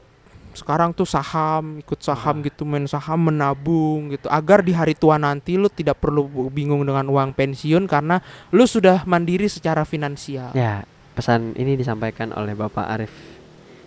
[0.52, 2.44] sekarang tuh saham ikut saham Ah.
[2.44, 7.06] gitu main saham menabung gitu agar di hari tua nanti lo tidak perlu bingung dengan
[7.06, 8.18] uang pensiun karena
[8.50, 10.50] lo sudah mandiri secara finansial.
[10.52, 10.82] ya
[11.12, 13.14] pesan ini disampaikan oleh Bapak Arif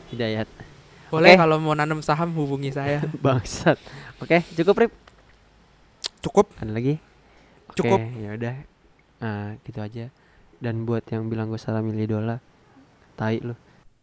[0.08, 0.46] Hidayat
[1.08, 1.40] Boleh Oke.
[1.40, 3.00] kalau mau nanam saham hubungi saya.
[3.26, 3.80] bangsat
[4.18, 4.92] oke cukup Rip
[6.20, 6.52] Cukup.
[6.54, 7.00] ada lagi
[7.80, 8.00] Cukup.
[8.16, 8.54] ya udah
[9.18, 10.06] nah gitu aja
[10.58, 12.38] dan buat yang bilang gue salah milih idola
[13.14, 13.54] tai lu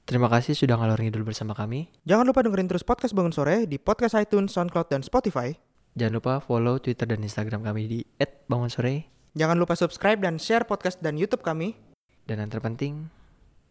[0.03, 3.75] terima kasih sudah ngalor ngidul bersama kami Jangan lupa dengerin terus podcast Bangun Sore di
[3.75, 5.55] podcast iTunes, SoundCloud, dan Spotify.
[5.93, 7.99] jangan lupa follow Twitter dan Instagram kami di
[8.47, 11.75] @bangonsore Jangan lupa subscribe dan share podcast dan YouTube kami.
[12.23, 13.07] dan yang terpenting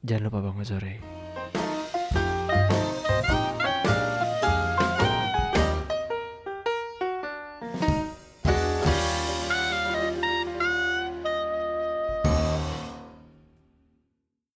[0.01, 1.24] jangan lupa bangun sore